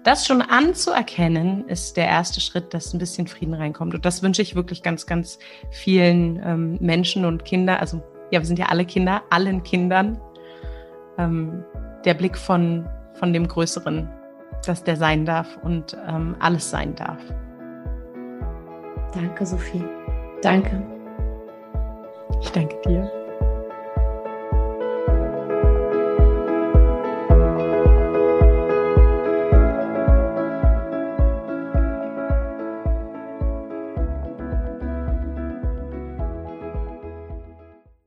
Das 0.04 0.26
schon 0.26 0.42
anzuerkennen, 0.42 1.68
ist 1.68 1.96
der 1.96 2.06
erste 2.06 2.40
Schritt, 2.40 2.72
dass 2.72 2.92
ein 2.94 2.98
bisschen 2.98 3.26
Frieden 3.26 3.54
reinkommt. 3.54 3.94
Und 3.94 4.04
das 4.04 4.22
wünsche 4.22 4.42
ich 4.42 4.54
wirklich 4.54 4.82
ganz, 4.82 5.06
ganz 5.06 5.38
vielen 5.70 6.40
ähm, 6.44 6.78
Menschen 6.80 7.24
und 7.24 7.44
Kindern. 7.44 7.78
Also 7.78 8.02
ja, 8.30 8.40
wir 8.40 8.46
sind 8.46 8.58
ja 8.58 8.66
alle 8.66 8.84
Kinder, 8.84 9.22
allen 9.30 9.62
Kindern. 9.62 10.20
Ähm, 11.18 11.64
der 12.04 12.14
Blick 12.14 12.36
von, 12.36 12.88
von 13.14 13.32
dem 13.32 13.48
Größeren, 13.48 14.08
dass 14.64 14.84
der 14.84 14.96
sein 14.96 15.24
darf 15.24 15.58
und 15.62 15.96
ähm, 16.08 16.36
alles 16.38 16.70
sein 16.70 16.94
darf. 16.94 17.20
Danke, 19.12 19.44
Sophie. 19.46 19.84
Danke. 20.42 20.82
Ich 22.42 22.50
danke 22.50 22.76
dir. 22.86 23.25